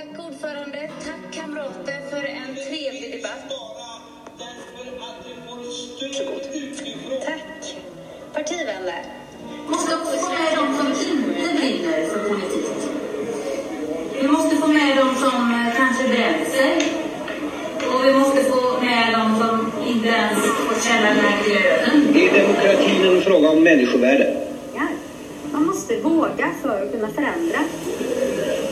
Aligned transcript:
Tack 0.00 0.26
ordförande, 0.26 0.90
tack 1.04 1.34
kamrater 1.34 2.10
för 2.10 2.24
en 2.24 2.54
trevlig 2.54 3.12
debatt. 3.12 3.52
Tack 7.24 7.76
partivänner. 8.32 9.02
måste 9.68 9.96
också 9.96 10.12
få 10.18 10.28
med 10.28 10.56
de 10.56 10.76
som 10.76 10.86
inte 10.86 11.54
brinner 11.54 12.06
för 12.08 12.28
politik. 12.28 12.70
Vi 14.22 14.28
måste 14.28 14.56
få 14.56 14.66
med 14.66 14.96
de 14.96 15.14
som 15.14 15.52
eh, 15.52 15.76
kanske 15.76 16.08
bränt 16.08 16.48
sig. 16.48 16.92
Och 17.94 18.04
vi 18.04 18.12
måste 18.12 18.42
få 18.44 18.80
med 18.80 19.12
de 19.12 19.38
som 19.40 19.72
inte 19.86 20.08
ens 20.08 20.38
får 20.38 20.88
känna 20.88 21.08
den 21.08 21.18
här 21.18 21.44
glöden. 21.44 22.16
Är 22.16 22.44
demokratin 22.44 23.16
en 23.16 23.22
fråga 23.22 23.48
om 23.50 23.62
människovärde? 23.62 24.46
Man 25.52 25.66
måste 25.66 25.96
våga 26.00 26.50
för 26.62 26.82
att 26.82 26.92
kunna 26.92 27.08
förändra. 27.08 27.58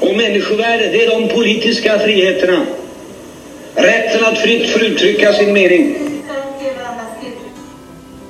Och 0.00 0.16
människovärde, 0.16 0.86
det 0.92 1.04
är 1.04 1.20
de 1.20 1.34
politiska 1.34 1.98
friheterna. 1.98 2.66
Rätten 3.74 4.24
att 4.24 4.38
fritt 4.38 4.70
få 4.70 4.78
uttrycka 4.78 5.32
sin 5.32 5.52
mening. 5.52 5.96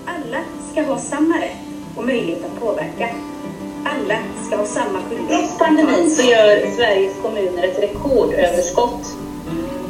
Alla 0.06 0.38
ska 0.72 0.82
ha 0.82 0.98
samma 0.98 1.36
rätt 1.36 1.52
och 1.96 2.04
möjlighet 2.06 2.44
att 2.44 2.60
påverka. 2.60 3.08
Alla 3.84 4.18
ska 4.46 4.56
ha 4.56 4.66
samma 4.66 4.98
skyldighet. 5.10 5.28
Trots 5.40 5.58
pandemin 5.58 6.10
så 6.10 6.22
gör 6.22 6.76
Sveriges 6.76 7.12
kommuner 7.22 7.64
ett 7.64 7.82
rekordöverskott. 7.82 9.06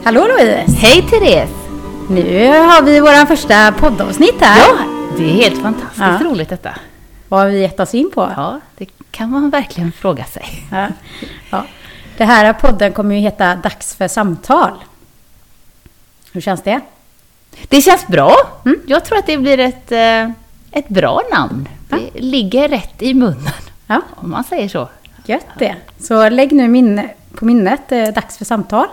Hallå 0.04 0.26
Louise! 0.26 0.76
Hej 0.80 1.04
Therese! 1.10 1.50
Nu 2.10 2.48
har 2.48 2.82
vi 2.82 3.00
våran 3.00 3.26
första 3.26 3.72
poddavsnitt 3.80 4.34
här. 4.40 4.58
Ja, 4.58 4.76
det 5.18 5.24
är 5.24 5.28
helt 5.28 5.62
fantastiskt 5.62 6.00
Ja. 6.20 6.20
roligt 6.30 6.48
detta. 6.48 6.70
Vad 7.28 7.40
har 7.40 7.46
vi 7.48 7.60
gett 7.60 7.80
oss 7.80 7.94
in 7.94 8.10
på? 8.14 8.32
Ja, 8.36 8.60
det 8.76 8.86
kan 9.10 9.30
man 9.30 9.50
verkligen 9.50 9.92
fråga 9.92 10.24
sig. 10.24 10.44
Ja. 10.70 10.88
Ja. 11.50 11.64
Det 12.16 12.24
här 12.24 12.52
podden 12.52 12.92
kommer 12.92 13.14
ju 13.14 13.20
heta 13.20 13.54
Dags 13.56 13.94
för 13.94 14.08
samtal. 14.08 14.72
Hur 16.32 16.40
känns 16.40 16.62
det? 16.62 16.80
Det 17.68 17.80
känns 17.80 18.06
bra. 18.06 18.34
Mm. 18.64 18.80
Jag 18.86 19.04
tror 19.04 19.18
att 19.18 19.26
det 19.26 19.38
blir 19.38 19.58
ett, 19.60 19.92
eh, 19.92 20.30
ett 20.70 20.88
bra 20.88 21.22
namn. 21.32 21.68
Det 21.88 22.20
ligger 22.20 22.68
rätt 22.68 23.02
i 23.02 23.14
munnen, 23.14 23.52
Ja, 23.86 24.00
om 24.14 24.30
man 24.30 24.44
säger 24.44 24.68
så. 24.68 24.88
gött 25.26 25.46
det. 25.58 25.76
Så 26.00 26.28
lägg 26.28 26.52
nu 26.52 26.68
minne, 26.68 27.10
på 27.34 27.44
minnet, 27.44 27.92
eh, 27.92 28.04
Dags 28.08 28.38
för 28.38 28.44
samtal. 28.44 28.86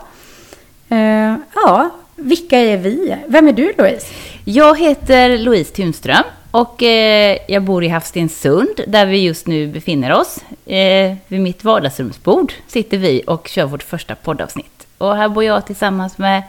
Eh, 0.88 1.34
ja, 1.54 1.90
vilka 2.16 2.58
är 2.58 2.76
vi? 2.76 3.16
Vem 3.28 3.48
är 3.48 3.52
du 3.52 3.72
Louise? 3.78 4.06
Jag 4.44 4.78
heter 4.78 5.38
Louise 5.38 5.74
Tunström 5.74 6.24
och 6.56 6.82
eh, 6.82 7.38
jag 7.48 7.62
bor 7.62 7.84
i 7.84 7.88
Havstensund 7.88 8.80
där 8.86 9.06
vi 9.06 9.18
just 9.18 9.46
nu 9.46 9.66
befinner 9.66 10.12
oss. 10.12 10.38
Eh, 10.66 11.16
vid 11.28 11.40
mitt 11.40 11.64
vardagsrumsbord 11.64 12.52
sitter 12.66 12.98
vi 12.98 13.22
och 13.26 13.48
kör 13.48 13.66
vårt 13.66 13.82
första 13.82 14.14
poddavsnitt. 14.14 14.86
Och 14.98 15.16
här 15.16 15.28
bor 15.28 15.44
jag 15.44 15.66
tillsammans 15.66 16.18
med 16.18 16.42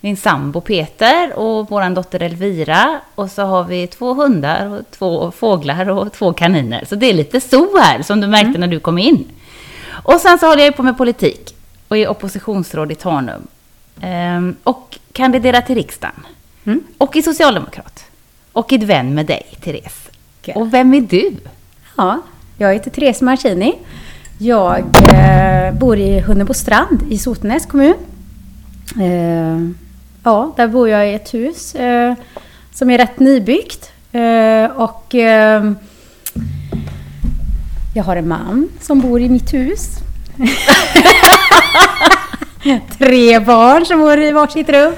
min 0.00 0.16
sambo 0.16 0.60
Peter 0.60 1.38
och 1.38 1.70
vår 1.70 1.94
dotter 1.94 2.22
Elvira. 2.22 3.00
Och 3.14 3.30
så 3.30 3.42
har 3.42 3.64
vi 3.64 3.86
två 3.86 4.14
hundar, 4.14 4.66
och 4.66 4.80
två 4.90 5.30
fåglar 5.30 5.90
och 5.90 6.12
två 6.12 6.32
kaniner. 6.32 6.84
Så 6.84 6.94
det 6.94 7.06
är 7.06 7.14
lite 7.14 7.40
så 7.40 7.78
här 7.78 8.02
som 8.02 8.20
du 8.20 8.26
märkte 8.26 8.58
när 8.58 8.68
du 8.68 8.80
kom 8.80 8.98
in. 8.98 9.28
Och 9.88 10.20
sen 10.20 10.38
så 10.38 10.46
håller 10.46 10.64
jag 10.64 10.76
på 10.76 10.82
med 10.82 10.98
politik 10.98 11.54
och 11.88 11.96
är 11.96 12.08
oppositionsråd 12.08 12.92
i 12.92 12.94
Tanum. 12.94 13.46
Ehm, 14.00 14.56
och 14.64 14.98
kandiderar 15.12 15.60
till 15.60 15.74
riksdagen. 15.74 16.26
Mm. 16.64 16.82
Och 16.98 17.16
är 17.16 17.22
socialdemokrat. 17.22 18.04
Och 18.54 18.72
är 18.72 18.78
vän 18.78 19.14
med 19.14 19.26
dig, 19.26 19.42
Therese. 19.60 20.10
Okej. 20.40 20.54
Och 20.54 20.74
vem 20.74 20.94
är 20.94 21.00
du? 21.00 21.36
Ja, 21.96 22.20
jag 22.58 22.72
heter 22.72 22.90
Therese 22.90 23.22
Marcini. 23.22 23.74
Jag 24.38 24.84
eh, 25.14 25.74
bor 25.74 25.98
i 25.98 26.20
Hunnebostrand 26.20 27.02
i 27.10 27.18
Sotenäs 27.18 27.66
kommun. 27.66 27.94
Eh, 29.00 29.58
ja, 30.24 30.52
där 30.56 30.68
bor 30.68 30.88
jag 30.88 31.10
i 31.10 31.14
ett 31.14 31.34
hus 31.34 31.74
eh, 31.74 32.14
som 32.74 32.90
är 32.90 32.98
rätt 32.98 33.18
nybyggt. 33.18 33.92
Eh, 34.12 34.64
och 34.76 35.14
eh, 35.14 35.72
jag 37.94 38.04
har 38.04 38.16
en 38.16 38.28
man 38.28 38.68
som 38.80 39.00
bor 39.00 39.20
i 39.20 39.28
mitt 39.28 39.54
hus. 39.54 39.88
Tre 42.98 43.40
barn 43.40 43.86
som 43.86 44.00
bor 44.00 44.18
i 44.18 44.32
varsitt 44.32 44.68
rum. 44.68 44.92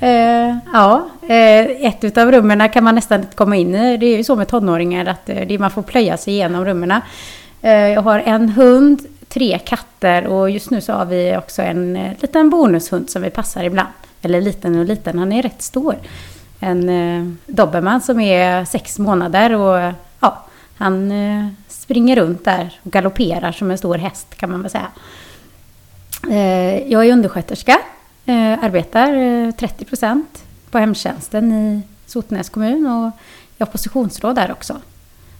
Eh, 0.00 0.56
ja, 0.72 1.08
eh, 1.22 1.86
ett 1.86 2.04
utav 2.04 2.32
rummen 2.32 2.68
kan 2.68 2.84
man 2.84 2.94
nästan 2.94 3.20
inte 3.20 3.36
komma 3.36 3.56
in 3.56 3.74
i. 3.74 3.96
Det 3.96 4.06
är 4.06 4.16
ju 4.16 4.24
så 4.24 4.36
med 4.36 4.48
tonåringar 4.48 5.06
att 5.06 5.28
eh, 5.28 5.46
det, 5.48 5.58
man 5.58 5.70
får 5.70 5.82
plöja 5.82 6.16
sig 6.16 6.34
igenom 6.34 6.64
rummen. 6.64 7.00
Eh, 7.62 7.72
jag 7.72 8.02
har 8.02 8.18
en 8.18 8.48
hund, 8.48 9.00
tre 9.28 9.58
katter 9.58 10.26
och 10.26 10.50
just 10.50 10.70
nu 10.70 10.80
så 10.80 10.92
har 10.92 11.04
vi 11.04 11.36
också 11.36 11.62
en 11.62 11.96
eh, 11.96 12.12
liten 12.20 12.50
bonushund 12.50 13.10
som 13.10 13.22
vi 13.22 13.30
passar 13.30 13.64
ibland. 13.64 13.88
Eller 14.22 14.40
liten 14.40 14.78
och 14.78 14.84
liten, 14.84 15.18
han 15.18 15.32
är 15.32 15.42
rätt 15.42 15.62
stor. 15.62 15.94
En 16.60 16.88
eh, 16.88 17.32
dobermann 17.46 18.00
som 18.00 18.20
är 18.20 18.64
sex 18.64 18.98
månader 18.98 19.54
och 19.54 19.92
ja, 20.20 20.44
han 20.76 21.12
eh, 21.12 21.46
springer 21.68 22.16
runt 22.16 22.44
där 22.44 22.80
och 22.82 22.92
galopperar 22.92 23.52
som 23.52 23.70
en 23.70 23.78
stor 23.78 23.98
häst 23.98 24.34
kan 24.36 24.50
man 24.50 24.62
väl 24.62 24.70
säga. 24.70 24.88
Eh, 26.30 26.92
Jag 26.92 27.06
är 27.06 27.12
undersköterska, 27.12 27.78
eh, 28.26 28.64
arbetar 28.64 29.12
eh, 29.14 29.50
30 29.50 29.84
procent 29.84 30.42
på 30.70 30.78
hemtjänsten 30.78 31.52
i 31.52 31.82
Sotenäs 32.06 32.48
kommun 32.48 32.86
och 32.86 33.10
är 33.58 33.64
oppositionsråd 33.68 34.34
där 34.36 34.52
också. 34.52 34.76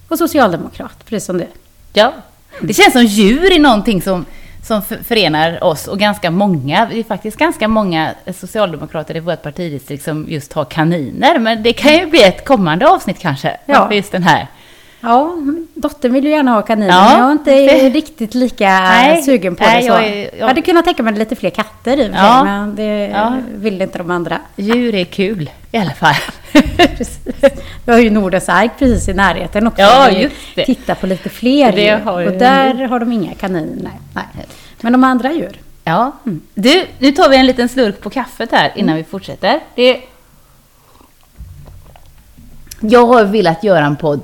Och 0.08 0.18
socialdemokrat, 0.18 1.04
precis 1.06 1.26
som 1.26 1.38
du. 1.38 1.46
Ja, 1.92 2.12
det 2.60 2.74
känns 2.74 2.92
som 2.92 3.04
djur 3.04 3.52
är 3.52 3.58
någonting 3.58 4.02
som, 4.02 4.24
som 4.66 4.82
för- 4.82 4.96
förenar 5.02 5.64
oss 5.64 5.86
och 5.88 5.98
ganska 5.98 6.30
många. 6.30 6.86
Det 6.90 6.98
är 6.98 7.04
faktiskt 7.04 7.36
ganska 7.36 7.68
många 7.68 8.14
socialdemokrater 8.34 9.16
i 9.16 9.20
vårt 9.20 9.42
partidistrikt 9.42 10.04
som 10.04 10.26
just 10.28 10.52
har 10.52 10.64
kaniner. 10.64 11.38
Men 11.38 11.62
det 11.62 11.72
kan 11.72 11.92
ju 11.94 12.06
bli 12.06 12.22
ett 12.22 12.44
kommande 12.44 12.88
avsnitt 12.88 13.18
kanske. 13.18 13.56
Ja. 13.66 13.92
Just 13.92 14.12
den 14.12 14.22
här. 14.22 14.46
Ja, 15.08 15.34
dottern 15.74 16.12
vill 16.12 16.24
ju 16.24 16.30
gärna 16.30 16.50
ha 16.52 16.62
kaniner, 16.62 16.88
Ja, 16.92 17.18
jag 17.18 17.28
är 17.28 17.32
inte 17.32 17.88
riktigt 17.98 18.34
lika 18.34 18.68
Nej, 18.68 19.22
sugen 19.22 19.56
på 19.56 19.64
nej, 19.64 19.82
det. 19.82 19.86
Så. 19.88 19.92
jag 19.92 20.16
Jag, 20.16 20.30
jag- 20.38 20.46
hade 20.46 20.62
kunnat 20.62 20.84
tänka 20.84 21.02
mig 21.02 21.14
lite 21.14 21.36
fler 21.36 21.50
katter 21.50 21.96
i 22.00 22.10
Ja. 22.14 22.44
men 22.44 22.74
det 22.76 23.06
Ja. 23.06 23.36
vill 23.54 23.82
inte 23.82 23.98
de 23.98 24.10
andra. 24.10 24.40
Djur 24.56 24.94
är 24.94 25.04
kul 25.04 25.50
i 25.72 25.78
alla 25.78 25.90
fall. 25.92 26.14
Vi 27.84 27.92
har 27.92 27.98
ju 27.98 28.10
Nordens 28.10 28.48
ark 28.48 28.70
precis 28.78 29.08
i 29.08 29.14
närheten 29.14 29.66
också. 29.66 29.82
Ja, 29.82 30.10
just 30.10 30.36
det. 30.54 30.64
Titta 30.64 30.94
på 30.94 31.06
lite 31.06 31.28
fler 31.28 31.72
Det 31.72 31.82
djur. 31.84 31.98
har 31.98 32.26
Och 32.26 32.32
där 32.32 32.74
har 32.88 33.00
de 33.00 33.12
inga 33.12 33.34
kaniner. 33.34 33.90
Nej. 34.14 34.24
Men 34.80 34.92
de 34.92 35.04
andra 35.04 35.32
djur. 35.32 35.60
Ja. 35.84 36.12
Du, 36.54 36.84
nu 36.98 37.12
tar 37.12 37.28
vi 37.28 37.36
en 37.36 37.46
liten 37.46 37.68
slurk 37.68 38.00
på 38.00 38.10
kaffet 38.10 38.52
här 38.52 38.72
innan 38.76 38.96
vi 38.96 39.04
fortsätter. 39.04 39.60
Det... 39.74 40.00
Jag 42.80 43.06
har 43.06 43.24
velat 43.24 43.64
göra 43.64 43.84
en 43.86 43.96
podd 43.96 44.20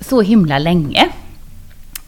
så 0.00 0.20
himla 0.20 0.58
länge. 0.58 1.08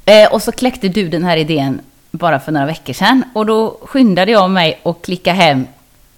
Eh, 0.05 0.33
och 0.33 0.43
så 0.43 0.53
kläckte 0.53 0.89
du 0.89 1.09
den 1.09 1.25
här 1.25 1.37
idén 1.37 1.81
bara 2.11 2.41
för 2.41 2.53
några 2.53 2.67
veckor 2.67 2.93
sedan. 2.93 3.25
Och 3.33 3.47
då 3.47 3.79
skyndade 3.83 4.33
jag 4.33 4.51
mig 4.51 4.81
och 4.83 5.05
klicka 5.05 5.33
hem 5.33 5.67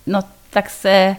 något 0.05 0.29
slags 0.51 0.85
eh, 0.85 1.15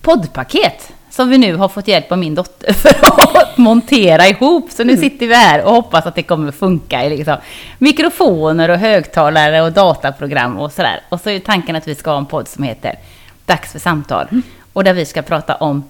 poddpaket 0.00 0.92
som 1.10 1.28
vi 1.28 1.38
nu 1.38 1.56
har 1.56 1.68
fått 1.68 1.88
hjälp 1.88 2.12
av 2.12 2.18
min 2.18 2.34
dotter 2.34 2.72
för 2.72 2.90
att 2.90 3.58
montera 3.58 4.26
ihop. 4.26 4.70
Så 4.70 4.84
nu 4.84 4.96
sitter 4.96 5.26
vi 5.26 5.34
här 5.34 5.64
och 5.64 5.72
hoppas 5.72 6.06
att 6.06 6.14
det 6.14 6.22
kommer 6.22 6.52
funka 6.52 7.04
i 7.04 7.10
liksom 7.10 7.36
mikrofoner 7.78 8.68
och 8.68 8.78
högtalare 8.78 9.62
och 9.62 9.72
dataprogram 9.72 10.58
och 10.58 10.72
sådär. 10.72 11.00
Och 11.08 11.20
så 11.20 11.30
är 11.30 11.38
tanken 11.38 11.76
att 11.76 11.88
vi 11.88 11.94
ska 11.94 12.10
ha 12.10 12.18
en 12.18 12.26
podd 12.26 12.48
som 12.48 12.64
heter 12.64 12.98
Dags 13.46 13.72
för 13.72 13.78
samtal. 13.78 14.26
Och 14.72 14.84
där 14.84 14.94
vi 14.94 15.06
ska 15.06 15.22
prata 15.22 15.54
om 15.54 15.84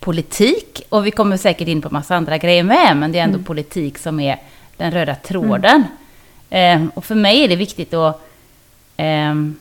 politik 0.00 0.82
och 0.88 1.06
vi 1.06 1.10
kommer 1.10 1.36
säkert 1.36 1.68
in 1.68 1.82
på 1.82 1.90
massa 1.90 2.16
andra 2.16 2.38
grejer 2.38 2.62
med, 2.62 2.96
men 2.96 3.12
det 3.12 3.18
är 3.18 3.24
ändå 3.24 3.38
politik 3.38 3.98
som 3.98 4.20
är 4.20 4.38
den 4.76 4.90
röda 4.90 5.14
tråden. 5.14 5.84
Ehm, 6.50 6.90
och 6.94 7.04
för 7.04 7.14
mig 7.14 7.44
är 7.44 7.48
det 7.48 7.56
viktigt 7.56 7.94
att 7.94 8.28
ehm, 8.96 9.56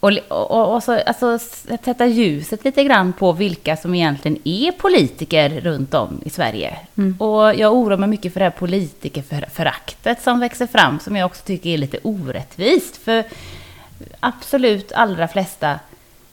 och, 0.00 0.12
och, 0.28 0.74
och, 0.74 0.82
så, 0.82 1.00
alltså, 1.06 1.38
sätta 1.84 2.06
ljuset 2.06 2.64
lite 2.64 2.84
grann 2.84 3.12
på 3.12 3.32
vilka 3.32 3.76
som 3.76 3.94
egentligen 3.94 4.38
är 4.44 4.72
politiker 4.72 5.60
runt 5.60 5.94
om 5.94 6.20
i 6.24 6.30
Sverige. 6.30 6.76
Och 7.18 7.54
jag 7.54 7.74
oroar 7.74 7.96
mig 7.96 8.08
mycket 8.08 8.32
för 8.32 8.40
det 8.40 8.44
här 8.44 8.50
politikerföraktet 8.50 10.22
som 10.22 10.40
växer 10.40 10.66
fram, 10.66 10.98
som 11.00 11.16
jag 11.16 11.26
också 11.26 11.44
tycker 11.44 11.70
är 11.70 11.78
lite 11.78 11.98
orättvist. 12.02 12.96
För 12.96 13.24
absolut 14.20 14.92
allra 14.92 15.28
flesta 15.28 15.78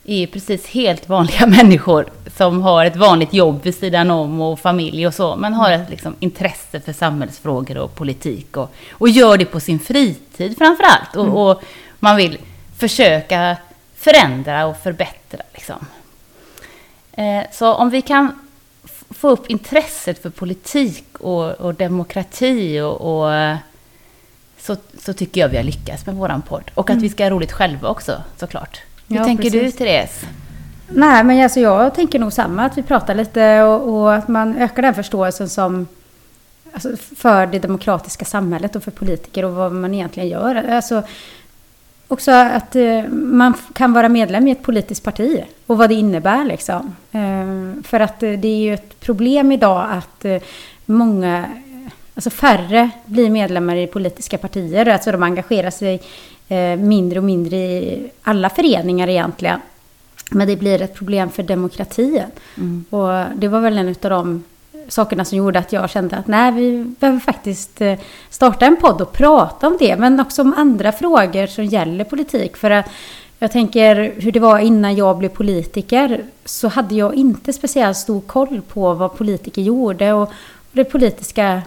är 0.04 0.26
precis 0.26 0.66
helt 0.66 1.08
vanliga 1.08 1.46
människor 1.62 2.06
som 2.36 2.62
har 2.62 2.84
ett 2.84 2.96
vanligt 2.96 3.34
jobb 3.34 3.62
vid 3.62 3.74
sidan 3.74 4.10
om 4.10 4.40
och 4.40 4.60
familj 4.60 5.06
och 5.06 5.14
så, 5.14 5.36
men 5.36 5.54
har 5.54 5.72
ett 5.72 5.90
liksom, 5.90 6.16
intresse 6.20 6.80
för 6.80 6.92
samhällsfrågor 6.92 7.78
och 7.78 7.94
politik 7.94 8.56
och, 8.56 8.74
och 8.92 9.08
gör 9.08 9.36
det 9.36 9.44
på 9.44 9.60
sin 9.60 9.78
fritid 9.78 10.58
framför 10.58 10.84
allt. 10.84 11.16
Och, 11.16 11.50
och 11.50 11.62
man 11.98 12.16
vill 12.16 12.38
försöka 12.76 13.56
förändra 13.96 14.66
och 14.66 14.76
förbättra. 14.76 15.42
Liksom. 15.52 15.86
Eh, 17.12 17.42
så 17.52 17.74
om 17.74 17.90
vi 17.90 18.02
kan 18.02 18.40
få 19.10 19.28
upp 19.28 19.50
intresset 19.50 20.22
för 20.22 20.30
politik 20.30 21.04
och, 21.20 21.50
och 21.50 21.74
demokrati 21.74 22.80
och, 22.80 23.00
och 23.00 23.56
så, 24.58 24.76
så 24.98 25.12
tycker 25.12 25.40
jag 25.40 25.48
vi 25.48 25.56
har 25.56 25.64
lyckats 25.64 26.06
med 26.06 26.14
våran 26.14 26.42
podd. 26.42 26.70
Och 26.74 26.90
att 26.90 27.02
vi 27.02 27.08
ska 27.08 27.24
ha 27.24 27.30
roligt 27.30 27.52
själva 27.52 27.88
också, 27.88 28.22
såklart. 28.36 28.80
Hur 29.08 29.16
Ja, 29.16 29.24
tänker 29.24 29.50
du, 29.50 29.60
precis. 29.60 29.76
Therese? 29.76 30.26
Nej, 30.88 31.24
men 31.24 31.42
alltså 31.42 31.60
jag 31.60 31.94
tänker 31.94 32.18
nog 32.18 32.32
samma, 32.32 32.64
att 32.64 32.78
vi 32.78 32.82
pratar 32.82 33.14
lite 33.14 33.62
och, 33.62 33.94
och 33.94 34.14
att 34.14 34.28
man 34.28 34.56
ökar 34.56 34.82
den 34.82 34.94
förståelsen 34.94 35.48
som 35.48 35.86
alltså 36.72 36.96
för 36.96 37.46
det 37.46 37.58
demokratiska 37.58 38.24
samhället 38.24 38.76
och 38.76 38.82
för 38.82 38.90
politiker 38.90 39.44
och 39.44 39.52
vad 39.52 39.72
man 39.72 39.94
egentligen 39.94 40.28
gör. 40.28 40.54
Alltså, 40.54 41.02
också 42.08 42.30
att 42.30 42.76
eh, 42.76 43.02
man 43.12 43.54
kan 43.72 43.92
vara 43.92 44.08
medlem 44.08 44.48
i 44.48 44.50
ett 44.50 44.62
politiskt 44.62 45.04
parti 45.04 45.44
och 45.66 45.78
vad 45.78 45.88
det 45.88 45.94
innebär 45.94 46.44
liksom. 46.44 46.96
Eh, 47.12 47.82
för 47.84 48.00
att 48.00 48.22
eh, 48.22 48.30
det 48.30 48.48
är 48.48 48.58
ju 48.58 48.74
ett 48.74 49.00
problem 49.00 49.52
idag 49.52 49.86
att 49.90 50.26
många, 50.86 51.44
alltså 52.14 52.30
färre 52.30 52.90
blir 53.04 53.30
medlemmar 53.30 53.76
i 53.76 53.86
politiska 53.86 54.38
partier. 54.38 54.88
Alltså 54.88 55.12
de 55.12 55.22
engagerar 55.22 55.70
sig 55.70 56.02
mindre 56.78 57.18
och 57.18 57.24
mindre 57.24 57.56
i 57.56 58.10
alla 58.22 58.50
föreningar 58.50 59.08
egentligen. 59.08 59.60
Men 60.30 60.48
det 60.48 60.56
blir 60.56 60.82
ett 60.82 60.94
problem 60.94 61.30
för 61.30 61.42
demokratin. 61.42 62.22
Och 62.90 63.24
det 63.34 63.48
var 63.48 63.60
väl 63.60 63.78
en 63.78 63.88
av 63.88 63.94
de 64.10 64.44
sakerna 64.88 65.24
som 65.24 65.38
gjorde 65.38 65.58
att 65.58 65.72
jag 65.72 65.90
kände 65.90 66.16
att 66.16 66.26
nej, 66.26 66.52
vi 66.52 66.84
behöver 67.00 67.20
faktiskt 67.20 67.80
eh, 67.80 67.98
starta 68.30 68.66
en 68.66 68.76
podd 68.76 69.00
och 69.00 69.12
prata 69.12 69.66
om 69.66 69.76
det. 69.78 69.96
Men 69.96 70.20
också 70.20 70.42
om 70.42 70.54
andra 70.56 70.92
frågor 70.92 71.46
som 71.46 71.64
gäller 71.64 72.04
politik. 72.04 72.56
För 72.56 72.70
att 72.70 72.86
jag 73.38 73.52
tänker 73.52 74.14
hur 74.16 74.32
det 74.32 74.40
var 74.40 74.58
innan 74.58 74.96
jag 74.96 75.18
blev 75.18 75.28
politiker. 75.28 76.24
Så 76.44 76.68
hade 76.68 76.94
jag 76.94 77.14
inte 77.14 77.52
speciellt 77.52 77.96
stor 77.96 78.20
koll 78.20 78.62
på 78.68 78.94
vad 78.94 79.16
politiker 79.16 79.62
gjorde. 79.62 80.12
Och, 80.12 80.22
och 80.22 80.72
det 80.72 80.84
politiska... 80.84 81.62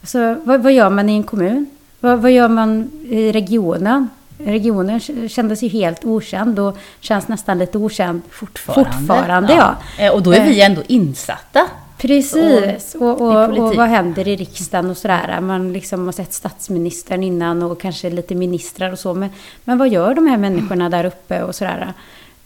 Alltså, 0.00 0.36
vad, 0.44 0.62
vad 0.62 0.72
gör 0.72 0.90
man 0.90 1.08
i 1.08 1.16
en 1.16 1.22
kommun? 1.22 1.66
Vad, 2.02 2.18
vad 2.22 2.30
gör 2.32 2.48
man 2.48 2.90
i 3.08 3.32
regionen? 3.32 4.08
Regionen 4.38 5.00
kändes 5.28 5.62
ju 5.62 5.68
helt 5.68 6.04
okänd 6.04 6.58
och 6.58 6.78
känns 7.00 7.28
nästan 7.28 7.58
lite 7.58 7.78
okänd 7.78 8.22
Fortfarande. 8.30 8.90
fortfarande 8.90 9.52
ja. 9.52 9.76
Eh, 9.98 10.12
Och 10.12 10.22
då 10.22 10.32
är 10.32 10.44
vi 10.44 10.62
ändå 10.62 10.82
insatta. 10.86 11.60
Precis, 11.98 12.94
och, 12.94 13.20
och, 13.20 13.58
och 13.58 13.76
vad 13.76 13.88
händer 13.88 14.28
i 14.28 14.36
riksdagen 14.36 14.90
och 14.90 14.96
sådär. 14.96 15.40
Man 15.40 15.72
liksom 15.72 16.04
har 16.04 16.12
sett 16.12 16.32
statsministern 16.32 17.22
innan 17.22 17.62
och 17.62 17.80
kanske 17.80 18.10
lite 18.10 18.34
ministrar 18.34 18.92
och 18.92 18.98
så. 18.98 19.14
Men, 19.14 19.30
men 19.64 19.78
vad 19.78 19.88
gör 19.88 20.14
de 20.14 20.26
här 20.26 20.36
människorna 20.36 20.90
där 20.90 21.04
uppe 21.04 21.42
och 21.42 21.54
sådär. 21.54 21.92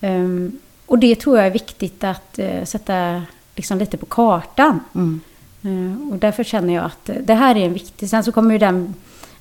Ehm, 0.01 0.59
och 0.87 0.99
det 0.99 1.17
tror 1.17 1.37
jag 1.39 1.47
är 1.47 1.51
viktigt 1.51 2.05
att 2.05 2.39
eh, 2.39 2.65
sätta 2.65 3.23
liksom 3.55 3.79
lite 3.79 3.97
på 3.97 4.07
kartan. 4.07 4.81
Mm. 4.95 5.21
Eh, 5.63 6.13
och 6.13 6.19
därför 6.19 6.45
känner 6.45 6.75
jag 6.75 6.85
att 6.85 7.09
eh, 7.09 7.17
det 7.25 7.35
här 7.35 7.57
är 7.57 7.67
en 7.67 7.73
viktig... 7.73 8.11
Sen 8.11 8.25
så 8.25 8.33
kommer 8.33 8.53
ju 8.53 8.59
den 8.59 8.95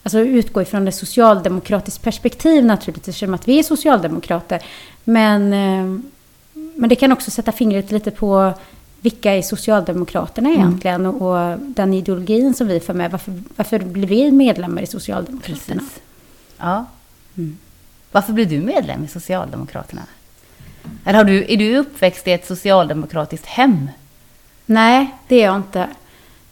alltså 0.05 0.19
utgå 0.19 0.61
ifrån 0.61 0.87
ett 0.87 0.95
socialdemokratiskt 0.95 2.03
perspektiv 2.03 2.65
naturligtvis, 2.65 3.07
eftersom 3.07 3.33
att 3.33 3.47
vi 3.47 3.59
är 3.59 3.63
socialdemokrater. 3.63 4.63
Men, 5.03 5.53
eh, 5.53 5.99
men 6.75 6.89
det 6.89 6.95
kan 6.95 7.11
också 7.11 7.31
sätta 7.31 7.51
fingret 7.51 7.91
lite 7.91 8.11
på 8.11 8.53
vilka 9.01 9.33
är 9.33 9.41
Socialdemokraterna 9.41 10.49
egentligen 10.49 11.05
och, 11.05 11.21
och 11.21 11.59
den 11.59 11.93
ideologin 11.93 12.53
som 12.53 12.67
vi 12.67 12.79
för 12.79 12.93
med. 12.93 13.11
Varför, 13.11 13.41
varför 13.55 13.79
blir 13.79 14.07
vi 14.07 14.31
medlemmar 14.31 14.81
i 14.81 14.87
Socialdemokraterna? 14.87 15.79
Precis. 15.79 16.01
Ja. 16.57 16.85
Mm. 17.37 17.57
Varför 18.11 18.33
blev 18.33 18.49
du 18.49 18.59
medlem 18.59 19.03
i 19.03 19.07
Socialdemokraterna? 19.07 20.01
Eller 21.05 21.17
har 21.17 21.25
du, 21.25 21.45
är 21.53 21.57
du 21.57 21.77
uppväxt 21.77 22.27
i 22.27 22.31
ett 22.31 22.47
socialdemokratiskt 22.47 23.45
hem? 23.45 23.89
Nej, 24.65 25.15
det 25.27 25.35
är 25.35 25.45
jag 25.45 25.55
inte. 25.55 25.87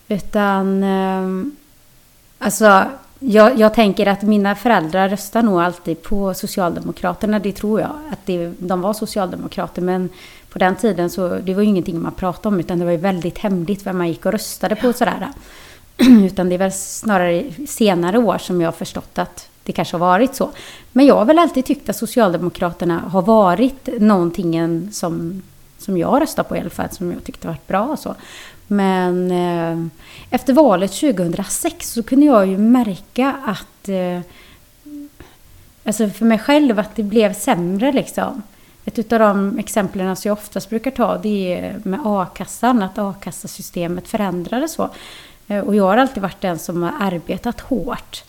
Utan... 0.07 0.83
ehm, 0.83 1.56
alltså, 2.39 2.85
jag, 3.25 3.59
jag 3.59 3.73
tänker 3.73 4.07
att 4.07 4.21
mina 4.21 4.55
föräldrar 4.55 5.09
röstar 5.09 5.43
nog 5.43 5.61
alltid 5.61 6.01
på 6.03 6.33
Socialdemokraterna. 6.33 7.39
Det 7.39 7.51
tror 7.51 7.81
jag. 7.81 7.91
Att 8.11 8.19
det, 8.25 8.53
de 8.57 8.81
var 8.81 8.93
socialdemokrater. 8.93 9.81
Men 9.81 10.09
på 10.49 10.59
den 10.59 10.75
tiden 10.75 11.09
så 11.09 11.27
det 11.27 11.53
var 11.53 11.61
ju 11.61 11.67
ingenting 11.67 12.01
man 12.01 12.13
pratade 12.13 12.47
om. 12.55 12.59
Utan 12.59 12.79
det 12.79 12.85
var 12.85 12.91
ju 12.91 12.97
väldigt 12.97 13.37
hemligt 13.37 13.85
vem 13.85 13.97
man 13.97 14.07
gick 14.07 14.25
och 14.25 14.31
röstade 14.31 14.75
på. 14.75 14.87
och 14.87 14.95
Sådär. 14.95 15.27
utan 16.25 16.49
det 16.49 16.55
är 16.55 16.59
väl 16.59 16.71
snarare 16.71 17.43
senare 17.67 18.17
år 18.17 18.37
som 18.37 18.61
jag 18.61 18.67
har 18.67 18.71
förstått 18.71 19.17
att 19.17 19.49
det 19.63 19.71
kanske 19.71 19.93
har 19.95 19.99
varit 19.99 20.35
så. 20.35 20.49
Men 20.91 21.05
jag 21.05 21.15
har 21.15 21.25
väl 21.25 21.39
alltid 21.39 21.65
tyckt 21.65 21.89
att 21.89 21.95
Socialdemokraterna 21.95 22.99
har 22.99 23.21
varit 23.21 23.89
någonting 23.99 24.89
som, 24.91 25.41
som 25.77 25.97
jag 25.97 26.21
röstar 26.21 26.43
på 26.43 26.55
i 26.55 26.59
alla 26.59 26.69
fall, 26.69 26.89
som 26.91 27.11
jag 27.11 27.23
tyckte 27.23 27.47
varit 27.47 27.67
bra 27.67 27.83
och 27.83 27.99
så. 27.99 28.15
Men 28.68 29.31
eh, 29.31 29.88
efter 30.30 30.54
valet 30.54 30.92
2006 30.92 31.92
så 31.92 32.04
kunde 32.04 32.25
jag 32.25 32.48
ju 32.48 32.57
märka 32.57 33.36
att, 33.45 33.89
eh, 33.89 34.19
alltså 35.86 36.10
för 36.10 36.25
mig 36.25 36.39
själv, 36.39 36.80
att 36.80 36.95
det 36.95 37.04
blev 37.04 37.33
sämre 37.33 37.92
liksom. 37.92 38.42
Ett 38.86 39.13
av 39.13 39.19
de 39.19 39.60
exemplen 39.60 40.15
som 40.15 40.30
jag 40.30 40.38
oftast 40.38 40.69
brukar 40.69 40.92
ta 40.92 41.18
det 41.18 41.54
är 41.54 41.80
med 41.83 42.00
a-kassan, 42.06 42.83
att 42.83 42.98
a-kassasystemet 42.98 44.07
förändrades 44.07 44.74
så. 44.74 44.89
Eh, 45.48 45.59
Och 45.59 45.75
jag 45.75 45.83
har 45.83 45.98
alltid 45.98 46.24
varit 46.24 46.42
den 46.42 46.59
som 46.59 46.83
har 46.83 46.94
arbetat 47.00 47.62
hårt. 47.62 48.24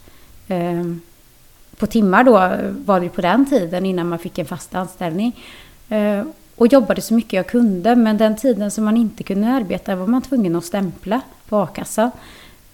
Eh, 0.49 0.85
På 1.77 1.87
timmar 1.87 2.25
då 2.25 2.33
var 2.85 3.01
det 3.01 3.09
på 3.09 3.21
den 3.21 3.47
tiden 3.47 3.87
innan 3.87 4.09
man 4.09 4.19
fick 4.19 4.39
en 4.39 4.47
fast 4.47 4.75
anställning. 4.75 5.45
Eh, 5.89 6.23
och 6.57 6.67
jobbade 6.67 7.01
så 7.03 7.15
mycket 7.15 7.33
jag 7.33 7.47
kunde 7.47 7.97
men 7.97 8.19
den 8.19 8.37
tiden 8.37 8.71
som 8.71 8.85
man 8.85 8.97
inte 8.97 9.23
kunde 9.23 9.49
arbeta 9.49 9.97
var 9.97 10.07
man 10.07 10.23
tvungen 10.23 10.57
att 10.57 10.65
stämpla 10.65 11.21
på 11.49 11.59
a-kassan. 11.59 12.11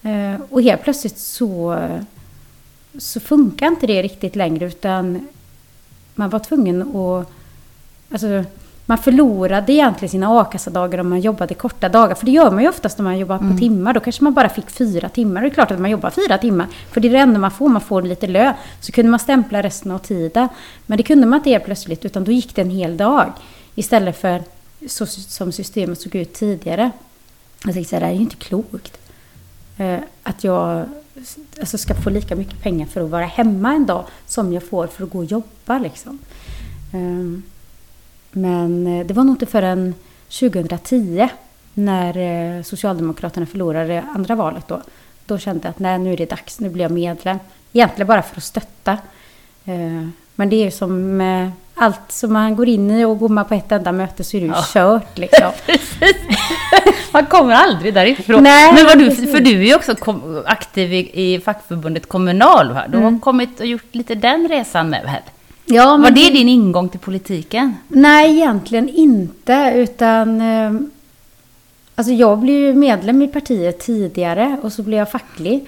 Eh, 0.02 0.40
Och 0.50 0.62
helt 0.62 0.82
plötsligt 0.82 1.18
så, 1.18 1.78
så 2.98 3.20
funkar 3.20 3.66
inte 3.66 3.86
det 3.86 4.02
riktigt 4.02 4.36
längre 4.36 4.66
utan 4.66 5.28
man 6.14 6.30
var 6.30 6.38
tvungen 6.38 6.96
att 6.96 7.26
Alltså, 8.12 8.44
man 8.86 8.98
förlorade 8.98 9.72
egentligen 9.72 10.10
sina 10.10 10.40
a-kassadagar 10.40 10.98
om 10.98 11.08
man 11.08 11.20
jobbade 11.20 11.54
korta 11.54 11.88
dagar. 11.88 12.14
För 12.14 12.26
det 12.26 12.32
gör 12.32 12.50
man 12.50 12.62
ju 12.62 12.68
oftast 12.68 12.98
när 12.98 13.04
man 13.04 13.18
jobbar 13.18 13.38
på 13.38 13.58
timmar. 13.58 13.92
Då 13.94 14.00
kanske 14.00 14.24
man 14.24 14.34
bara 14.34 14.48
fick 14.48 14.70
fyra 14.70 15.08
timmar. 15.08 15.40
Det 15.40 15.46
är 15.46 15.50
klart 15.50 15.70
att 15.70 15.80
man 15.80 15.90
jobbar 15.90 16.10
fyra 16.10 16.38
timmar. 16.38 16.66
För 16.92 17.00
det 17.00 17.08
är 17.08 17.12
det 17.12 17.18
enda 17.18 17.38
man 17.40 17.50
får. 17.50 17.68
Man 17.68 17.80
får 17.80 18.02
lite 18.02 18.26
lön. 18.26 18.54
Så 18.80 18.92
kunde 18.92 19.10
man 19.10 19.20
stämpla 19.20 19.62
resten 19.62 19.92
av 19.92 19.98
tiden. 19.98 20.48
Men 20.86 20.96
det 20.96 21.02
kunde 21.02 21.26
man 21.26 21.38
inte 21.38 21.50
helt 21.50 21.64
plötsligt. 21.64 22.04
Utan 22.04 22.24
då 22.24 22.32
gick 22.32 22.54
det 22.54 22.62
en 22.62 22.70
hel 22.70 22.96
dag. 22.96 23.32
Istället 23.74 24.20
för 24.20 24.42
så 24.88 25.06
som 25.06 25.52
systemet 25.52 26.00
såg 26.00 26.14
ut 26.14 26.32
tidigare. 26.32 26.90
Jag 27.64 27.74
tänkte 27.74 27.90
så 27.90 28.00
det 28.00 28.06
här 28.06 28.12
är 28.12 28.16
ju 28.16 28.22
inte 28.22 28.36
klokt. 28.36 28.98
Eh, 29.76 30.00
att 30.22 30.44
jag 30.44 30.86
alltså, 31.60 31.78
ska 31.78 31.94
få 31.94 32.10
lika 32.10 32.36
mycket 32.36 32.62
pengar 32.62 32.86
för 32.86 33.00
att 33.00 33.10
vara 33.10 33.24
hemma 33.24 33.72
en 33.72 33.86
dag 33.86 34.04
som 34.26 34.52
jag 34.52 34.62
får 34.62 34.86
för 34.86 35.04
att 35.04 35.10
gå 35.10 35.18
och 35.18 35.24
jobba. 35.24 35.78
Liksom. 35.78 36.18
Ehm, 36.92 37.42
men 38.30 38.86
eh, 38.86 39.06
det 39.06 39.14
var 39.14 39.24
nog 39.24 39.34
inte 39.34 39.46
förrän 39.46 39.94
2010 40.40 41.28
när 41.74 42.16
eh, 42.16 42.62
Socialdemokraterna 42.62 43.46
förlorade 43.46 44.04
andra 44.14 44.34
valet 44.34 44.68
då. 44.68 44.82
Då 45.26 45.38
kände 45.38 45.64
jag 45.64 45.70
att 45.70 45.78
nej, 45.78 45.98
nu 45.98 46.12
är 46.12 46.16
det 46.16 46.30
dags, 46.30 46.60
nu 46.60 46.68
blir 46.68 46.84
jag 46.84 46.92
medlem. 46.92 47.38
Egentligen 47.72 48.06
bara 48.06 48.22
för 48.22 48.36
att 48.36 48.44
stötta. 48.44 48.98
Men 50.34 50.50
det 50.50 50.56
är 50.56 50.64
ju 50.64 50.70
som 50.70 51.20
allt 51.80 52.12
som 52.12 52.32
man 52.32 52.56
går 52.56 52.68
in 52.68 52.90
i 52.90 53.04
och 53.04 53.18
går 53.18 53.28
man 53.28 53.44
på 53.44 53.54
ett 53.54 53.72
enda 53.72 53.92
möte 53.92 54.24
så 54.24 54.36
är 54.36 54.40
det 54.40 54.46
ju 54.46 54.52
Ja. 54.52 54.64
kört 54.72 55.18
liksom. 55.18 55.50
Man 57.12 57.26
kommer 57.26 57.54
aldrig 57.54 57.94
därifrån. 57.94 58.42
Nej, 58.42 58.72
Men 58.74 58.84
vad 58.86 58.98
du, 58.98 59.10
för 59.10 59.40
du 59.40 59.50
är 59.60 59.64
ju 59.66 59.74
också 59.74 59.94
kom, 59.94 60.42
aktiv 60.46 60.92
i, 60.92 61.10
i 61.34 61.40
fackförbundet 61.40 62.06
Kommunal. 62.08 62.72
Va? 62.72 62.82
Du 62.88 62.98
Mm. 62.98 63.12
har 63.14 63.20
kommit 63.20 63.60
och 63.60 63.66
gjort 63.66 63.94
lite 63.94 64.14
den 64.14 64.48
resan 64.48 64.90
med. 64.90 65.02
Väl? 65.04 65.22
Ja, 65.64 65.86
Var 65.90 65.98
men 65.98 66.14
det 66.14 66.30
din 66.30 66.48
ingång 66.48 66.88
till 66.88 67.00
politiken? 67.00 67.76
Nej, 67.88 68.30
egentligen 68.36 68.88
inte. 68.88 69.72
Utan... 69.76 70.40
Eh, 70.40 70.72
alltså 71.94 72.12
jag 72.12 72.38
blev 72.38 72.56
ju 72.56 72.74
medlem 72.74 73.22
i 73.22 73.28
partiet 73.28 73.78
tidigare 73.80 74.56
och 74.62 74.72
så 74.72 74.82
blev 74.82 74.98
jag 74.98 75.10
facklig. 75.10 75.66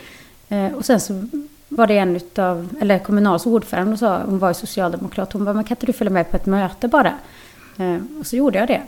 Eh, 0.49 0.67
och 0.67 0.85
sen 0.85 1.01
så 1.01 1.29
var 1.77 1.87
det 1.87 1.99
en 1.99 2.17
utav, 2.17 2.69
eller 2.81 2.99
Kommunals 2.99 3.47
ordförande 3.47 3.93
och 3.93 3.99
sa, 3.99 4.21
hon 4.27 4.39
var 4.39 4.53
socialdemokrat, 4.53 5.33
hon 5.33 5.45
bara, 5.45 5.55
men 5.55 5.65
kan 5.65 5.77
inte 5.77 5.87
du 5.87 5.93
följa 5.93 6.11
med 6.11 6.31
på 6.31 6.37
ett 6.37 6.47
möte 6.47 6.89
bara? 6.89 7.15
Eh, 7.79 7.97
och 8.21 8.27
så 8.27 8.37
gjorde 8.37 8.59
jag 8.59 8.69
det. 8.69 8.83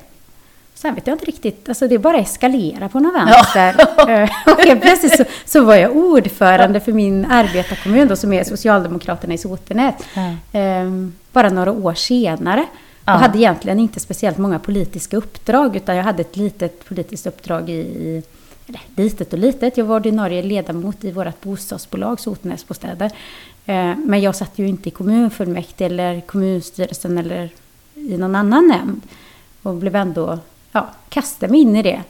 Sen 0.75 0.95
vet 0.95 1.07
jag 1.07 1.14
inte 1.14 1.25
riktigt, 1.25 1.69
alltså 1.69 1.88
det 1.88 1.99
bara 1.99 2.19
eskalera 2.19 2.88
på 2.88 3.00
något 3.00 3.14
vänster. 3.14 3.75
Eh, 4.09 4.31
och 4.47 4.81
plötsligt 4.81 5.17
så, 5.17 5.25
så 5.45 5.64
var 5.64 5.75
jag 5.75 5.97
ordförande 5.97 6.81
för 6.81 6.93
min 6.93 7.25
arbetarkommun 7.25 8.09
då, 8.09 8.17
som 8.17 8.33
är 8.33 8.45
Socialdemokraterna 8.45 9.35
i 9.35 9.38
Sotenäs. 9.38 9.95
Eh, 10.53 10.91
bara 11.33 11.50
några 11.50 11.73
år 11.73 11.95
senare. 11.95 12.64
Ja. 13.05 13.14
Och 13.14 13.21
hade 13.21 13.38
egentligen 13.38 13.79
inte 13.79 14.00
speciellt 14.00 14.38
många 14.38 14.59
politiska 14.59 15.17
uppdrag 15.17 15.76
utan 15.76 15.97
jag 15.97 16.05
hade 16.05 16.21
ett 16.21 16.37
litet 16.37 16.88
politiskt 16.88 17.26
uppdrag 17.26 17.71
i, 17.71 17.73
i 17.81 18.23
eller 18.66 18.80
litet 18.97 19.33
och 19.33 19.38
litet. 19.38 19.76
Jag 19.76 19.85
var 19.85 19.97
ordinarie 19.97 20.42
ledamot 20.42 21.04
i 21.04 21.11
vårt 21.11 21.40
bostadsbolag 21.40 22.21
Sotenäsbostäder. 22.21 23.11
Eh, 23.66 23.97
men 23.97 24.21
jag 24.21 24.37
satt 24.37 24.59
ju 24.59 24.68
inte 24.68 24.88
i 24.88 24.92
kommunfullmäktige 24.92 25.87
eller 25.87 26.21
kommunstyrelsen 26.21 27.18
eller 27.18 27.50
i 27.94 28.16
någon 28.16 28.35
annan 28.35 28.68
nämnd. 28.68 29.00
Och 29.62 29.75
blev 29.75 29.97
ändå, 29.97 30.38
ja, 30.73 30.88
kastade 31.09 31.52
mig 31.52 31.61
in 31.61 31.76
i 31.76 31.83
det. 31.83 32.02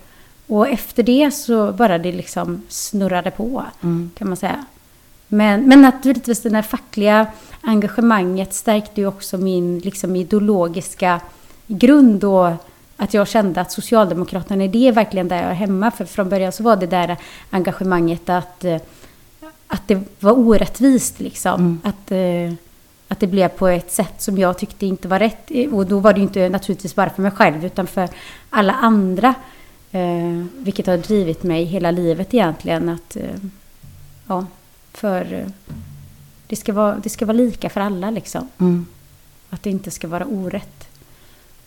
Och 0.47 0.69
efter 0.69 1.03
det 1.03 1.31
så 1.31 1.73
bara 1.73 1.99
det 1.99 2.13
liksom 2.13 2.63
snurrade 2.69 3.31
på, 3.31 3.65
kan 4.15 4.29
man 4.29 4.37
säga. 4.37 4.65
men, 5.29 5.69
men 5.69 5.83
naturligtvis 5.83 6.43
det 6.43 6.55
här 6.55 6.63
fackliga 6.63 7.27
engagemanget 7.61 8.55
stärkte 8.55 9.01
ju 9.01 9.07
också 9.07 9.39
min 9.39 9.79
liksom, 9.79 10.17
ideologiska 10.17 11.21
grund 11.67 12.25
och 12.25 12.51
att 13.05 13.15
jag 13.15 13.29
kände 13.29 13.61
att 13.61 13.73
Socialdemokraterna, 13.73 14.67
det 14.67 14.89
är 14.89 14.93
verkligen 14.93 15.29
där 15.29 15.43
jag 15.43 15.51
är 15.51 15.55
hemma. 15.55 15.91
För 15.91 16.05
från 16.05 16.29
början 16.29 16.53
så 16.53 16.63
var 16.63 16.77
det 16.77 16.87
där 16.87 17.17
engagemanget 17.51 18.29
att, 18.29 18.65
eh, 18.65 18.81
att 19.67 19.89
det 19.89 20.01
var 20.21 20.33
orättvist 20.33 21.21
liksom. 21.21 21.61
Mm. 21.61 21.81
Att, 21.85 22.11
eh, 22.11 22.59
att 23.09 23.21
det 23.21 23.27
blev 23.27 23.49
på 23.49 23.69
ett 23.69 23.93
sätt 23.93 24.23
som 24.23 24.39
jag 24.39 24.59
tyckte 24.59 24.87
inte 24.87 25.09
var 25.09 25.19
rätt. 25.19 25.51
Och 25.73 25.87
då 25.87 25.99
var 25.99 26.13
det 26.13 26.21
inte 26.21 26.49
naturligtvis 26.49 26.95
bara 26.95 27.11
för 27.11 27.23
mig 27.23 27.31
själv 27.31 27.65
utan 27.65 27.87
för 27.87 28.09
alla 28.51 28.73
andra. 28.73 29.35
Eh, 29.91 30.45
vilket 30.59 30.87
har 30.87 30.97
drivit 30.97 31.43
mig 31.43 31.65
hela 31.65 31.91
livet 31.91 32.35
egentligen. 32.35 32.89
Att, 32.89 33.17
eh, 33.17 33.41
ja, 34.27 34.47
för 34.93 35.33
eh, 35.33 35.47
det 36.47 36.57
ska, 36.57 36.73
vara, 36.73 36.97
det 37.03 37.11
ska 37.11 37.27
vara 37.27 37.37
lika 37.37 37.71
för 37.71 37.81
alla 37.81 38.11
liksom. 38.11 38.49
Mm. 38.59 38.87
Att 39.51 39.63
det 39.63 39.71
inte 39.71 39.91
ska 39.91 40.09
vara 40.09 40.27
orätt. 40.27 40.89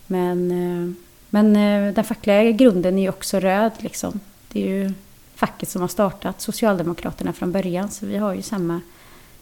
Men, 0.08 0.52
eh, 0.52 1.07
men 1.30 1.56
eh, 1.56 1.94
den 1.94 2.04
fackliga 2.04 2.52
grunden 2.52 2.98
är 2.98 3.02
ju 3.02 3.10
också 3.10 3.40
röd 3.40 3.72
liksom. 3.78 4.20
Det 4.52 4.64
är 4.64 4.68
ju 4.68 4.94
facket 5.36 5.70
som 5.70 5.82
har 5.82 5.88
startat 5.88 6.42
Socialdemokraterna 6.42 7.34
från 7.34 7.52
början. 7.52 7.92
Så 7.92 8.06
vi 8.06 8.18
har 8.18 8.34
ju 8.34 8.42
samma 8.42 8.82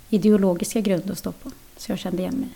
ideologiska 0.09 0.79
grund 0.79 1.11
att 1.11 1.17
stå 1.17 1.31
på. 1.31 1.51
Så 1.77 1.91
jag 1.91 1.99
kände 1.99 2.21
igen 2.21 2.35
mig. 2.35 2.49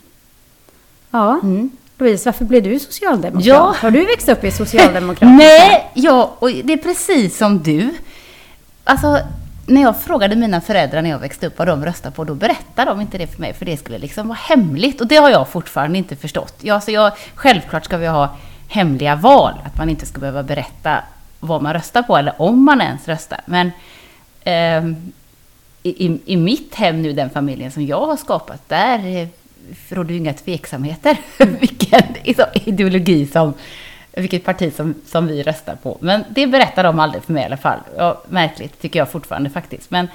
Ja, 1.11 1.39
Mm. 1.43 1.69
Louise, 1.97 2.25
varför 2.29 2.45
blev 2.45 2.63
du 2.63 2.79
socialdemokrat? 2.79 3.45
Ja. 3.45 3.75
Har 3.77 3.91
du 3.91 4.05
växt 4.05 4.29
upp 4.29 4.43
i 4.43 4.51
socialdemokrat? 4.51 5.31
Nej, 5.37 5.91
ja, 5.93 6.35
och 6.39 6.49
det 6.49 6.73
är 6.73 6.77
precis 6.77 7.37
som 7.37 7.63
du. 7.63 7.93
Alltså, 8.83 9.19
när 9.65 9.81
jag 9.81 10.01
frågade 10.01 10.35
mina 10.35 10.61
föräldrar 10.61 11.01
när 11.01 11.09
jag 11.09 11.19
växte 11.19 11.47
upp 11.47 11.57
vad 11.57 11.67
de 11.67 11.85
röstade 11.85 12.15
på, 12.15 12.23
då 12.23 12.35
berättade 12.35 12.91
de 12.91 13.01
inte 13.01 13.17
det 13.17 13.27
för 13.27 13.41
mig, 13.41 13.53
för 13.53 13.65
det 13.65 13.77
skulle 13.77 13.97
liksom 13.97 14.27
vara 14.27 14.39
hemligt. 14.41 15.01
Och 15.01 15.07
det 15.07 15.15
har 15.15 15.29
jag 15.29 15.47
fortfarande 15.49 15.97
inte 15.97 16.15
förstått. 16.15 16.55
Ja, 16.61 16.73
alltså 16.73 16.91
jag, 16.91 17.11
självklart 17.35 17.85
ska 17.85 17.97
vi 17.97 18.07
ha 18.07 18.35
hemliga 18.69 19.15
val, 19.15 19.53
att 19.65 19.77
man 19.77 19.89
inte 19.89 20.05
ska 20.05 20.19
behöva 20.19 20.43
berätta 20.43 21.03
vad 21.39 21.61
man 21.61 21.73
röstar 21.73 22.03
på, 22.03 22.17
eller 22.17 22.41
om 22.41 22.63
man 22.63 22.81
ens 22.81 23.07
röstar. 23.07 23.41
Men 23.45 23.71
eh, 24.43 24.95
i, 25.83 26.19
i, 26.25 26.37
mitt 26.37 26.75
hem 26.75 27.01
nu, 27.01 27.13
den 27.13 27.29
familjen 27.29 27.71
som 27.71 27.85
jag 27.85 28.05
har 28.05 28.17
skapat, 28.17 28.69
där 28.69 29.07
eh, 29.07 29.27
råder 29.89 30.11
ju 30.11 30.17
inga 30.17 30.33
tveksamheter 30.33 31.17
vilken 31.37 32.03
ideologi 32.53 33.27
som, 33.27 33.53
vilket 34.11 34.43
parti 34.43 34.75
som, 34.75 34.95
som 35.05 35.27
vi 35.27 35.43
röstar 35.43 35.75
på. 35.75 35.97
Men 35.99 36.23
det 36.29 36.47
berättar 36.47 36.83
de 36.83 36.99
aldrig 36.99 37.23
för 37.23 37.33
mig 37.33 37.43
i 37.43 37.45
alla 37.45 37.57
fall. 37.57 37.79
Ja, 37.97 38.21
märkligt 38.29 38.81
tycker 38.81 38.99
jag 38.99 39.11
fortfarande 39.11 39.49
faktiskt. 39.49 39.91
Men, 39.91 40.07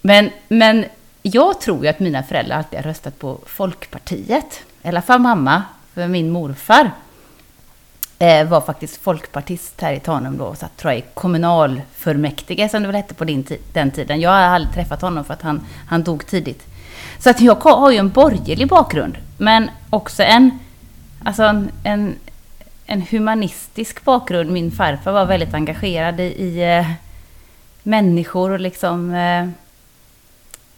men, 0.00 0.30
men 0.48 0.84
jag 1.22 1.60
tror 1.60 1.82
ju 1.82 1.88
att 1.88 2.00
mina 2.00 2.22
föräldrar 2.22 2.56
alltid 2.56 2.78
har 2.78 2.84
röstat 2.84 3.18
på 3.18 3.38
Folkpartiet. 3.46 4.62
I 4.82 4.88
alla 4.88 5.02
fall 5.02 5.20
mamma, 5.20 5.62
för 5.94 6.08
min 6.08 6.30
morfar 6.30 6.90
Eh, 8.22 8.48
var 8.48 8.60
faktiskt 8.60 9.02
folkpartist 9.02 9.80
här 9.80 9.92
i 9.92 10.00
Tanum 10.00 10.38
då, 10.38 10.44
och 10.44 10.58
satt 10.58 10.76
tror 10.76 10.92
jag 10.92 10.98
i 10.98 11.04
kommunalfullmäktige 11.14 12.68
som 12.68 12.82
det 12.82 12.88
väl 12.88 12.96
hette 12.96 13.14
på 13.14 13.24
din 13.24 13.46
den 13.72 13.90
tiden. 13.90 14.20
Jag 14.20 14.30
har 14.30 14.38
aldrig 14.38 14.74
träffat 14.74 15.02
honom 15.02 15.24
för 15.24 15.34
att 15.34 15.42
han, 15.42 15.66
han 15.88 16.02
dog 16.02 16.26
tidigt. 16.26 16.66
Så 17.18 17.30
att 17.30 17.40
jag 17.40 17.54
har 17.54 17.90
ju 17.90 17.96
en 17.98 18.08
borgerlig 18.08 18.68
bakgrund, 18.68 19.18
men 19.38 19.70
också 19.90 20.22
en, 20.22 20.58
alltså 21.24 21.42
en, 21.42 21.70
en, 21.84 22.14
en 22.86 23.02
humanistisk 23.10 24.04
bakgrund. 24.04 24.50
Min 24.50 24.70
farfar 24.70 25.12
var 25.12 25.26
väldigt 25.26 25.54
engagerad 25.54 26.20
i, 26.20 26.22
i 26.22 26.78
eh, 26.78 26.90
människor 27.82 28.50
och 28.50 28.60
liksom 28.60 29.14
eh, 29.14 29.48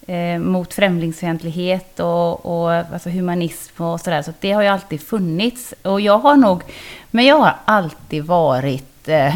eh, 0.07 0.39
mot 0.39 0.75
främlingsfientlighet 0.75 2.01
och, 2.01 2.47
och 2.47 2.73
alltså 2.73 3.11
humanism 3.11 3.83
och 3.83 4.01
sådär. 4.01 4.23
Så 4.23 4.33
det 4.41 4.53
har 4.53 4.63
ju 4.63 4.69
alltid 4.69 5.03
funnits. 5.03 5.75
Och 5.83 6.01
jag 6.01 6.19
har 6.19 6.37
nog, 6.37 6.63
men 7.11 7.25
jag 7.25 7.39
har 7.39 7.57
alltid 7.65 8.25
varit 8.25 9.09
eh, 9.09 9.35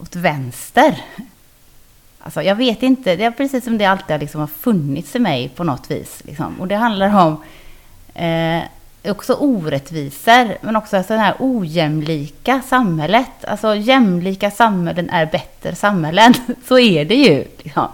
åt 0.00 0.16
vänster. 0.16 1.00
Alltså 2.18 2.42
jag 2.42 2.54
vet 2.54 2.82
inte, 2.82 3.16
det 3.16 3.24
är 3.24 3.30
precis 3.30 3.64
som 3.64 3.78
det 3.78 3.84
alltid 3.84 4.10
har 4.10 4.18
liksom 4.18 4.40
har 4.40 4.46
funnits 4.46 5.16
i 5.16 5.18
mig 5.18 5.48
på 5.48 5.64
något 5.64 5.90
vis. 5.90 6.22
Liksom. 6.24 6.60
Och 6.60 6.68
det 6.68 6.76
handlar 6.76 7.26
om 7.26 7.42
eh, 8.14 8.62
också 9.10 9.34
orättvisor, 9.34 10.56
men 10.60 10.76
också 10.76 11.04
det 11.08 11.16
här 11.16 11.34
ojämlika 11.38 12.62
samhället. 12.68 13.44
Alltså 13.44 13.74
jämlika 13.74 14.50
samhällen 14.50 15.10
är 15.10 15.26
bättre 15.26 15.74
samhällen. 15.74 16.34
Så 16.68 16.78
är 16.78 17.04
det 17.04 17.14
ju. 17.14 17.44
Liksom. 17.62 17.88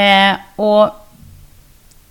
Eh, 0.00 0.36
och, 0.56 0.88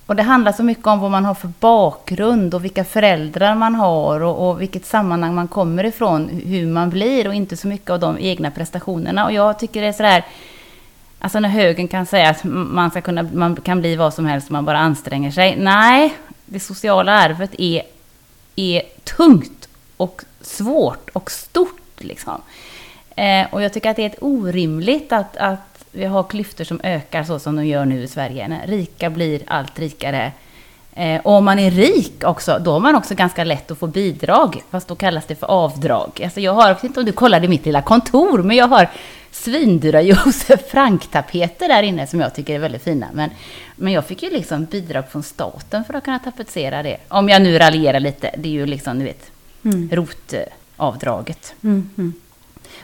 och 0.05 0.15
det 0.15 0.23
handlar 0.23 0.51
så 0.51 0.63
mycket 0.63 0.87
om 0.87 0.99
vad 0.99 1.11
man 1.11 1.25
har 1.25 1.33
för 1.33 1.51
bakgrund 1.59 2.53
och 2.53 2.65
vilka 2.65 2.83
föräldrar 2.83 3.55
man 3.55 3.75
har 3.75 4.19
och, 4.19 4.49
och 4.49 4.61
vilket 4.61 4.85
sammanhang 4.85 5.35
man 5.35 5.47
kommer 5.47 5.83
ifrån, 5.83 6.29
hur 6.45 6.67
man 6.67 6.89
blir 6.89 7.27
och 7.27 7.33
inte 7.33 7.57
så 7.57 7.67
mycket 7.67 7.89
av 7.89 7.99
de 7.99 8.17
egna 8.19 8.51
prestationerna. 8.51 9.25
Och 9.25 9.31
jag 9.31 9.59
tycker 9.59 9.81
det 9.81 9.87
är 9.87 9.93
sådär, 9.93 10.25
alltså 11.19 11.39
när 11.39 11.49
högern 11.49 11.87
kan 11.87 12.05
säga 12.05 12.29
att 12.29 12.43
man, 12.43 12.91
ska 12.91 13.01
kunna, 13.01 13.23
man 13.23 13.55
kan 13.55 13.79
bli 13.79 13.95
vad 13.95 14.13
som 14.13 14.25
helst 14.25 14.49
om 14.49 14.53
man 14.53 14.65
bara 14.65 14.79
anstränger 14.79 15.31
sig. 15.31 15.55
Nej, 15.57 16.13
det 16.45 16.59
sociala 16.59 17.11
arvet 17.11 17.51
är, 17.57 17.81
är 18.55 18.81
tungt 19.03 19.69
och 19.97 20.21
svårt 20.41 21.09
och 21.13 21.31
stort. 21.31 21.75
Liksom. 21.97 22.41
Eh, 23.15 23.47
och 23.51 23.61
jag 23.61 23.73
tycker 23.73 23.89
att 23.89 23.95
det 23.95 24.01
är 24.01 24.09
ett 24.09 24.21
orimligt 24.21 25.11
att, 25.11 25.37
att 25.37 25.78
vi 25.91 26.05
har 26.05 26.23
klyftor 26.23 26.63
som 26.63 26.79
ökar 26.83 27.23
så 27.23 27.39
som 27.39 27.55
de 27.55 27.65
gör 27.65 27.85
nu 27.85 28.03
i 28.03 28.07
Sverige. 28.07 28.47
När 28.47 28.67
rika 28.67 29.09
blir 29.09 29.41
allt 29.47 29.79
rikare. 29.79 30.31
Eh, 30.93 31.21
och 31.21 31.33
om 31.33 31.45
man 31.45 31.59
är 31.59 31.71
rik 31.71 32.23
också, 32.23 32.59
då 32.61 32.71
har 32.71 32.79
man 32.79 32.95
också 32.95 33.15
ganska 33.15 33.43
lätt 33.43 33.71
att 33.71 33.77
få 33.77 33.87
bidrag. 33.87 34.63
Fast 34.69 34.87
då 34.87 34.95
kallas 34.95 35.25
det 35.25 35.35
för 35.35 35.47
avdrag. 35.47 36.21
Alltså 36.23 36.39
jag 36.39 36.53
har, 36.53 36.67
jag 36.67 36.75
vet 36.75 36.83
inte 36.83 36.99
om 36.99 37.05
du 37.05 37.11
kollade 37.11 37.47
mitt 37.47 37.65
lilla 37.65 37.81
kontor, 37.81 38.43
men 38.43 38.57
jag 38.57 38.67
har 38.67 38.89
svindyra 39.31 40.01
Josef 40.11 40.71
Frank-tapeter 40.71 41.67
där 41.67 41.83
inne 41.83 42.07
som 42.07 42.19
jag 42.19 42.35
tycker 42.35 42.55
är 42.55 42.59
väldigt 42.59 42.83
fina. 42.83 43.07
Men, 43.13 43.29
men 43.75 43.93
jag 43.93 44.05
fick 44.05 44.23
ju 44.23 44.29
liksom 44.29 44.65
bidrag 44.65 45.11
från 45.11 45.23
staten 45.23 45.83
för 45.83 45.93
att 45.93 46.03
kunna 46.03 46.19
tapetsera 46.19 46.83
det. 46.83 46.97
Om 47.07 47.29
jag 47.29 47.41
nu 47.41 47.59
raljerar 47.59 47.99
lite, 47.99 48.31
det 48.37 48.49
är 48.49 48.53
ju 48.53 48.65
liksom, 48.65 48.99
du 48.99 49.05
vet, 49.05 49.31
Mm. 49.63 49.89
rotavdraget. 49.91 51.53
Mm, 51.63 51.89
mm. 51.97 52.13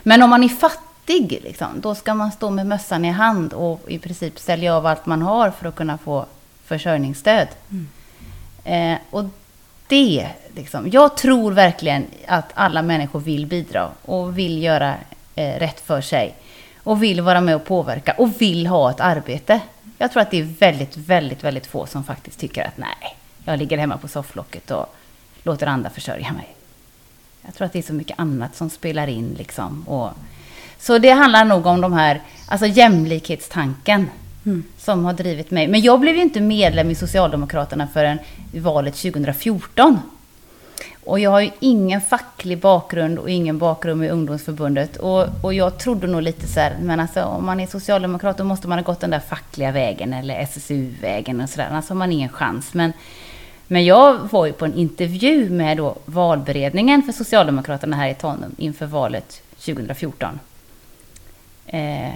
Men 0.02 0.22
om 0.22 0.30
man 0.30 0.44
är 0.44 0.48
fattig, 0.48 0.85
liksom, 1.08 1.80
då 1.80 1.94
ska 1.94 2.14
man 2.14 2.32
stå 2.32 2.50
med 2.50 2.66
mössan 2.66 3.04
i 3.04 3.10
hand 3.10 3.52
och 3.52 3.80
i 3.88 3.98
princip 3.98 4.38
sälja 4.38 4.76
av 4.76 4.86
allt 4.86 5.06
man 5.06 5.22
har 5.22 5.50
för 5.50 5.68
att 5.68 5.76
kunna 5.76 5.98
få 5.98 6.26
försörjningsstöd. 6.64 7.48
Eh, 8.64 8.98
och 9.10 9.24
det, 9.88 10.28
liksom, 10.54 10.90
jag 10.90 11.16
tror 11.16 11.52
verkligen 11.52 12.06
att 12.26 12.50
alla 12.54 12.82
människor 12.82 13.20
vill 13.20 13.46
bidra 13.46 13.90
och 14.02 14.38
vill 14.38 14.62
göra 14.62 14.94
eh, 15.34 15.58
rätt 15.58 15.80
för 15.80 16.00
sig. 16.00 16.34
Och 16.76 17.02
vill 17.02 17.20
vara 17.20 17.40
med 17.40 17.56
och 17.56 17.64
påverka 17.64 18.12
och 18.12 18.40
vill 18.40 18.66
ha 18.66 18.90
ett 18.90 19.00
arbete. 19.00 19.60
Jag 19.98 20.12
tror 20.12 20.22
att 20.22 20.30
det 20.30 20.40
är 20.40 20.44
väldigt, 20.44 20.96
väldigt, 20.96 21.44
väldigt 21.44 21.66
få 21.66 21.86
som 21.86 22.04
faktiskt 22.04 22.38
tycker 22.40 22.64
att 22.66 22.76
nej, 22.76 23.16
jag 23.44 23.58
ligger 23.58 23.78
hemma 23.78 23.96
på 23.96 24.08
sofflocket 24.08 24.70
och 24.70 24.94
låter 25.42 25.66
andra 25.66 25.90
försörja 25.90 26.32
mig. 26.32 26.56
Jag 27.42 27.54
tror 27.54 27.66
att 27.66 27.72
det 27.72 27.78
är 27.78 27.82
så 27.82 27.92
mycket 27.92 28.18
annat 28.18 28.56
som 28.56 28.70
spelar 28.70 29.06
in. 29.06 29.34
Liksom. 29.38 29.82
Och, 29.88 30.10
så 30.78 30.98
det 30.98 31.10
handlar 31.10 31.44
nog 31.44 31.66
om 31.66 31.80
de 31.80 31.92
här, 31.92 32.20
alltså 32.48 32.66
jämlikhetstanken 32.66 34.10
som 34.78 35.04
har 35.04 35.12
drivit 35.12 35.50
mig. 35.50 35.68
Men 35.68 35.80
jag 35.80 36.00
blev 36.00 36.16
ju 36.16 36.22
inte 36.22 36.40
medlem 36.40 36.90
i 36.90 36.94
Socialdemokraterna 36.94 37.88
förrän 37.92 38.18
valet 38.52 38.94
2014. 38.94 39.98
Och 41.04 41.20
jag 41.20 41.30
har 41.30 41.40
ju 41.40 41.50
ingen 41.60 42.00
facklig 42.00 42.58
bakgrund 42.58 43.18
och 43.18 43.30
ingen 43.30 43.58
bakgrund 43.58 44.04
i 44.04 44.08
ungdomsförbundet. 44.08 44.96
Och, 44.96 45.26
och 45.42 45.54
jag 45.54 45.78
trodde 45.78 46.06
nog 46.06 46.22
lite 46.22 46.46
så 46.46 46.60
här, 46.60 46.76
men 46.82 47.00
alltså 47.00 47.22
om 47.22 47.46
man 47.46 47.60
är 47.60 47.66
socialdemokrat 47.66 48.38
då 48.38 48.44
måste 48.44 48.68
man 48.68 48.78
ha 48.78 48.84
gått 48.84 49.00
den 49.00 49.10
där 49.10 49.20
fackliga 49.20 49.72
vägen 49.72 50.12
eller 50.12 50.40
SSU-vägen 50.40 51.40
och 51.40 51.50
sådär. 51.50 51.68
Annars 51.70 51.88
har 51.88 51.96
man 51.96 52.12
ingen 52.12 52.28
chans. 52.28 52.74
Men, 52.74 52.92
men 53.66 53.84
jag 53.84 54.18
var 54.30 54.46
ju 54.46 54.52
på 54.52 54.64
en 54.64 54.74
intervju 54.74 55.50
med 55.50 55.76
då 55.76 55.96
valberedningen 56.04 57.02
för 57.02 57.12
Socialdemokraterna 57.12 57.96
här 57.96 58.08
i 58.08 58.14
Tanum 58.14 58.54
inför 58.58 58.86
valet 58.86 59.42
2014. 59.58 60.38
Eh, 61.66 62.14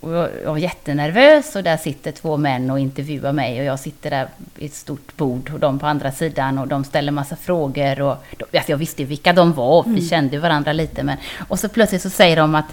och 0.00 0.12
jag 0.12 0.30
jag 0.44 0.50
var 0.50 0.58
jättenervös 0.58 1.56
och 1.56 1.62
där 1.62 1.76
sitter 1.76 2.12
två 2.12 2.36
män 2.36 2.70
och 2.70 2.78
intervjuar 2.78 3.32
mig 3.32 3.58
och 3.60 3.64
jag 3.64 3.80
sitter 3.80 4.10
där 4.10 4.28
i 4.56 4.66
ett 4.66 4.74
stort 4.74 5.16
bord 5.16 5.50
och 5.54 5.60
de 5.60 5.78
på 5.78 5.86
andra 5.86 6.12
sidan 6.12 6.58
och 6.58 6.68
de 6.68 6.84
ställer 6.84 7.12
massa 7.12 7.36
frågor 7.36 8.00
och 8.00 8.16
de, 8.36 8.58
alltså 8.58 8.72
jag 8.72 8.78
visste 8.78 9.04
vilka 9.04 9.32
de 9.32 9.52
var, 9.52 9.84
vi 9.86 10.08
kände 10.08 10.38
varandra 10.38 10.72
lite 10.72 11.02
men 11.02 11.16
och 11.48 11.58
så 11.58 11.68
plötsligt 11.68 12.02
så 12.02 12.10
säger 12.10 12.36
de 12.36 12.54
att 12.54 12.66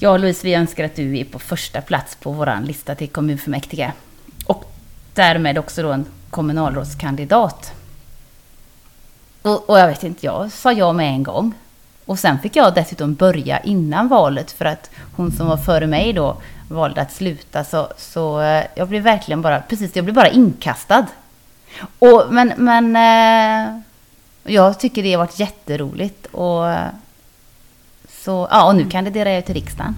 Ja 0.00 0.16
Louise, 0.16 0.46
vi 0.46 0.54
önskar 0.54 0.84
att 0.84 0.96
du 0.96 1.18
är 1.18 1.24
på 1.24 1.38
första 1.38 1.80
plats 1.80 2.16
på 2.16 2.32
våran 2.32 2.64
lista 2.64 2.94
till 2.94 3.08
kommunfullmäktige. 3.08 3.92
Och 4.46 4.72
därmed 5.14 5.58
också 5.58 5.82
då 5.82 5.92
en 5.92 6.06
kommunalrådskandidat. 6.30 7.72
Och, 9.42 9.70
och 9.70 9.78
jag 9.78 9.88
vet 9.88 10.02
inte, 10.02 10.26
jag 10.26 10.52
sa 10.52 10.72
ja 10.72 10.92
med 10.92 11.08
en 11.08 11.22
gång. 11.22 11.54
Och 12.08 12.18
sen 12.18 12.38
fick 12.38 12.56
jag 12.56 12.74
dessutom 12.74 13.14
börja 13.14 13.60
innan 13.60 14.08
valet 14.08 14.52
för 14.52 14.64
att 14.64 14.90
hon 15.16 15.32
som 15.32 15.46
var 15.46 15.56
före 15.56 15.86
mig 15.86 16.12
då 16.12 16.36
valde 16.68 17.00
att 17.00 17.12
sluta. 17.12 17.64
Så, 17.64 17.88
så 17.96 18.40
eh, 18.40 18.64
jag 18.74 18.88
blev 18.88 19.02
verkligen 19.02 19.42
bara, 19.42 19.60
precis, 19.60 19.96
jag 19.96 20.04
blev 20.04 20.14
bara 20.14 20.28
inkastad. 20.28 21.06
Och, 21.98 22.24
men 22.30 22.52
men 22.56 22.96
eh, 22.96 23.80
jag 24.52 24.78
tycker 24.78 25.02
det 25.02 25.12
har 25.12 25.18
varit 25.18 25.38
jätteroligt. 25.38 26.26
Och, 26.26 26.64
så, 28.08 28.48
ja, 28.50 28.66
och 28.66 28.76
nu 28.76 28.90
kandiderar 28.90 29.30
jag 29.30 29.44
till 29.44 29.54
riksdagen. 29.54 29.96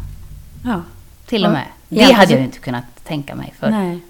Ja. 0.65 0.83
Till 1.27 1.45
och 1.45 1.51
Ja. 1.51 1.53
med. 1.53 1.67
Det 1.89 2.13
hade 2.13 2.33
jag 2.33 2.43
inte 2.43 2.59
kunnat 2.59 2.85
tänka 3.05 3.35
mig 3.35 3.55
för. 3.59 3.71
Nej. 3.71 4.01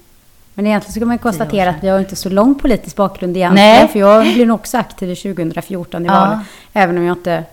Men 0.53 0.67
egentligen 0.67 0.93
så 0.93 0.99
kan 0.99 1.07
man 1.07 1.17
konstatera 1.17 1.69
att 1.69 1.83
vi 1.83 1.87
har 1.87 1.99
inte 1.99 2.15
så 2.15 2.29
lång 2.29 2.59
politisk 2.59 2.95
bakgrund 2.95 3.37
egentligen. 3.37 3.69
Nej. 3.69 3.87
För 3.87 3.99
jag 3.99 4.33
blev 4.33 4.47
nog 4.47 4.55
också 4.59 4.77
aktiv 4.77 5.11
i 5.11 5.15
2014 5.15 6.05
i 6.05 6.07
Ja. 6.07 6.39
Även 6.73 6.97
om 6.97 7.03
jag 7.03 7.17
inte 7.17 7.43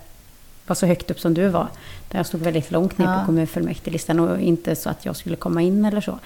var 0.68 0.74
så 0.76 0.86
högt 0.86 1.10
upp 1.10 1.20
som 1.20 1.34
du 1.34 1.48
var. 1.48 1.66
Där 2.08 2.18
jag 2.18 2.26
stod 2.26 2.40
väldigt 2.40 2.70
långt 2.70 2.98
ner 2.98 3.06
Ja. 3.06 3.18
på 3.20 3.26
kommunfullmäktigelistan 3.26 4.20
och 4.20 4.40
inte 4.40 4.76
så 4.76 4.90
att 4.90 5.04
jag 5.04 5.16
skulle 5.16 5.36
komma 5.36 5.62
in 5.62 5.84
eller 5.84 6.00
så. 6.00 6.18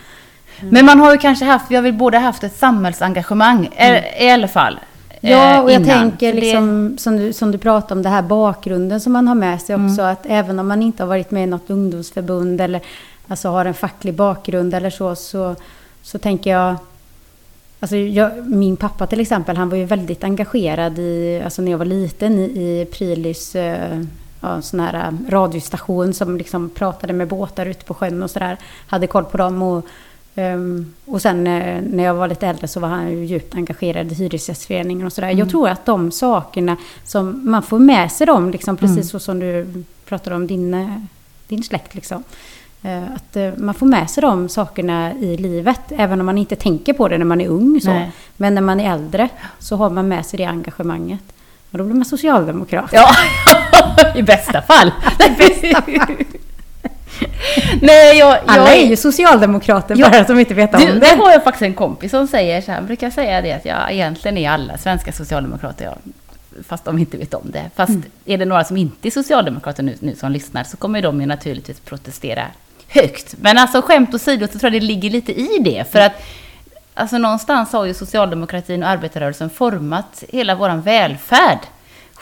Men 0.61 0.87
man 0.87 0.99
har 1.01 1.13
ju 1.13 1.19
kanske 1.19 1.45
haft, 1.45 1.71
vi 1.71 1.75
har 1.75 1.83
väl 1.83 1.93
båda 1.93 2.19
haft 2.19 2.45
ett 2.45 2.57
samhällsengagemang 2.57 3.67
i, 3.67 4.25
i 4.25 4.31
alla 4.31 4.49
fall. 4.49 4.79
Mm. 5.21 5.39
Ja, 5.39 5.55
eh, 5.55 5.61
och 5.61 5.73
jag 5.73 5.83
innan. 5.83 5.99
tänker 6.01 6.33
liksom, 6.35 6.97
som, 6.99 7.17
du, 7.17 7.33
som 7.33 7.53
du 7.53 7.59
pratade 7.59 7.95
om, 7.95 8.03
det 8.03 8.09
här 8.09 8.23
bakgrunden 8.23 9.01
som 9.01 9.13
man 9.13 9.29
har 9.29 9.35
med 9.35 9.63
sig 9.63 9.75
Mm. 9.75 9.91
också. 9.91 10.03
Att 10.03 10.27
även 10.27 10.59
om 10.59 10.69
man 10.69 10.83
inte 10.83 11.03
har 11.03 11.09
varit 11.09 11.31
med 11.31 11.43
i 11.43 11.47
något 11.47 11.71
ungdomsförbund 11.71 12.61
eller 12.61 12.81
alltså 13.29 13.49
har 13.49 13.65
en 13.65 13.75
facklig 13.75 14.15
bakgrund 14.15 14.75
eller 14.75 14.91
så, 14.91 15.15
så, 15.17 15.57
så 16.03 16.19
tänker 16.19 16.51
jag... 16.51 16.77
Alltså 17.81 17.97
jag, 17.97 18.47
min 18.51 18.77
pappa 18.77 19.07
till 19.07 19.21
exempel, 19.21 19.57
han 19.57 19.69
var 19.69 19.77
ju 19.77 19.85
väldigt 19.85 20.25
engagerad 20.25 20.99
i, 20.99 21.43
alltså 21.45 21.63
när 21.63 21.71
jag 21.71 21.79
var 21.79 21.85
liten 21.85 22.39
i, 22.39 22.43
i 22.43 22.87
Prilys 22.93 23.55
eh, 23.55 24.01
ja, 24.43 24.63
sån 24.63 24.81
här 24.81 24.95
eh, 25.09 25.31
radiostation 25.31 26.15
som 26.15 26.37
liksom 26.37 26.71
pratade 26.71 27.13
med 27.13 27.29
båtar 27.29 27.67
ute 27.67 27.85
på 27.85 27.95
sjön 27.95 28.23
och 28.23 28.31
sådär. 28.31 28.57
Hade 28.87 29.07
koll 29.07 29.25
på 29.25 29.37
dem 29.37 29.63
och 29.63 29.87
Ehm, 30.35 30.93
och 31.05 31.23
sen 31.23 31.47
eh, 31.47 31.83
när 31.83 32.05
jag 32.05 32.15
var 32.15 32.29
lite 32.29 32.47
äldre 32.47 32.69
så 32.69 32.81
var 32.81 32.89
han 32.89 33.11
ju 33.11 33.25
djupt 33.25 33.55
engagerad 33.55 34.13
i 34.13 34.15
Hyresgästföreningen 34.15 35.07
och 35.07 35.13
sådär. 35.13 35.29
Mm. 35.29 35.39
Jag 35.39 35.51
tror 35.51 35.69
att 35.69 35.87
de 35.87 36.11
sakerna 36.13 36.77
som 37.05 37.51
man 37.51 37.63
får 37.63 37.79
med 37.79 38.13
sig 38.13 38.27
dem, 38.27 38.51
liksom, 38.51 38.77
precis 38.77 38.97
Mm. 38.97 39.05
så 39.05 39.19
som 39.19 39.39
du 39.39 39.85
pratade 40.05 40.37
om 40.37 40.47
din, 40.47 40.75
eh, 40.75 40.97
din 41.49 41.63
släkt. 41.63 41.95
Liksom. 41.95 42.25
Eh, 42.83 43.03
Att 43.03 43.59
man 43.59 43.75
får 43.75 43.87
med 43.87 44.11
sig 44.11 44.21
de 44.21 44.49
sakerna 44.49 45.13
i 45.15 45.37
livet, 45.37 45.81
även 45.89 46.21
om 46.21 46.27
man 46.27 46.39
inte 46.39 46.57
tänker 46.57 46.93
på 46.93 47.09
det 47.09 47.19
när 47.19 47.25
man 47.25 47.41
är 47.41 47.49
ung. 47.49 47.81
Så. 47.81 47.91
Nej. 47.91 48.13
Men 48.37 48.55
när 48.55 48.63
man 48.63 48.81
är 48.81 48.93
äldre 48.95 49.29
så 49.59 49.77
har 49.77 49.91
man 49.91 50.09
med 50.09 50.27
sig 50.27 50.37
det 50.39 50.45
engagemanget. 50.45 51.23
Och 51.71 51.79
då 51.79 51.85
blir 51.85 51.95
man 51.95 52.05
socialdemokrat. 52.05 52.91
Ja, 52.93 53.07
i 54.15 54.23
bästa 54.23 54.63
fall. 54.63 54.91
Nej, 57.81 58.19
jag, 58.19 58.29
jag 58.31 58.41
Alla 58.47 58.75
är 58.75 58.87
ju 58.87 58.97
socialdemokrater 58.97 59.97
Ja. 59.99 60.11
bara 60.11 60.23
de 60.23 60.39
inte 60.41 60.55
vet 60.55 60.75
om 60.75 60.81
Du, 60.81 60.87
det. 60.93 60.99
det 60.99 61.17
har 61.17 61.31
jag 61.33 61.45
faktiskt 61.45 61.63
en 61.63 61.75
kompis 61.75 62.11
som 62.11 62.27
säger 62.27 62.61
så 62.61 62.67
här, 62.71 62.75
han 62.79 62.87
brukar 62.87 63.11
säga 63.11 63.41
det 63.41 63.53
att 63.53 63.65
ja, 63.65 63.91
egentligen 63.91 64.39
är 64.39 64.51
alla 64.51 64.79
svenska 64.79 65.13
socialdemokrater, 65.13 65.85
ja, 65.85 65.97
fast 66.69 66.85
de 66.85 66.99
inte 66.99 67.17
vet 67.17 67.35
om 67.35 67.51
det. 67.51 67.71
Fast 67.77 67.91
Mm. 67.91 68.03
är 68.25 68.39
det 68.39 68.45
några 68.45 68.65
som 68.65 68.77
inte 68.77 69.09
är 69.09 69.11
socialdemokrater 69.11 69.83
nu, 69.83 69.97
nu 70.01 70.15
som 70.17 70.33
lyssnar 70.33 70.65
så 70.65 70.77
kommer 70.77 71.03
de 71.03 71.21
ju 71.21 71.27
naturligtvis 71.27 71.81
protestera 71.81 72.47
högt. 72.89 73.35
Men 73.41 73.59
alltså 73.59 73.83
skämt 73.83 74.15
åsido 74.15 74.47
så 74.53 74.59
tror 74.59 74.73
jag 74.73 74.83
det 74.83 74.87
ligger 74.87 75.11
lite 75.11 75.33
i 75.33 75.59
det. 75.61 75.93
För 75.93 75.99
att 76.01 76.13
alltså 76.95 77.19
någonstans 77.19 77.73
har 77.73 77.85
ju 77.85 77.95
socialdemokratin 77.95 78.83
och 78.83 78.89
arbetarrörelsen 78.89 79.51
format 79.51 80.25
hela 80.29 80.55
vår 80.55 80.69
välfärd. 80.77 81.59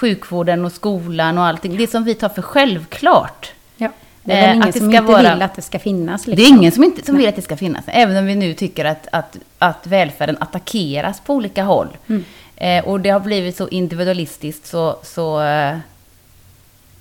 Sjukvården 0.01 0.65
och 0.65 0.73
skolan 0.73 1.39
och 1.39 1.45
allting. 1.45 1.77
Det 1.77 1.91
som 1.91 2.05
vi 2.05 2.15
tar 2.15 2.29
för 2.29 2.43
självklart. 2.43 3.53
Ja. 3.77 3.89
Det 4.23 4.33
är 4.33 4.41
väl 4.41 4.49
Eh, 4.49 4.55
ingen 4.57 4.69
att 4.69 4.73
det 4.73 4.79
som 4.79 4.91
ska 4.91 4.99
inte 4.99 5.13
vara- 5.13 5.35
vill 5.35 5.43
att 5.43 5.55
det 5.55 5.63
ska 5.63 5.79
finnas. 5.79 6.25
Det 6.25 6.33
är 6.33 6.37
liksom. 6.37 6.57
ingen 6.57 6.73
som, 6.73 6.85
inte, 6.85 7.07
som 7.07 7.17
vill 7.17 7.29
att 7.29 7.37
det 7.37 7.43
ska 7.43 7.57
finnas. 7.57 7.85
Även 7.87 8.17
om 8.17 8.27
vi 8.27 8.35
nu 8.35 8.55
tycker 8.55 8.85
att, 8.85 9.09
att, 9.13 9.37
att 9.59 9.87
välfärden 9.87 10.37
attackeras 10.41 11.21
på 11.21 11.35
olika 11.35 11.63
håll. 11.65 11.89
Mm. 12.09 12.25
Eh, 12.57 12.85
och 12.85 13.01
det 13.01 13.11
har 13.11 13.21
blivit 13.21 13.57
så 13.57 13.69
individualistiskt 13.69 14.67
så... 14.67 14.97
så 15.03 15.41
eh, 15.43 15.77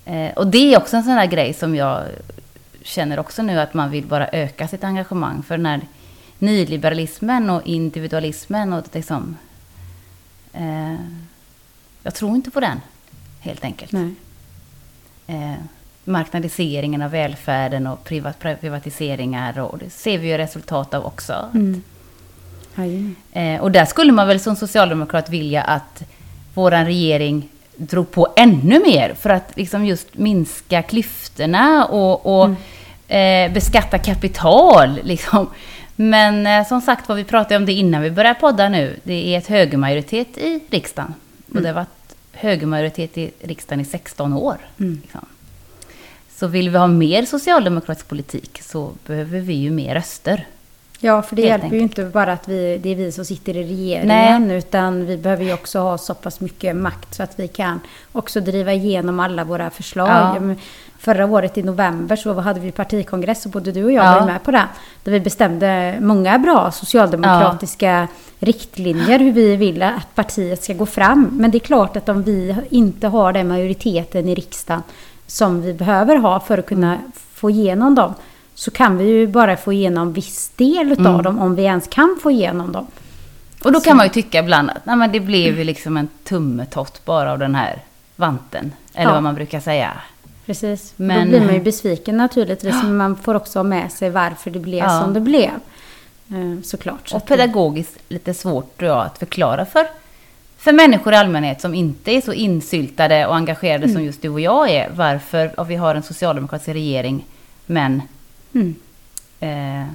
eh, 0.05 0.31
och 0.35 0.47
det 0.47 0.73
är 0.73 0.77
också 0.77 0.97
en 0.97 1.03
sån 1.03 1.13
här 1.13 1.25
grej 1.25 1.53
som 1.53 1.75
jag 1.75 2.03
känner 2.83 3.19
också 3.19 3.41
nu 3.43 3.59
att 3.59 3.73
man 3.73 3.91
vill 3.91 4.05
bara 4.05 4.27
öka 4.27 4.67
sitt 4.67 4.83
engagemang. 4.83 5.43
För 5.43 5.57
den 5.57 5.65
här 5.65 5.81
nyliberalismen 6.39 7.49
och 7.49 7.62
individualismen 7.65 8.73
och 8.73 8.85
liksom... 8.91 9.38
Eh, 10.53 10.95
jag 12.03 12.15
tror 12.15 12.35
inte 12.35 12.51
på 12.51 12.59
den, 12.59 12.81
helt 13.39 13.63
enkelt 13.63 13.91
Nej. 13.91 14.13
eh, 15.27 15.55
marknadiseringen 16.03 17.01
av 17.01 17.12
välfärden 17.12 17.88
och 17.88 18.03
privat, 18.03 18.39
privatiseringar. 18.39 19.59
Och 19.59 19.77
det 19.77 19.89
ser 19.89 20.17
vi 20.17 20.27
ju 20.27 20.38
resultat 20.38 20.93
av 20.93 21.05
också. 21.05 21.49
Mm. 21.53 21.83
Eh, 23.31 23.62
och 23.62 23.71
där 23.71 23.85
skulle 23.85 24.12
man 24.12 24.27
väl 24.27 24.39
som 24.39 24.55
socialdemokrat 24.55 25.29
vilja 25.29 25.62
att 25.62 26.03
vår 26.53 26.71
regering 26.71 27.49
drog 27.75 28.12
på 28.12 28.27
ännu 28.35 28.79
mer 28.79 29.13
för 29.13 29.29
att 29.29 29.57
liksom 29.57 29.85
just 29.85 30.17
minska 30.17 30.81
klyftorna 30.81 31.85
och, 31.85 32.41
och 32.41 32.49
eh, 33.13 33.51
beskatta 33.51 33.97
kapital. 33.97 34.99
Liksom. 35.03 35.49
Men 35.95 36.47
eh, 36.47 36.67
som 36.67 36.81
sagt 36.81 37.07
vad 37.07 37.17
vi 37.17 37.23
pratade 37.23 37.55
om 37.55 37.65
det 37.65 37.73
innan 37.73 38.01
vi 38.01 38.12
började 38.12 38.39
podda 38.39 38.69
nu. 38.69 38.99
Det 39.03 39.33
är 39.33 39.38
ett 39.38 39.47
högermajoritet 39.47 40.38
i 40.38 40.59
riksdagen. 40.69 41.13
Och 41.53 41.62
det 41.62 41.67
har 41.67 41.75
varit 41.75 42.15
högermajoritet 42.31 43.17
i 43.17 43.31
riksdagen 43.39 43.79
i 43.79 43.85
16 43.85 44.33
år. 44.33 44.57
Mm. 44.79 44.99
Liksom. 45.01 45.25
Så 46.29 46.47
vill 46.47 46.69
vi 46.69 46.77
ha 46.77 46.88
mer 46.88 47.25
socialdemokratisk 47.25 48.07
politik 48.07 48.59
så 48.63 48.91
behöver 49.05 49.39
vi 49.39 49.53
ju 49.53 49.71
mer 49.71 49.95
röster. 49.95 50.47
Ja, 50.99 51.21
för 51.21 51.35
det 51.35 51.41
hjälper 51.41 51.67
ju 51.67 51.81
enkelt. 51.81 51.99
inte 51.99 52.13
bara 52.13 52.33
att 52.33 52.47
vi, 52.47 52.77
det 52.77 52.89
är 52.89 52.95
vi 52.95 53.12
som 53.12 53.25
sitter 53.25 53.57
i 53.57 53.63
regeringen, 53.63 54.47
Nej. 54.47 54.57
utan 54.57 55.05
vi 55.05 55.17
behöver 55.17 55.43
ju 55.43 55.53
också 55.53 55.79
ha 55.79 55.97
så 55.97 56.13
pass 56.13 56.39
mycket 56.39 56.75
makt 56.75 57.15
så 57.15 57.23
att 57.23 57.39
vi 57.39 57.47
kan 57.47 57.79
också 58.12 58.41
driva 58.41 58.73
igenom 58.73 59.19
alla 59.19 59.43
våra 59.43 59.69
förslag. 59.69 60.38
Ja. 60.41 60.55
Ja, 60.99 61.13
Förra 61.13 61.25
året 61.25 61.57
i 61.57 61.63
november 61.63 62.15
så 62.15 62.33
hade 62.39 62.59
vi 62.59 62.71
partikongress 62.71 63.45
och 63.45 63.51
både 63.51 63.71
du 63.71 63.83
och 63.83 63.91
jag 63.91 64.05
Ja. 64.05 64.19
var 64.19 64.25
med 64.25 64.43
på 64.43 64.51
det. 64.51 64.67
Där 65.03 65.12
vi 65.12 65.19
bestämde 65.19 65.97
många 66.01 66.39
bra 66.39 66.71
socialdemokratiska 66.71 68.07
riktlinjer 68.39 69.19
hur 69.19 69.31
vi 69.31 69.55
vill 69.55 69.81
att 69.81 70.15
partiet 70.15 70.63
ska 70.63 70.73
gå 70.73 70.85
fram. 70.85 71.29
Men 71.31 71.51
det 71.51 71.57
är 71.57 71.59
klart 71.59 71.97
att 71.97 72.09
om 72.09 72.23
vi 72.23 72.55
inte 72.69 73.07
har 73.07 73.33
den 73.33 73.47
majoriteten 73.47 74.29
i 74.29 74.35
riksdagen 74.35 74.83
som 75.27 75.62
vi 75.62 75.73
behöver 75.73 76.15
ha 76.17 76.39
för 76.39 76.57
att 76.57 76.65
kunna 76.65 76.97
få 77.33 77.49
igenom 77.49 77.95
dem 77.95 78.13
så 78.55 78.71
kan 78.71 78.97
vi 78.97 79.03
ju 79.05 79.27
bara 79.27 79.57
få 79.57 79.73
igenom 79.73 80.13
viss 80.13 80.49
del 80.55 80.91
utav 80.91 81.05
Mm. 81.07 81.23
dem 81.23 81.39
om 81.39 81.55
vi 81.55 81.63
ens 81.63 81.88
kan 81.88 82.17
få 82.23 82.31
igenom 82.31 82.71
dem. 82.71 82.88
Och 83.63 83.71
då 83.71 83.79
kan 83.79 83.97
man 83.97 84.05
ju 84.05 84.09
tycka 84.12 84.39
ibland 84.39 84.69
att 84.69 84.85
nej, 84.85 84.95
men 84.95 85.12
det 85.12 85.19
blev 85.19 85.57
ju 85.57 85.63
liksom 85.63 85.97
en 85.97 86.07
tummetott 86.23 87.05
bara 87.05 87.31
av 87.31 87.39
den 87.39 87.55
här 87.55 87.79
vanten. 88.15 88.71
Eller 88.93 89.09
Ja. 89.09 89.13
vad 89.13 89.23
man 89.23 89.35
brukar 89.35 89.59
säga. 89.59 89.91
Precis. 90.49 90.93
Men- 90.95 91.19
Då 91.31 91.38
blir 91.38 91.45
man 91.45 91.53
ju 91.53 91.59
besviken 91.62 92.17
naturligtvis. 92.17 92.75
Men 92.83 92.97
man 92.97 93.15
får 93.15 93.35
också 93.35 93.59
ha 93.59 93.63
med 93.63 93.91
sig 93.91 94.09
varför 94.09 94.51
det 94.51 94.59
blev 94.59 94.79
Ja. 94.83 95.01
som 95.01 95.13
det 95.13 95.19
blev. 95.19 95.49
Eh, 96.29 96.62
Såklart. 96.63 97.09
Så 97.09 97.15
Och 97.17 97.25
pedagogiskt 97.25 97.97
lite 98.09 98.33
svårt 98.33 98.77
tror 98.77 98.91
jag 98.91 99.05
att 99.05 99.17
förklara 99.17 99.65
för, 99.65 99.88
för 100.57 100.73
människor 100.73 101.13
i 101.13 101.15
allmänhet 101.15 101.62
som 101.62 101.73
inte 101.75 102.12
är 102.12 102.21
så 102.21 102.33
insyltade 102.33 103.25
och 103.27 103.35
engagerade 103.35 103.83
Mm. 103.83 103.95
som 103.95 104.03
just 104.03 104.21
du 104.21 104.29
och 104.29 104.39
jag 104.39 104.69
är. 104.69 104.89
Varför 104.95 105.63
vi 105.63 105.75
har 105.75 105.95
en 105.95 106.03
socialdemokratisk 106.03 106.69
regering 106.69 107.25
men 107.65 108.01
Mm. 108.53 108.75
eh, 109.39 109.88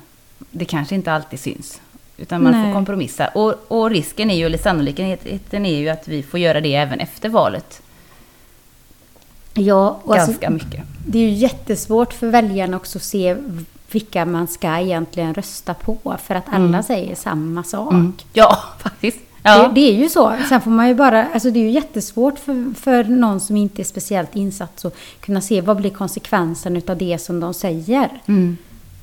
det 0.50 0.64
kanske 0.64 0.94
inte 0.94 1.12
alltid 1.12 1.40
syns. 1.40 1.80
Utan 2.16 2.42
man 2.42 2.52
Nej. 2.52 2.64
får 2.66 2.72
kompromissa. 2.72 3.28
Och, 3.28 3.54
och 3.68 3.90
risken 3.90 4.30
är 4.30 4.34
ju, 4.36 4.46
eller 4.46 4.58
sannolikheten 4.58 5.66
är 5.66 5.76
ju 5.78 5.88
att 5.88 6.08
vi 6.08 6.22
får 6.22 6.40
göra 6.40 6.60
det 6.60 6.74
även 6.74 7.00
efter 7.00 7.28
valet. 7.28 7.80
Ja, 9.54 10.00
och 10.04 10.14
alltså, 10.14 10.30
Ganska 10.30 10.50
mycket. 10.50 10.80
det 11.06 11.18
är 11.18 11.22
ju 11.22 11.30
jättesvårt 11.30 12.12
för 12.12 12.26
väljarna 12.28 12.76
också 12.76 12.98
att 12.98 13.02
se 13.04 13.36
vilka 13.90 14.24
man 14.26 14.46
ska 14.48 14.78
egentligen 14.78 15.34
rösta 15.34 15.74
på. 15.74 16.16
För 16.24 16.34
att 16.34 16.44
alla 16.48 16.64
Mm. 16.64 16.82
säger 16.82 17.14
samma 17.14 17.62
sak. 17.62 17.92
Mm. 17.92 18.12
Ja, 18.32 18.58
faktiskt. 18.78 19.18
Ja. 19.42 19.68
Det, 19.68 19.74
det 19.74 19.80
är 19.80 19.94
ju 19.94 20.08
så. 20.08 20.32
Sen 20.48 20.60
får 20.60 20.70
man 20.70 20.88
ju 20.88 20.94
bara, 20.94 21.26
alltså 21.34 21.50
det 21.50 21.58
är 21.58 21.64
ju 21.64 21.70
jättesvårt 21.70 22.38
för, 22.38 22.74
för 22.74 23.04
någon 23.04 23.40
som 23.40 23.56
inte 23.56 23.82
är 23.82 23.84
speciellt 23.84 24.36
insatt 24.36 24.84
att 24.84 24.96
kunna 25.20 25.40
se 25.40 25.60
vad 25.60 25.76
blir 25.76 25.90
konsekvensen 25.90 26.76
utav 26.76 26.98
det 26.98 27.18
som 27.18 27.40
de 27.40 27.54
säger. 27.54 28.08
Mm, 28.26 28.56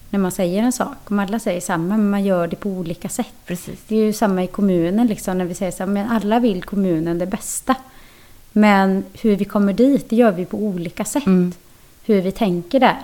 När 0.09 0.19
man 0.19 0.31
säger 0.31 0.63
en 0.63 0.71
sak. 0.71 0.97
Om 1.11 1.19
alla 1.19 1.39
säger 1.39 1.61
samma, 1.61 1.97
men 1.97 2.09
man 2.09 2.23
gör 2.23 2.47
det 2.47 2.55
på 2.55 2.69
olika 2.69 3.09
sätt. 3.09 3.33
precis. 3.45 3.79
Det 3.87 3.95
är 3.95 4.05
ju 4.05 4.13
samma 4.13 4.43
i 4.43 4.47
kommunen 4.47 5.07
liksom, 5.07 5.37
när 5.37 5.45
vi 5.45 5.53
säger 5.53 5.71
så 5.71 5.77
här, 5.83 5.87
men 5.87 6.09
alla 6.09 6.39
vill 6.39 6.63
kommunen 6.63 7.19
det 7.19 7.25
bästa. 7.27 7.75
Men 8.51 9.03
hur 9.21 9.35
vi 9.35 9.45
kommer 9.45 9.73
dit, 9.73 10.09
det 10.09 10.15
gör 10.15 10.31
vi 10.31 10.45
på 10.45 10.57
olika 10.57 11.05
sätt. 11.05 11.25
Mm. 11.25 11.53
Hur 12.05 12.21
vi 12.21 12.31
tänker 12.31 12.79
där. 12.79 12.97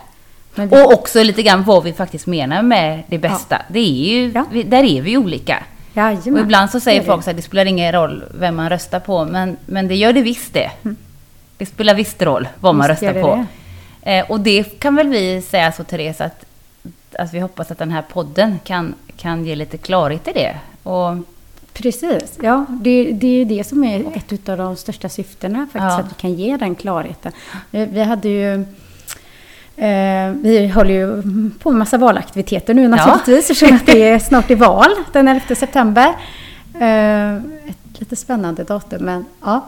Vi, 0.56 0.66
Och 0.66 0.94
också 0.94 1.24
lite 1.24 1.44
grann 1.44 1.64
vad 1.64 1.84
vi 1.84 1.94
faktiskt 1.94 2.28
menar 2.28 2.62
med 2.62 3.04
det 3.08 3.18
bästa. 3.18 3.62
Det 3.70 3.80
är 3.80 4.10
ju, 4.14 4.32
Ja. 4.36 4.46
vi, 4.52 4.64
där 4.64 4.84
är 4.84 5.02
vi 5.02 5.18
olika. 5.18 5.64
Jajamän, 5.94 6.34
Och 6.34 6.40
ibland 6.40 6.70
så 6.72 6.80
säger 6.80 7.00
det 7.00 7.06
det. 7.06 7.12
folk 7.12 7.28
att 7.28 7.36
det 7.36 7.42
spelar 7.42 7.66
ingen 7.66 7.92
roll 7.92 8.24
vem 8.40 8.56
man 8.56 8.70
röstar 8.70 9.00
på, 9.00 9.26
men, 9.26 9.58
men 9.66 9.88
det 9.88 9.96
gör 9.96 10.14
det 10.14 10.22
visst 10.22 10.54
det. 10.54 10.72
Det 11.58 11.66
spelar 11.66 11.94
visst 11.96 12.22
roll 12.22 12.48
vad 12.60 12.76
man 12.76 12.84
gör 12.88 12.90
röstar 12.94 13.14
det 13.14 13.22
på. 13.22 13.46
Eh, 14.02 14.32
och 14.32 14.40
det 14.40 14.64
kan 14.80 14.96
väl 14.96 15.08
vi 15.08 15.42
säga 15.42 15.72
så, 15.72 15.84
Therese, 15.84 16.22
att, 16.22 16.46
att 17.20 17.34
vi 17.34 17.40
hoppas 17.40 17.72
att 17.72 17.78
den 17.78 17.92
här 17.92 18.02
podden 18.02 18.60
kan, 18.64 18.94
kan 19.18 19.46
ge 19.46 19.56
lite 19.56 19.78
klarhet 19.78 20.28
i 20.28 20.32
det. 20.34 20.56
Och, 20.84 21.18
Precis, 21.78 22.40
ja. 22.42 22.66
Det, 22.70 23.12
det 23.12 23.42
är 23.42 23.46
det 23.46 23.64
som 23.68 23.84
är 23.84 24.04
ett 24.14 24.50
av 24.50 24.58
de 24.58 24.76
största 24.76 25.10
syftena 25.10 25.58
faktiskt, 25.60 25.84
Ja. 25.84 26.00
att 26.00 26.12
vi 26.12 26.16
kan 26.22 26.34
ge 26.34 26.58
den 26.58 26.76
klarheten. 26.76 27.32
Vi, 27.72 27.86
vi 27.86 28.04
hade 28.04 28.30
ju... 28.30 28.66
Eh, 29.78 30.32
vi 30.32 30.68
håller 30.76 30.94
ju 30.94 31.22
på 31.60 31.72
med 31.72 31.80
massa 31.80 31.98
valaktiviteter 31.98 32.74
nu 32.74 32.88
naturligtvis, 32.88 33.50
eftersom 33.52 33.76
att 33.76 33.86
det 33.86 34.04
är 34.10 34.20
snart 34.20 34.52
är 34.52 34.56
val 34.56 34.90
den 35.14 35.28
11 35.28 35.56
september. 35.56 36.08
Eh, 36.80 37.36
ett 37.36 38.00
lite 38.00 38.16
spännande 38.16 38.64
datum, 38.64 39.06
men 39.06 39.26
ja. 39.46 39.66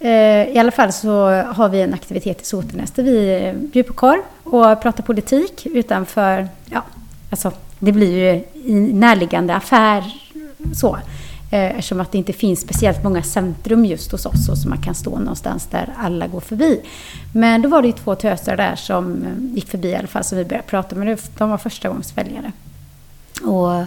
Eh, 0.00 0.48
I 0.48 0.58
alla 0.58 0.70
fall 0.72 0.92
så 0.92 1.30
har 1.30 1.68
vi 1.68 1.80
en 1.82 1.94
aktivitet 1.94 2.42
i 2.42 2.44
Sotenäs 2.44 2.90
där 2.90 3.02
vi 3.02 3.52
bjuder 3.56 3.88
på 3.88 3.94
korv 3.94 4.20
och 4.44 4.82
pratar 4.82 5.02
politik 5.02 5.66
utanför, 5.66 6.48
ja, 6.66 6.82
alltså 7.30 7.52
det 7.78 7.92
blir 7.92 8.18
ju 8.18 8.44
i 8.72 8.74
närliggande 8.74 9.54
affär 9.54 10.04
så. 10.74 10.98
Eh, 11.50 11.70
eftersom 11.70 12.00
att 12.00 12.12
det 12.12 12.18
inte 12.18 12.32
finns 12.32 12.60
speciellt 12.60 13.04
många 13.04 13.22
centrum 13.22 13.84
just 13.84 14.12
hos 14.12 14.26
oss 14.26 14.48
och 14.48 14.58
så 14.58 14.68
man 14.68 14.82
kan 14.82 14.94
stå 14.94 15.18
någonstans 15.18 15.66
där 15.66 15.94
alla 15.98 16.26
går 16.26 16.40
förbi. 16.40 16.80
Men 17.32 17.62
då 17.62 17.68
var 17.68 17.82
det 17.82 17.88
ju 17.88 17.94
två 17.94 18.14
töser 18.14 18.56
där 18.56 18.76
som 18.76 19.22
eh, 19.22 19.54
gick 19.54 19.68
förbi 19.68 19.88
i 19.88 19.96
alla 19.96 20.08
fall 20.08 20.24
som 20.24 20.38
vi 20.38 20.44
började 20.44 20.68
prata 20.68 20.96
med. 20.96 21.18
De 21.38 21.50
var 21.50 21.58
första 21.58 21.88
gångs 21.88 22.18
väljare. 22.18 22.52
Och 23.42 23.84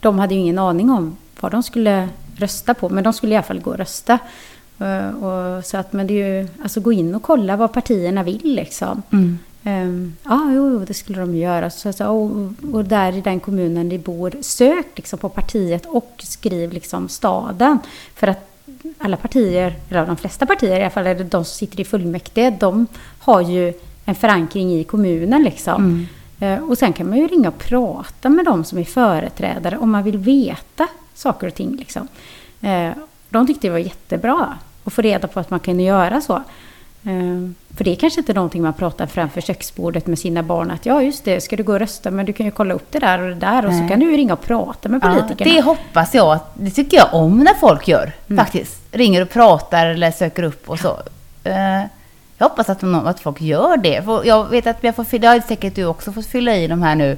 de 0.00 0.18
hade 0.18 0.34
ju 0.34 0.40
ingen 0.40 0.58
aning 0.58 0.90
om 0.90 1.16
vad 1.40 1.52
de 1.52 1.62
skulle 1.62 2.08
rösta 2.36 2.74
på, 2.74 2.88
men 2.88 3.04
de 3.04 3.12
skulle 3.12 3.32
i 3.32 3.36
alla 3.36 3.46
fall 3.46 3.60
gå 3.60 3.70
och 3.70 3.78
rösta. 3.78 4.18
Eh, 4.78 5.08
och 5.08 5.64
så 5.64 5.76
att, 5.76 5.92
men 5.92 6.06
det 6.06 6.22
är 6.22 6.40
ju, 6.40 6.48
alltså 6.62 6.80
gå 6.80 6.92
in 6.92 7.14
och 7.14 7.22
kolla 7.22 7.56
vad 7.56 7.72
partierna 7.72 8.22
vill 8.22 8.54
liksom. 8.54 9.02
Mm. 9.10 9.38
Ehm, 9.64 10.16
ja, 10.24 10.40
jo, 10.54 10.70
jo, 10.70 10.84
det 10.84 10.94
skulle 10.94 11.20
de 11.20 11.36
göra. 11.36 11.70
Så, 11.70 11.92
så, 11.92 12.06
och, 12.06 12.52
och 12.74 12.84
där 12.84 13.12
i 13.16 13.20
den 13.20 13.40
kommunen 13.40 13.88
de 13.88 13.98
bor, 13.98 14.32
sök 14.40 14.86
liksom 14.96 15.18
på 15.18 15.28
partiet 15.28 15.86
och 15.86 16.12
skriv 16.18 16.72
liksom 16.72 17.08
staden. 17.08 17.78
För 18.14 18.26
att 18.26 18.46
alla 18.98 19.16
partier, 19.16 19.74
eller 19.88 20.06
de 20.06 20.16
flesta 20.16 20.46
partier 20.46 20.78
i 20.78 20.82
alla 20.82 20.90
fall, 20.90 21.06
eller 21.06 21.24
de 21.24 21.44
som 21.44 21.54
sitter 21.54 21.80
i 21.80 21.84
fullmäktige, 21.84 22.56
de 22.60 22.86
har 23.18 23.40
ju 23.40 23.72
en 24.04 24.14
förankring 24.14 24.72
i 24.72 24.84
kommunen 24.84 25.42
liksom. 25.42 26.06
Eh, 26.40 26.58
Och 26.58 26.78
sen 26.78 26.92
kan 26.92 27.08
man 27.08 27.18
ju 27.18 27.26
ringa 27.26 27.48
och 27.48 27.58
prata 27.58 28.28
med 28.28 28.44
de 28.44 28.64
som 28.64 28.78
är 28.78 28.84
företrädare 28.84 29.78
om 29.78 29.90
man 29.90 30.02
vill 30.02 30.18
veta 30.18 30.86
saker 31.14 31.46
och 31.46 31.54
ting. 31.54 31.76
Liksom. 31.76 32.08
Eh, 32.60 32.90
De 33.28 33.46
tyckte 33.46 33.66
det 33.66 33.70
var 33.70 33.78
jättebra 33.78 34.58
att 34.84 34.92
få 34.92 35.02
reda 35.02 35.28
på 35.28 35.40
att 35.40 35.50
man 35.50 35.60
kunde 35.60 35.82
göra 35.82 36.20
så. 36.20 36.42
Eh, 37.04 37.50
För 37.76 37.84
det 37.84 37.90
är 37.90 37.96
kanske 37.96 38.20
inte 38.20 38.32
någonting 38.34 38.62
man 38.62 38.72
pratar 38.72 39.06
framför 39.06 39.40
köksbordet 39.40 40.06
med 40.06 40.18
sina 40.18 40.42
barn. 40.42 40.70
Att 40.70 40.86
ja, 40.86 41.02
just 41.02 41.24
det, 41.24 41.40
ska 41.40 41.56
du 41.56 41.62
gå 41.62 41.72
och 41.72 41.78
rösta? 41.78 42.10
Men 42.10 42.26
du 42.26 42.32
kan 42.32 42.46
ju 42.46 42.52
kolla 42.52 42.74
upp 42.74 42.86
det 42.92 42.98
där 42.98 43.18
och 43.20 43.28
det 43.28 43.34
där. 43.34 43.66
Och 43.66 43.72
så 43.72 43.78
Nej. 43.78 43.88
kan 43.88 44.00
du 44.00 44.16
ringa 44.16 44.32
och 44.32 44.40
prata 44.42 44.88
med 44.88 45.00
ja, 45.04 45.08
politikerna. 45.14 45.50
det 45.54 45.60
hoppas 45.62 46.14
jag, 46.14 46.38
det 46.54 46.70
tycker 46.70 46.96
jag 46.96 47.14
om 47.14 47.38
när 47.38 47.54
folk 47.54 47.88
gör 47.88 48.12
Mm. 48.28 48.44
faktiskt. 48.44 48.82
Ringer 48.92 49.22
och 49.22 49.30
pratar 49.30 49.86
eller 49.86 50.10
söker 50.10 50.42
upp 50.42 50.70
och 50.70 50.78
så. 50.78 50.98
Eh, 51.44 51.80
jag 52.38 52.48
hoppas 52.48 52.68
att, 52.68 52.84
att 52.84 53.20
folk 53.20 53.40
gör 53.40 53.76
det. 53.76 54.02
För 54.04 54.24
jag 54.24 54.50
vet 54.50 54.66
att 54.66 54.84
jag 54.84 54.96
får, 54.96 55.04
fylla- 55.04 55.20
det 55.20 55.26
har 55.28 55.40
säkert 55.48 55.74
du 55.74 55.84
också 55.84 56.12
fått 56.12 56.26
fylla 56.26 56.56
i 56.56 56.66
de 56.66 56.82
här 56.82 56.94
nu, 56.94 57.16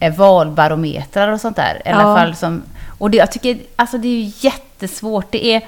eh, 0.00 0.14
valbarometrar 0.16 1.28
och 1.32 1.40
sånt 1.40 1.56
där. 1.56 1.82
I 1.84 1.88
alla 1.88 2.02
Ja. 2.02 2.16
fall 2.16 2.34
som, 2.36 2.62
och 2.98 3.10
det, 3.10 3.16
jag 3.16 3.32
tycker, 3.32 3.58
alltså 3.76 3.98
det 3.98 4.08
är 4.08 4.20
ju 4.22 4.32
jättesvårt. 4.40 5.26
Det 5.32 5.46
är 5.54 5.62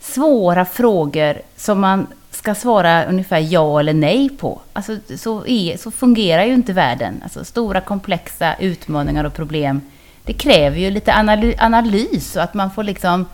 svåra 0.00 0.64
frågor 0.64 1.36
som 1.56 1.80
man 1.80 2.06
ska 2.36 2.54
svara 2.54 3.04
ungefär 3.04 3.38
ja 3.38 3.80
eller 3.80 3.94
nej 3.94 4.28
på. 4.28 4.60
Alltså, 4.72 4.96
så, 5.16 5.46
är, 5.46 5.76
så 5.76 5.90
fungerar 5.90 6.44
ju 6.44 6.54
inte 6.54 6.72
världen. 6.72 7.20
Alltså, 7.22 7.44
stora 7.44 7.80
komplexa 7.80 8.54
utmaningar 8.58 9.24
och 9.24 9.34
problem. 9.34 9.80
Det 10.24 10.32
kräver 10.32 10.78
ju 10.78 10.90
lite 10.90 11.14
analy, 11.14 11.54
analys 11.58 12.36
och 12.36 12.42
att 12.42 12.54
man 12.54 12.70
får 12.70 12.82
liksom... 12.84 13.26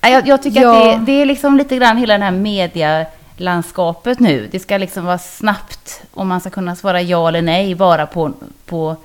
Ja, 0.00 0.08
Jag, 0.08 0.28
jag 0.28 0.42
tycker 0.42 0.60
Ja. 0.62 0.92
att 0.94 1.06
det, 1.06 1.12
det 1.12 1.22
är 1.22 1.26
liksom 1.26 1.56
lite 1.56 1.76
grann 1.76 1.96
hela 1.96 2.18
det 2.18 2.24
här 2.24 2.30
medialandskapet 2.30 4.20
nu. 4.20 4.48
Det 4.52 4.58
ska 4.58 4.76
liksom 4.78 5.04
vara 5.04 5.18
snabbt 5.18 6.02
om 6.14 6.28
man 6.28 6.40
ska 6.40 6.50
kunna 6.50 6.76
svara 6.76 7.02
ja 7.02 7.28
eller 7.28 7.42
nej 7.42 7.74
bara 7.74 8.06
på, 8.06 8.32
på 8.66 8.96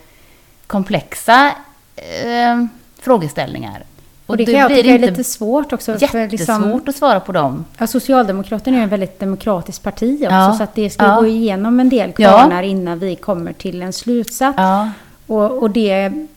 komplexa 0.67 1.51
eh, 1.95 2.65
frågeställningar. 3.01 3.83
Och 4.31 4.37
det 4.37 4.45
då 4.45 4.51
kan 4.51 4.59
jag 4.61 4.69
tycka 4.69 4.89
är 4.93 4.99
lite 4.99 5.23
svårt 5.23 5.73
också. 5.73 5.93
för 5.97 5.99
Jättesvårt 6.01 6.31
liksom- 6.31 6.81
att 6.87 6.95
svara 6.95 7.19
på 7.19 7.31
dem. 7.31 7.65
Ja, 7.77 7.87
Socialdemokraterna 7.87 8.77
är 8.77 8.79
ju 8.79 8.83
en 8.83 8.89
väldigt 8.89 9.19
demokratiskt 9.19 9.83
parti 9.83 10.15
också, 10.23 10.33
Ja. 10.35 10.53
så 10.57 10.63
att 10.63 10.75
det 10.75 10.89
ska 10.89 11.05
Ja. 11.05 11.15
gå 11.15 11.27
igenom 11.27 11.79
en 11.79 11.89
del 11.89 12.11
Ja. 12.17 12.29
kvarnar 12.31 12.63
innan 12.63 12.99
vi 12.99 13.15
kommer 13.15 13.53
till 13.53 13.81
en 13.81 13.93
slutsats. 13.93 14.55
Ja. 14.57 14.89
Och, 15.27 15.51
och 15.63 15.69
det 15.69 15.91
är 15.91 16.27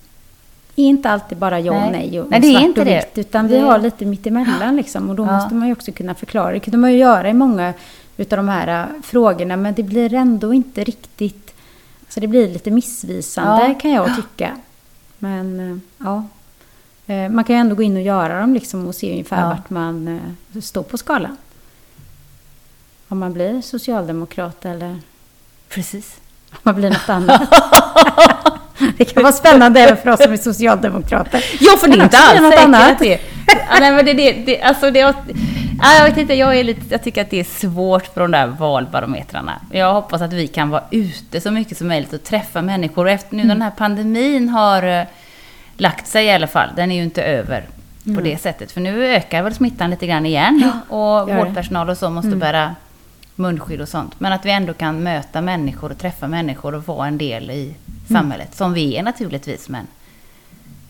inte 0.74 1.10
alltid 1.10 1.38
bara 1.38 1.60
ja 1.60 1.72
och 1.86 1.92
Nej. 1.92 2.20
och, 2.20 2.30
Nej, 2.30 2.40
det 2.40 2.46
är 2.48 2.52
svart 2.52 2.62
inte 2.62 2.80
och 2.80 2.86
det. 2.86 2.96
vitt, 3.14 3.26
utan 3.26 3.48
vi 3.48 3.54
Det- 3.56 3.60
har 3.62 3.78
lite 3.78 4.04
mittemellan 4.04 4.76
liksom. 4.76 5.10
Och 5.10 5.16
då 5.16 5.22
Ja. 5.26 5.32
måste 5.36 5.54
man 5.54 5.66
ju 5.68 5.72
också 5.72 5.92
kunna 5.92 6.14
förklara. 6.14 6.52
Det 6.52 6.60
kunde 6.60 6.78
man 6.78 6.92
ju 6.92 6.98
göra 6.98 7.28
i 7.28 7.32
många 7.32 7.72
utav 8.16 8.36
de 8.36 8.48
här 8.48 8.80
äh, 8.82 9.02
frågorna, 9.02 9.56
men 9.56 9.74
det 9.74 9.82
blir 9.82 10.14
ändå 10.14 10.54
inte 10.54 10.84
riktigt... 10.84 11.54
Alltså 12.04 12.20
det 12.20 12.26
blir 12.26 12.48
lite 12.48 12.70
missvisande 12.70 13.64
Ja. 13.68 13.74
kan 13.74 13.90
jag 13.90 14.16
tycka. 14.16 14.50
Men 15.18 15.60
äh, 15.72 15.78
ja, 16.06 16.24
man 17.06 17.44
kan 17.44 17.56
ju 17.56 17.60
ändå 17.60 17.74
gå 17.74 17.82
in 17.82 17.96
och 17.96 18.02
göra 18.02 18.40
dem 18.40 18.54
liksom 18.54 18.86
och 18.86 18.94
se 18.94 19.10
ungefär 19.10 19.40
Ja. 19.40 19.48
vart 19.48 19.70
man 19.70 20.20
eh, 20.54 20.60
står 20.60 20.82
på 20.82 20.98
skalan. 20.98 21.36
Om 23.08 23.18
man 23.18 23.32
blir 23.32 23.60
socialdemokrat 23.60 24.64
eller 24.64 24.98
Precis. 25.68 26.16
om 26.50 26.58
man 26.62 26.74
blir 26.74 26.90
något 26.90 27.08
annat. 27.08 27.42
det 28.98 29.04
kan 29.04 29.22
vara 29.22 29.32
spännande 29.32 29.80
även 29.80 29.96
för 29.96 30.10
oss 30.10 30.22
som 30.22 30.32
är 30.32 30.36
socialdemokrater. 30.36 31.44
Ja, 31.60 31.76
för 31.76 31.88
det 31.88 31.94
är 31.94 32.04
inte 32.04 32.18
alls 32.28 32.54
säkert 32.54 32.98
det... 32.98 33.20
Ja, 33.46 33.76
nej, 33.80 33.92
men 33.92 34.04
det, 34.04 34.12
det, 34.12 34.32
det, 34.32 34.62
alltså 34.62 34.90
det, 34.90 34.98
ja, 34.98 35.14
jag 35.98 36.04
vet 36.04 36.16
inte, 36.18 36.34
jag, 36.34 36.58
är 36.58 36.64
lite, 36.64 36.80
jag 36.88 37.02
tycker 37.02 37.22
att 37.22 37.30
det 37.30 37.40
är 37.40 37.44
svårt 37.44 38.14
på 38.14 38.20
de 38.20 38.30
där 38.30 38.46
valbarometrarna. 38.46 39.60
Jag 39.70 39.94
hoppas 39.94 40.22
att 40.22 40.32
vi 40.32 40.46
kan 40.46 40.70
vara 40.70 40.84
ute 40.90 41.40
så 41.40 41.50
mycket 41.50 41.78
som 41.78 41.88
möjligt 41.88 42.12
och 42.12 42.24
träffa 42.24 42.62
människor. 42.62 43.04
Och 43.04 43.10
efter 43.10 43.36
nu 43.36 43.42
när 43.44 43.54
den 43.54 43.62
här 43.62 43.70
pandemin 43.70 44.48
har 44.48 44.82
eh, 44.82 45.04
lagt 45.76 46.06
sig 46.06 46.26
i 46.26 46.30
alla 46.30 46.46
fall, 46.46 46.68
den 46.76 46.90
är 46.90 46.96
ju 46.96 47.02
inte 47.02 47.22
över 47.22 47.64
på 48.14 48.20
det 48.20 48.38
sättet. 48.38 48.72
För 48.72 48.80
nu 48.80 49.06
ökar 49.06 49.42
väl 49.42 49.54
smittan 49.54 49.90
lite 49.90 50.06
grann 50.06 50.26
igen. 50.26 50.70
och 50.88 50.98
gör 50.98 51.36
vårdpersonal 51.36 51.90
och 51.90 51.98
så 51.98 52.10
måste 52.10 52.36
bära 52.36 52.74
munskydd 53.36 53.80
och 53.80 53.88
sånt. 53.88 54.20
Men 54.20 54.32
att 54.32 54.44
vi 54.46 54.50
ändå 54.50 54.72
kan 54.74 55.02
möta 55.02 55.40
människor 55.40 55.90
och 55.92 55.98
träffa 55.98 56.28
människor 56.28 56.74
och 56.74 56.86
vara 56.86 57.06
en 57.06 57.18
del 57.18 57.50
i 57.50 57.74
samhället. 58.08 58.54
Som 58.54 58.72
vi 58.72 58.96
är 58.96 59.02
naturligtvis, 59.02 59.68
men... 59.68 59.86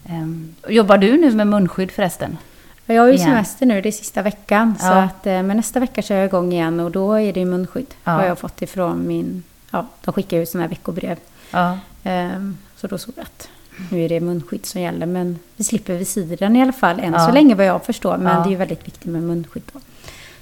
Ehm, 0.09 0.55
jobbar 0.69 0.99
du 0.99 1.17
nu 1.17 1.31
med 1.33 1.47
munskydd 1.47 1.91
förresten? 1.91 2.39
Jag 2.87 3.03
har 3.03 3.07
ju 3.09 3.15
Igen. 3.15 3.27
semester 3.27 3.67
nu, 3.67 3.81
det 3.81 3.89
är 3.89 3.93
sista 3.93 4.23
veckan. 4.23 4.75
Så 4.81 4.87
Ja. 4.87 5.03
att, 5.03 5.27
eh, 5.27 5.43
men 5.43 5.57
nästa 5.57 5.81
vecka 5.81 6.03
kör 6.03 6.17
jag 6.17 6.25
igång 6.27 6.53
igen 6.53 6.81
och 6.81 6.91
då 6.91 7.13
är 7.13 7.33
det 7.33 7.41
ju 7.41 7.47
munskydd. 7.47 7.95
Ja. 8.05 8.13
Har 8.13 8.25
jag 8.25 8.39
fått 8.39 8.63
ifrån 8.63 9.07
min... 9.07 9.43
Ja, 9.71 9.87
de 10.05 10.13
skickar 10.15 10.37
ju 10.37 10.47
sådana 10.47 10.63
här 10.63 10.69
veckobrev. 10.71 11.17
Ja. 11.51 11.79
Ehm, 12.05 12.59
så 12.77 12.87
då 12.87 12.99
såg 12.99 13.15
jag 13.17 13.23
att 13.23 13.49
nu 13.91 14.05
är 14.05 14.09
det 14.09 14.21
munskydd 14.21 14.67
som 14.67 14.81
gäller. 14.81 15.07
Men 15.07 15.39
vi 15.57 15.65
slipper 15.65 15.95
visiren 15.95 16.57
i 16.57 16.63
alla 16.63 16.73
fall 16.73 17.01
än 17.01 17.13
Ja. 17.13 17.27
så 17.27 17.33
länge 17.33 17.55
vad 17.55 17.67
jag 17.67 17.85
förstår. 17.85 18.17
Men 18.17 18.37
Ja. 18.37 18.43
det 18.43 18.49
är 18.49 18.51
ju 18.51 18.57
väldigt 18.57 18.87
viktigt 18.87 19.05
med 19.05 19.23
munskydd 19.23 19.63
då. 19.73 19.81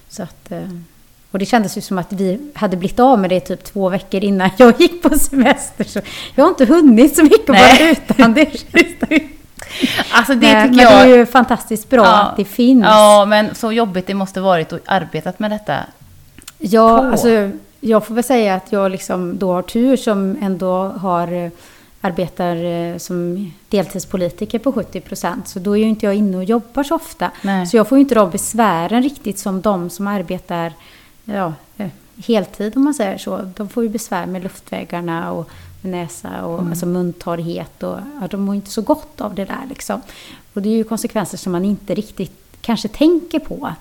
Så 0.09 0.23
att, 0.23 0.53
eh, 0.53 0.62
och 1.31 1.38
det 1.38 1.47
kändes 1.47 1.77
ju 1.77 1.81
som 1.81 1.99
att 1.99 2.12
vi 2.12 2.51
hade 2.55 2.77
blivit 2.77 3.01
av 3.01 3.18
med 3.18 3.31
det 3.31 3.40
typ 3.40 3.64
två 3.64 3.88
veckor 3.88 4.25
innan 4.25 4.51
jag 4.57 4.81
gick 4.81 5.03
på 5.03 5.18
semester. 5.18 5.85
Så 5.85 6.01
jag 6.35 6.45
har 6.45 6.49
inte 6.49 6.64
hunnit 6.64 7.16
så 7.16 7.23
mycket 7.23 7.49
Nej. 7.49 7.79
bara 7.79 8.14
utan 8.16 8.35
det. 8.35 8.64
Alltså 10.12 10.35
det 10.35 10.53
men, 10.53 10.62
tycker 10.68 10.77
men 10.87 10.92
jag... 10.92 11.09
det 11.09 11.12
är 11.12 11.16
ju 11.18 11.27
fantastiskt 11.27 11.90
bra 11.90 12.05
Ja. 12.05 12.23
att 12.23 12.37
det 12.37 12.45
finns. 12.45 12.85
Ja, 12.85 13.25
men 13.29 13.55
så 13.55 13.73
jobbigt 13.73 14.07
det 14.07 14.14
måste 14.14 14.40
varit 14.40 14.73
att 14.73 14.81
arbetat 14.87 15.38
med 15.38 15.51
detta. 15.51 15.77
Ja, 16.59 16.99
på. 16.99 17.05
alltså, 17.05 17.51
jag 17.81 18.07
får 18.07 18.14
väl 18.14 18.25
säga 18.25 18.55
att 18.55 18.73
jag 18.73 18.90
liksom 18.90 19.38
då 19.38 19.53
har 19.53 19.62
tur 19.62 19.97
som 19.97 20.37
ändå 20.42 20.85
har 20.88 21.33
eh, 21.33 21.51
arbetar 22.05 22.65
eh, 22.65 22.97
som 22.99 23.51
deltidspolitiker 23.69 24.59
på 24.59 24.73
70 24.73 25.01
procent. 25.01 25.49
Så 25.49 25.59
då 25.59 25.77
är 25.77 25.81
ju 25.81 25.88
inte 25.88 26.07
jag 26.07 26.15
inne 26.15 26.37
och 26.37 26.45
jobbar 26.45 26.83
så 26.83 26.95
ofta. 26.95 27.31
Nej. 27.43 27.67
Så 27.67 27.77
jag 27.77 27.88
får 27.88 27.99
ju 27.99 28.03
inte 28.03 28.15
de 28.15 28.31
besvären 28.31 29.03
riktigt 29.03 29.38
som 29.38 29.61
de 29.61 29.91
som 29.91 30.07
arbetar 30.07 30.73
ja, 31.25 31.55
eh, 31.77 31.88
heltid 32.27 32.77
om 32.77 32.85
man 32.85 32.95
säger 32.95 33.19
så. 33.19 33.53
De 33.57 33.69
får 33.69 33.83
ju 33.83 33.88
besvär 33.88 34.27
med 34.27 34.43
luftvägarna 34.43 35.33
och 35.33 35.51
näsa 35.81 36.45
och 36.45 36.61
alltså 36.61 36.87
muntorrhet. 36.87 37.83
Och, 37.83 37.99
ja, 38.21 38.29
de 38.31 38.41
mår 38.41 38.55
inte 38.55 38.71
så 38.71 38.83
gott 38.83 39.21
av 39.21 39.35
det 39.35 39.45
där 39.45 39.67
liksom. 39.69 40.01
Och 40.55 40.62
det 40.62 40.69
är 40.69 40.75
ju 40.75 40.85
konsekvenser 40.85 41.38
som 41.38 41.53
man 41.53 41.65
inte 41.65 41.95
riktigt 41.95 42.33
kanske 42.61 42.88
tänker 42.88 43.38
på. 43.38 43.73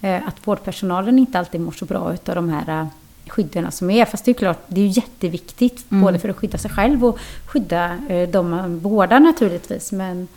Eh, 0.00 0.28
att 0.28 0.46
vårdpersonalen 0.46 1.18
inte 1.18 1.38
alltid 1.38 1.60
mår 1.60 1.72
så 1.72 1.84
bra 1.84 2.14
utav 2.14 2.34
de 2.34 2.48
här 2.48 2.80
eh, 2.80 2.86
skydden 3.28 3.72
som 3.72 3.90
är. 3.90 4.04
Fast 4.04 4.24
det 4.24 4.30
är 4.30 4.34
klart, 4.34 4.62
det 4.68 4.80
är 4.80 4.84
ju 4.84 4.90
jätteviktigt 4.90 5.84
Mm. 5.90 6.02
både 6.04 6.18
för 6.18 6.28
att 6.28 6.36
skydda 6.36 6.58
sig 6.58 6.70
själv 6.70 7.04
och 7.04 7.18
skydda 7.46 7.98
eh, 8.08 8.28
de 8.28 8.50
man 8.50 8.78
vårdar 8.78 9.20
naturligtvis. 9.20 9.92
Men 9.92 10.28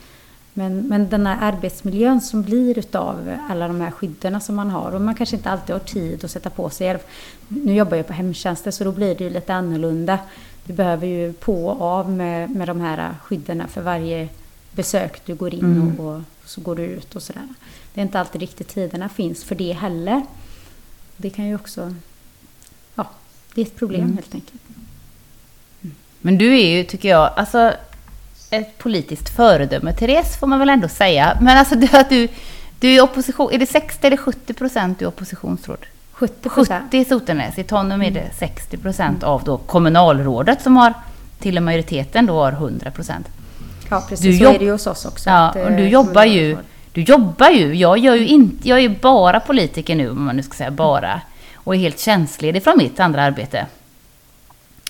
Men, 0.54 0.88
men 0.88 1.10
den 1.10 1.26
här 1.28 1.38
arbetsmiljön 1.54 2.21
som 2.21 2.41
blir 2.43 2.78
utav 2.80 3.15
alla 3.50 3.67
de 3.67 3.82
här 3.82 3.91
skydden 3.91 4.41
som 4.41 4.56
man 4.56 4.69
har 4.69 4.91
och 4.91 5.02
man 5.02 5.15
kanske 5.15 5.36
inte 5.36 5.50
alltid 5.50 5.76
har 5.76 5.80
tid 5.80 6.23
att 6.26 6.32
sätta 6.32 6.50
på 6.50 6.69
sig. 6.69 6.97
Nu 7.47 7.73
jobbar 7.73 7.97
jag 7.97 8.08
på 8.08 8.13
hemtjänsten 8.13 8.71
så 8.73 8.84
då 8.84 8.91
blir 8.91 9.15
det 9.15 9.23
ju 9.23 9.30
lite 9.30 9.54
annorlunda. 9.54 10.19
Du 10.65 10.73
behöver 10.73 11.08
ju 11.08 11.34
på 11.34 11.67
och 11.67 11.82
av 11.82 12.10
med, 12.12 12.50
med 12.50 12.67
de 12.67 12.82
här 12.82 13.15
skydden 13.23 13.63
för 13.67 13.82
varje 13.82 14.30
besök 14.71 15.21
du 15.26 15.36
går 15.36 15.54
in 15.54 15.60
Mm. 15.65 16.00
och, 16.00 16.15
och 16.15 16.21
så 16.50 16.62
går 16.62 16.76
du 16.76 16.84
ut 16.84 17.15
och 17.15 17.23
sådär. 17.23 17.47
Det 17.93 18.02
är 18.02 18.06
inte 18.06 18.19
alltid 18.19 18.41
riktigt 18.41 18.67
tiderna 18.67 19.10
finns 19.10 19.43
för 19.43 19.56
det 19.56 19.73
heller. 19.73 20.21
Det 21.17 21.30
kan 21.30 21.45
ju 21.47 21.56
också... 21.56 21.93
Det 23.53 23.62
är 23.62 23.65
ett 23.65 23.75
problem 23.75 24.01
Mm. 24.01 24.15
helt 24.15 24.33
enkelt. 24.33 24.62
Men 26.21 26.38
du 26.38 26.60
är 26.60 26.67
ju, 26.77 26.83
tycker 26.83 27.10
jag, 27.10 27.31
alltså 27.36 27.73
ett 28.49 28.77
politiskt 28.77 29.29
föredöme, 29.36 29.93
Therese, 29.93 30.38
får 30.39 30.47
man 30.47 30.60
väl 30.60 30.69
ändå 30.69 30.88
säga. 30.88 31.38
Men 31.41 31.57
alltså 31.57 31.75
du, 31.75 31.88
att 31.97 32.10
du, 32.10 32.27
du 32.79 32.89
är 32.95 33.01
opposition, 33.01 33.51
är 33.53 33.57
det 33.57 33.65
60 33.65 34.07
eller 34.07 34.17
70 34.17 34.53
procent 34.53 34.99
du 34.99 35.05
är 35.05 35.10
oppositionsråd? 35.10 35.86
70 36.12 36.49
procent. 36.49 36.86
70 36.86 36.97
i 36.97 37.05
Sotenäs, 37.05 37.57
i 37.57 37.63
Tanum 37.63 38.01
är 38.01 38.12
det 38.12 38.29
60 38.39 38.77
procent 38.77 39.23
av 39.23 39.43
då 39.43 39.57
kommunalrådet 39.57 40.62
som 40.62 40.77
har, 40.77 40.93
till 41.39 41.57
och 41.57 41.63
majoriteten 41.63 42.25
då 42.25 42.33
har 42.33 42.51
100 42.51 42.91
procent. 42.91 43.27
Ja, 43.89 44.05
precis. 44.10 44.25
Du 44.25 44.38
så 44.38 44.43
jobb- 44.43 44.55
är 44.55 44.60
det 44.60 44.65
ju 44.65 44.71
hos 44.71 44.88
oss 44.88 45.05
också. 45.05 45.29
Ja, 45.29 45.49
och 45.51 45.57
eh, 45.57 45.77
du 45.77 45.88
jobbar 45.89 46.23
ju, 46.25 46.57
du 46.91 47.01
jobbar 47.01 47.49
ju, 47.49 47.75
jag 47.75 47.97
gör 47.97 48.15
ju 48.15 48.27
inte, 48.27 48.69
jag 48.69 48.77
är 48.77 48.81
ju 48.81 48.89
bara 48.89 49.39
politiker 49.39 49.95
nu 49.95 50.10
om 50.10 50.25
man 50.25 50.36
nu 50.36 50.43
ska 50.43 50.53
säga 50.53 50.71
bara. 50.71 51.21
Och 51.67 51.75
är 51.75 51.80
helt 51.80 51.99
tjänstledig 51.99 52.63
från 52.63 52.77
mitt 52.77 52.99
andra 52.99 53.23
arbete. 53.23 53.65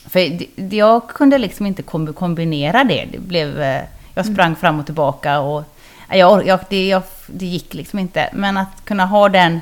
För 0.06 0.38
jag 0.76 1.08
kunde 1.08 1.38
liksom 1.38 1.66
inte 1.66 1.84
kom- 1.84 2.14
kombinera 2.14 2.84
det. 2.84 3.06
det 3.12 3.20
blev, 3.20 3.62
eh, 3.62 3.82
jag 4.16 4.26
sprang 4.26 4.56
fram 4.56 4.80
och 4.80 4.86
tillbaka 4.86 5.40
och 5.40 5.64
jag, 6.10 6.48
jag, 6.48 6.60
det, 6.70 6.88
jag, 6.88 7.02
det 7.28 7.46
gick 7.46 7.74
liksom 7.74 8.00
inte. 8.00 8.30
Men 8.34 8.58
att 8.58 8.86
kunna 8.86 9.06
ha 9.06 9.30
den 9.30 9.62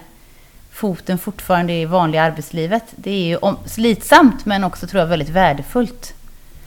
foten 0.72 1.18
fortfarande 1.18 1.74
i 1.74 1.86
vanliga 1.86 2.24
arbetslivet, 2.24 2.84
det 2.96 3.12
är 3.12 3.24
ju 3.26 3.38
om, 3.38 3.58
slitsamt 3.66 4.46
men 4.46 4.64
också 4.64 4.88
tror 4.88 5.00
jag 5.02 5.08
väldigt 5.08 5.30
värdefullt. 5.30 6.14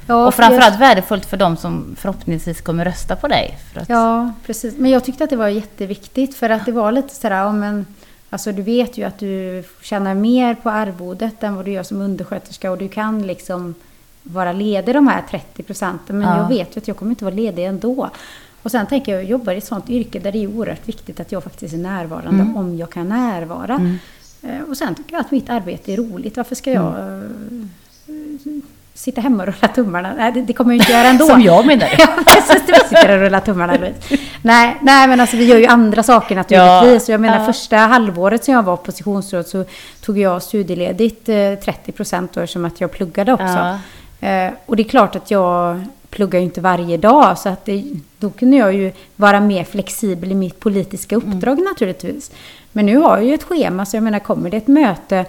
Ja, 0.06 0.26
och 0.26 0.34
för 0.34 0.42
framförallt 0.42 0.72
jag- 0.74 0.78
värdefullt 0.80 1.26
för 1.26 1.36
de 1.36 1.56
som 1.56 1.96
förhoppningsvis 1.98 2.60
kommer 2.60 2.84
rösta 2.84 3.16
på 3.16 3.28
dig. 3.28 3.58
Att, 3.74 3.88
Ja, 3.88 4.32
precis. 4.46 4.74
Men 4.78 4.90
jag 4.90 5.04
tyckte 5.04 5.24
att 5.24 5.30
det 5.30 5.36
var 5.36 5.48
jätteviktigt 5.48 6.36
för 6.36 6.50
att 6.50 6.64
det 6.66 6.72
var 6.72 6.92
lite 6.92 7.14
sådär, 7.14 7.36
ja, 7.36 7.52
men, 7.52 7.86
alltså 8.30 8.52
du 8.52 8.62
vet 8.62 8.98
ju 8.98 9.04
att 9.04 9.18
du 9.18 9.62
tjänar 9.82 10.14
mer 10.14 10.54
på 10.54 10.70
arvodet 10.70 11.42
än 11.42 11.54
vad 11.54 11.64
du 11.64 11.70
gör 11.70 11.82
som 11.82 12.00
undersköterska 12.00 12.70
och 12.70 12.78
du 12.78 12.88
kan 12.88 13.26
liksom 13.26 13.74
vara 14.22 14.52
ledig 14.52 14.94
de 14.94 15.08
här 15.08 15.22
30 15.30 15.62
procenten. 15.62 16.18
Men 16.18 16.28
Ja. 16.28 16.36
jag 16.42 16.48
vet 16.48 16.76
ju 16.76 16.80
att 16.80 16.88
jag 16.88 16.96
kommer 16.96 17.10
inte 17.12 17.24
vara 17.24 17.34
ledig 17.34 17.64
ändå. 17.64 18.10
Och 18.62 18.70
sen 18.70 18.86
tänker 18.86 19.12
jag, 19.12 19.22
jag 19.22 19.30
jobbar 19.30 19.52
i 19.52 19.56
ett 19.58 19.64
sånt 19.64 19.90
yrke 19.90 20.18
där 20.18 20.32
det 20.32 20.38
är 20.38 20.46
oerhört 20.46 20.88
viktigt 20.88 21.20
att 21.20 21.32
jag 21.32 21.44
faktiskt 21.44 21.74
är 21.74 21.78
närvarande 21.78 22.42
Mm. 22.42 22.56
om 22.56 22.76
jag 22.78 22.90
kan 22.90 23.08
närvara. 23.08 23.74
Mm. 23.74 23.98
Eh, 24.42 24.60
Och 24.70 24.76
sen 24.76 24.94
tycker 24.94 25.12
jag 25.12 25.20
att 25.20 25.30
mitt 25.30 25.50
arbete 25.50 25.92
är 25.92 25.96
roligt. 25.96 26.36
Varför 26.36 26.54
ska 26.54 26.72
jag 26.72 26.86
eh, 26.98 27.22
sitta 28.98 29.20
hemma 29.20 29.42
och 29.42 29.46
rulla 29.46 29.68
tummarna? 29.74 30.14
Nej, 30.16 30.32
det, 30.32 30.42
det 30.42 30.52
kommer 30.52 30.74
jag 30.74 30.82
inte 30.82 30.92
göra 30.92 31.08
ändå. 31.08 31.26
Som 31.26 31.40
jag 31.40 31.66
menar. 31.66 31.88
Ja, 31.98 32.06
precis. 32.26 32.66
Du 32.66 32.74
sitter 32.74 33.16
och 33.16 33.20
rullar 33.20 33.40
tummarna. 33.40 33.78
Nej, 34.42 34.76
nej, 34.82 35.08
men 35.08 35.20
alltså 35.20 35.36
vi 35.36 35.44
gör 35.44 35.58
ju 35.58 35.66
andra 35.66 36.02
saker 36.02 36.36
naturligtvis. 36.36 37.08
Ja, 37.08 37.12
jag 37.12 37.20
menar 37.20 37.38
ja. 37.38 37.46
första 37.46 37.76
halvåret 37.76 38.44
som 38.44 38.54
jag 38.54 38.62
var 38.62 38.72
oppositionsråd 38.72 39.46
så 39.46 39.64
tog 40.00 40.18
jag 40.18 40.42
studieledigt 40.42 41.28
eh, 41.28 41.54
30 41.64 41.92
procent 41.92 42.32
då, 42.32 42.46
som 42.46 42.64
att 42.64 42.80
jag 42.80 42.90
pluggade 42.90 43.32
också. 43.32 43.78
Ja. 44.20 44.28
Eh, 44.28 44.52
och 44.66 44.76
det 44.76 44.82
är 44.82 44.88
klart 44.88 45.16
att 45.16 45.30
jag 45.30 45.84
pluggar 46.10 46.38
ju 46.38 46.44
inte 46.44 46.60
varje 46.60 46.96
dag 46.96 47.38
så 47.38 47.48
att 47.48 47.64
det, 47.64 47.84
då 48.18 48.30
kunde 48.30 48.56
jag 48.56 48.74
ju 48.74 48.92
vara 49.16 49.40
mer 49.40 49.64
flexibel 49.64 50.32
i 50.32 50.34
mitt 50.34 50.60
politiska 50.60 51.16
uppdrag 51.16 51.58
naturligtvis. 51.58 52.30
Men 52.72 52.86
nu 52.86 52.96
har 52.96 53.16
jag 53.16 53.26
ju 53.26 53.34
ett 53.34 53.44
schema 53.44 53.86
så 53.86 53.96
jag 53.96 54.04
menar 54.04 54.18
kommer 54.18 54.50
det 54.50 54.56
ett 54.56 54.68
möte 54.68 55.24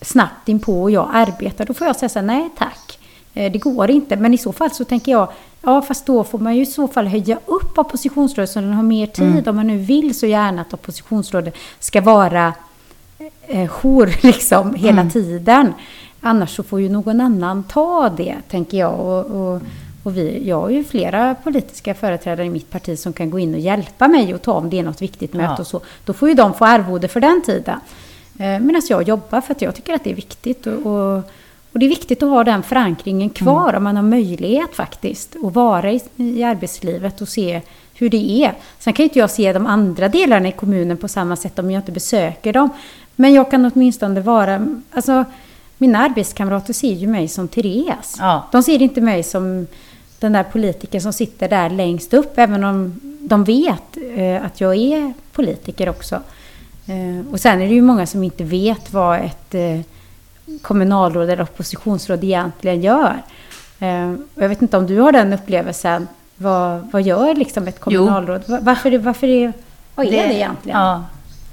snabbt 0.00 0.48
inpå 0.48 0.82
och 0.82 0.90
jag 0.90 1.10
arbetar 1.12 1.64
då 1.64 1.74
får 1.74 1.86
jag 1.86 1.96
säga 1.96 2.08
så 2.08 2.18
här, 2.18 2.26
nej 2.26 2.48
tack. 2.58 2.98
Eh, 3.34 3.52
Det 3.52 3.58
går 3.58 3.90
inte, 3.90 4.16
men 4.16 4.34
i 4.34 4.38
så 4.38 4.52
fall 4.52 4.70
så 4.70 4.84
tänker 4.84 5.12
jag, 5.12 5.28
ja 5.62 5.82
fast 5.82 6.06
då 6.06 6.24
får 6.24 6.38
man 6.38 6.56
ju 6.56 6.62
i 6.62 6.66
så 6.66 6.88
fall 6.88 7.06
höja 7.06 7.38
upp 7.46 7.78
oppositionsrådet 7.78 8.50
så 8.50 8.60
den 8.60 8.72
har 8.72 8.82
mer 8.82 9.06
tid 9.06 9.48
om 9.48 9.56
man 9.56 9.66
nu 9.66 9.78
vill 9.78 10.14
så 10.18 10.26
gärna 10.26 10.60
att 10.60 10.74
oppositionsrådet 10.74 11.54
ska 11.78 12.00
vara 12.00 12.52
eh, 13.46 13.68
jour 13.68 14.10
liksom 14.26 14.74
hela 14.74 15.10
tiden. 15.10 15.72
Annars 16.20 16.56
så 16.56 16.62
får 16.62 16.80
ju 16.80 16.88
någon 16.88 17.20
annan 17.20 17.62
ta 17.64 18.08
det, 18.16 18.36
tänker 18.50 18.78
jag. 18.78 19.00
Och, 19.00 19.24
och, 19.24 19.60
och 20.02 20.16
vi, 20.16 20.48
jag 20.48 20.60
har 20.60 20.70
ju 20.70 20.84
flera 20.84 21.34
politiska 21.34 21.94
företrädare 21.94 22.46
i 22.46 22.50
mitt 22.50 22.70
parti 22.70 22.98
som 22.98 23.12
kan 23.12 23.30
gå 23.30 23.38
in 23.38 23.54
och 23.54 23.60
hjälpa 23.60 24.08
mig 24.08 24.34
och 24.34 24.42
ta 24.42 24.52
om 24.52 24.70
det 24.70 24.78
är 24.78 24.82
något 24.82 25.02
viktigt 25.02 25.32
möte 25.34 25.52
Ja. 25.56 25.60
och 25.60 25.66
så. 25.66 25.80
Då 26.04 26.12
får 26.12 26.28
ju 26.28 26.34
de 26.34 26.54
få 26.54 26.64
arvode 26.64 27.08
för 27.08 27.20
den 27.20 27.42
tiden. 27.42 27.80
Eh, 28.38 28.60
Medan 28.60 28.82
jag 28.88 29.08
jobbar 29.08 29.40
för 29.40 29.54
att 29.54 29.62
jag 29.62 29.74
tycker 29.74 29.94
att 29.94 30.04
det 30.04 30.10
är 30.10 30.14
viktigt. 30.14 30.66
Och, 30.66 30.86
och, 30.86 31.22
och 31.74 31.80
det 31.80 31.86
är 31.86 31.88
viktigt 31.88 32.22
att 32.22 32.28
ha 32.28 32.44
den 32.44 32.62
förankringen 32.62 33.30
kvar 33.30 33.74
om 33.74 33.84
man 33.84 33.96
har 33.96 34.02
möjlighet 34.02 34.74
faktiskt 34.74 35.36
att 35.44 35.54
vara 35.54 35.92
i, 35.92 36.00
i 36.16 36.42
arbetslivet 36.42 37.20
och 37.20 37.28
se 37.28 37.60
hur 37.94 38.08
det 38.08 38.44
är. 38.44 38.54
Sen 38.78 38.92
kan 38.92 39.04
inte 39.04 39.18
jag 39.18 39.30
se 39.30 39.52
de 39.52 39.66
andra 39.66 40.08
delarna 40.08 40.48
i 40.48 40.52
kommunen 40.52 40.96
på 40.96 41.08
samma 41.08 41.36
sätt 41.36 41.58
om 41.58 41.70
jag 41.70 41.78
inte 41.80 41.92
besöker 41.92 42.52
dem. 42.52 42.70
Men 43.16 43.34
jag 43.34 43.50
kan 43.50 43.70
åtminstone 43.74 44.20
vara... 44.20 44.66
Alltså, 44.90 45.24
mina 45.78 45.98
arbetskamrater 45.98 46.72
ser 46.72 46.92
ju 46.92 47.06
mig 47.06 47.28
som 47.28 47.48
Therese. 47.48 48.16
Ja. 48.18 48.48
De 48.52 48.62
ser 48.62 48.82
inte 48.82 49.00
mig 49.00 49.22
som 49.22 49.66
den 50.18 50.32
där 50.32 50.42
politikern 50.42 51.00
som 51.00 51.12
sitter 51.12 51.48
där 51.48 51.70
längst 51.70 52.14
upp, 52.14 52.38
även 52.38 52.64
om 52.64 53.00
de 53.20 53.44
vet 53.44 53.96
eh, 54.16 54.44
att 54.44 54.60
jag 54.60 54.76
är 54.76 55.12
politiker 55.32 55.88
också. 55.88 56.20
Eh, 56.86 57.32
och 57.32 57.40
sen 57.40 57.62
är 57.62 57.68
det 57.68 57.74
ju 57.74 57.82
många 57.82 58.06
som 58.06 58.22
inte 58.22 58.44
vet 58.44 58.92
vad 58.92 59.20
ett 59.20 59.54
eh, 59.54 59.80
kommunalråd 60.64 61.30
eller 61.30 61.42
oppositionsråd 61.42 62.24
egentligen 62.24 62.82
gör. 62.82 63.22
Eh, 63.80 64.14
jag 64.34 64.48
vet 64.48 64.62
inte 64.62 64.76
om 64.76 64.86
du 64.86 64.98
har 65.00 65.12
den 65.12 65.32
upplevelsen. 65.32 66.08
Vad, 66.36 66.90
vad 66.92 67.02
gör 67.02 67.34
liksom 67.34 67.68
ett 67.68 67.80
kommunalråd? 67.80 68.42
Va- 68.48 68.58
Varför, 68.62 68.92
är- 68.94 68.98
varför 68.98 69.26
är, 69.26 69.52
vad 69.94 70.06
är 70.06 70.10
det, 70.10 70.34
egentligen? 70.34 70.78
Ja, 70.78 71.04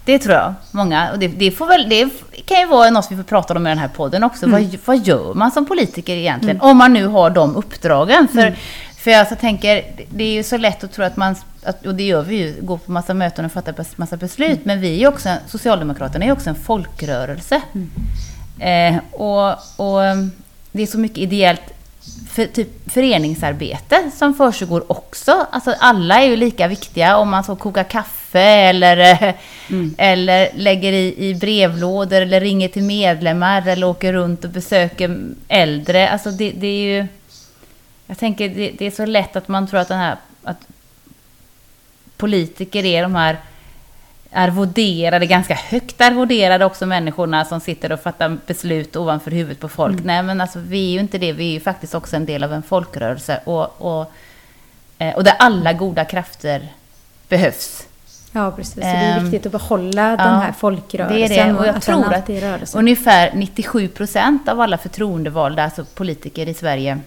det 0.05 0.19
tror 0.19 0.35
jag. 0.35 0.53
Många. 0.71 1.11
Och 1.11 1.19
det, 1.19 1.27
det, 1.27 1.51
får 1.51 1.67
väl, 1.67 1.89
det 1.89 2.09
kan 2.45 2.59
ju 2.59 2.65
vara 2.65 2.89
något 2.89 3.07
vi 3.11 3.15
får 3.15 3.23
prata 3.23 3.53
om 3.53 3.67
i 3.67 3.69
den 3.69 3.77
här 3.77 3.87
podden 3.87 4.23
också. 4.23 4.45
Mm. 4.45 4.61
Vad, 4.63 4.77
vad 4.85 4.97
gör 5.07 5.33
man 5.33 5.51
som 5.51 5.65
politiker 5.65 6.13
egentligen? 6.15 6.61
Om 6.61 6.77
man 6.77 6.93
nu 6.93 7.07
har 7.07 7.29
de 7.29 7.55
uppdragen. 7.55 8.27
För, 8.27 8.39
Mm. 8.41 8.53
för 8.97 9.11
jag 9.11 9.27
så 9.27 9.35
tänker, 9.35 9.75
det- 9.75 10.05
det 10.09 10.23
är 10.23 10.33
ju 10.33 10.43
så 10.43 10.57
lätt 10.57 10.83
att 10.83 10.91
tro 10.91 11.05
att 11.05 11.17
man, 11.17 11.35
att, 11.65 11.85
och 11.85 11.95
det 11.95 12.03
gör 12.03 12.21
vi 12.21 12.35
ju, 12.35 12.55
går 12.61 12.77
på 12.77 12.91
massa 12.91 13.13
möten 13.13 13.45
och 13.45 13.51
fattar 13.51 13.75
massa 13.95 14.17
beslut. 14.17 14.49
Mm. 14.49 14.61
Men 14.63 14.81
vi 14.81 15.03
är 15.03 15.07
också, 15.07 15.29
Socialdemokraterna 15.47 16.25
är 16.25 16.31
också 16.31 16.49
en 16.49 16.55
folkrörelse. 16.55 17.61
Eh, 18.61 18.97
och, 19.11 19.49
och 19.75 20.01
det 20.71 20.83
är 20.83 20.87
så 20.87 20.99
mycket 20.99 21.17
ideellt 21.17 21.61
för, 22.29 22.45
typ 22.45 22.91
föreningsarbete 22.91 24.11
som 24.17 24.33
försiggår 24.33 24.91
också. 24.91 25.47
Alltså 25.51 25.75
alla 25.79 26.21
är 26.21 26.27
ju 26.27 26.35
lika 26.35 26.67
viktiga 26.67 27.17
om 27.17 27.29
man 27.29 27.43
så 27.43 27.55
kokar 27.55 27.83
kaffe 27.83 28.39
eller, 28.39 28.97
eh, 28.97 29.33
eller 29.97 30.49
lägger 30.55 30.93
i, 30.93 31.29
i 31.29 31.35
brevlådor 31.35 32.21
eller 32.21 32.41
ringer 32.41 32.67
till 32.67 32.83
medlemmar 32.83 33.67
eller 33.67 33.87
åker 33.87 34.13
runt 34.13 34.45
och 34.45 34.51
besöker 34.51 35.19
äldre. 35.47 36.09
Alltså 36.09 36.31
det, 36.31 36.51
det 36.51 36.67
är 36.67 36.81
ju... 36.81 37.07
Jag 38.07 38.17
tänker 38.17 38.49
det, 38.49 38.71
det 38.77 38.85
är 38.85 38.91
så 38.91 39.05
lätt 39.05 39.35
att 39.35 39.47
man 39.47 39.67
tror 39.67 39.79
att 39.79 39.87
den 39.87 39.99
här... 39.99 40.17
Att 40.43 40.67
politiker 42.17 42.85
är 42.85 43.01
de 43.01 43.15
här 43.15 43.37
arvoderade, 44.31 45.25
ganska 45.25 45.53
högt 45.53 46.01
arvoderade 46.01 46.65
också 46.65 46.85
människorna 46.85 47.45
som 47.45 47.59
sitter 47.59 47.91
och 47.91 47.99
fattar 47.99 48.37
beslut 48.47 48.95
ovanför 48.95 49.31
huvudet 49.31 49.59
på 49.59 49.69
folk. 49.69 50.03
Nej 50.03 50.23
men 50.23 50.41
alltså 50.41 50.59
vi 50.59 50.87
är 50.87 50.91
ju 50.91 50.99
inte 50.99 51.17
det, 51.17 51.31
vi 51.33 51.47
är 51.49 51.53
ju 51.53 51.59
faktiskt 51.59 51.95
också 51.95 52.15
en 52.15 52.25
del 52.25 52.43
av 52.43 52.53
en 52.53 52.63
folkrörelse 52.63 53.39
och, 53.43 53.81
och, 53.81 54.11
eh, 54.97 55.15
och 55.15 55.23
där 55.23 55.33
alla 55.39 55.73
goda 55.73 56.05
krafter 56.05 56.67
behövs. 57.29 57.87
Ja, 58.31 58.51
precis. 58.51 58.73
Så 58.73 58.79
det 58.79 58.87
är 58.87 59.17
Ehm, 59.17 59.23
viktigt 59.23 59.45
att 59.45 59.51
behålla 59.51 60.09
ja, 60.09 60.17
den 60.17 60.39
här 60.39 60.51
folkrörelsen. 60.51 61.29
Det 61.29 61.39
är 61.39 61.45
det, 61.47 61.59
och 61.59 61.67
jag 61.67 61.75
att 61.75 61.83
tror 61.83 62.13
att 62.13 62.75
ungefär 62.75 63.31
97 63.33 63.87
procent 63.87 64.49
av 64.49 64.61
alla 64.61 64.77
förtroendevalda, 64.77 65.63
alltså 65.63 65.85
politiker 65.95 66.47
i 66.47 66.53
Sverige, 66.53 66.99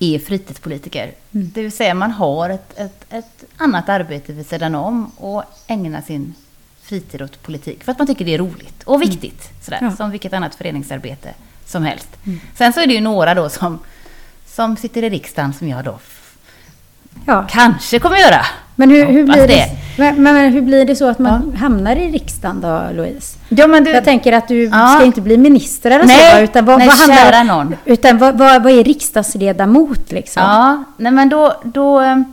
är 0.00 0.18
fritidspolitiker. 0.18 1.12
Mm. 1.32 1.50
Det 1.54 1.62
vill 1.62 1.72
säga 1.72 1.94
man 1.94 2.10
har 2.10 2.50
ett, 2.50 2.78
ett, 2.78 3.04
ett 3.10 3.44
annat 3.56 3.88
arbete 3.88 4.32
vid 4.32 4.46
sidan 4.46 4.74
om 4.74 5.10
och 5.16 5.44
ägnar 5.66 6.00
sin 6.02 6.34
fritid 6.82 7.22
åt 7.22 7.42
politik. 7.42 7.84
För 7.84 7.92
att 7.92 7.98
man 7.98 8.06
tycker 8.06 8.24
det 8.24 8.34
är 8.34 8.38
roligt 8.38 8.82
och 8.82 9.02
viktigt. 9.02 9.50
Sådär, 9.62 9.78
Mm. 9.78 9.84
Ja. 9.84 9.86
Mm. 9.86 9.96
Som 9.96 10.10
vilket 10.10 10.32
annat 10.32 10.54
föreningsarbete 10.54 11.34
som 11.66 11.82
helst. 11.82 12.08
Sen 12.54 12.72
så 12.72 12.80
är 12.80 12.86
det 12.86 12.94
ju 12.94 13.00
några 13.00 13.34
då 13.34 13.48
som, 13.48 13.78
som 14.46 14.76
sitter 14.76 15.02
i 15.02 15.10
riksdagen 15.10 15.52
som 15.52 15.68
jag 15.68 15.84
då 15.84 15.98
Ja. 17.26 17.46
kanske 17.50 17.98
kommer 17.98 18.16
göra. 18.16 18.46
Men 18.74 18.90
hur, 18.90 19.04
hur, 19.06 19.24
blir 19.24 19.36
det, 19.36 19.46
det. 19.46 19.70
Men, 19.98 20.22
men, 20.22 20.52
hur 20.52 20.60
blir 20.60 20.84
det 20.84 20.96
så 20.96 21.08
att 21.08 21.18
man 21.18 21.56
hamnar 21.56 21.96
i 21.96 22.10
riksdagen 22.10 22.60
då, 22.60 22.82
Louise? 22.92 23.38
Ja, 23.48 23.66
men 23.66 23.84
du, 23.84 23.90
Jag 23.90 24.04
tänker 24.04 24.32
att 24.32 24.48
du 24.48 24.64
Ja. 24.64 24.94
ska 24.96 25.04
inte 25.04 25.20
bli 25.20 25.36
minister 25.36 25.90
eller 25.90 26.04
Nej, 26.04 26.36
så, 26.36 26.42
utan 26.42 26.64
vad, 26.64 26.78
nej, 26.78 26.88
vad 26.88 26.96
handlar 26.96 27.44
någon. 27.44 27.76
Utan 27.84 28.18
vad, 28.18 28.38
vad, 28.38 28.62
vad 28.62 28.72
är 28.72 28.84
riksdagsledamot 28.84 30.12
liksom? 30.12 30.42
Ja, 30.42 30.84
nej 30.96 31.12
men 31.12 31.28
då... 31.28 31.60
då 31.64 31.98
ehm, 31.98 32.24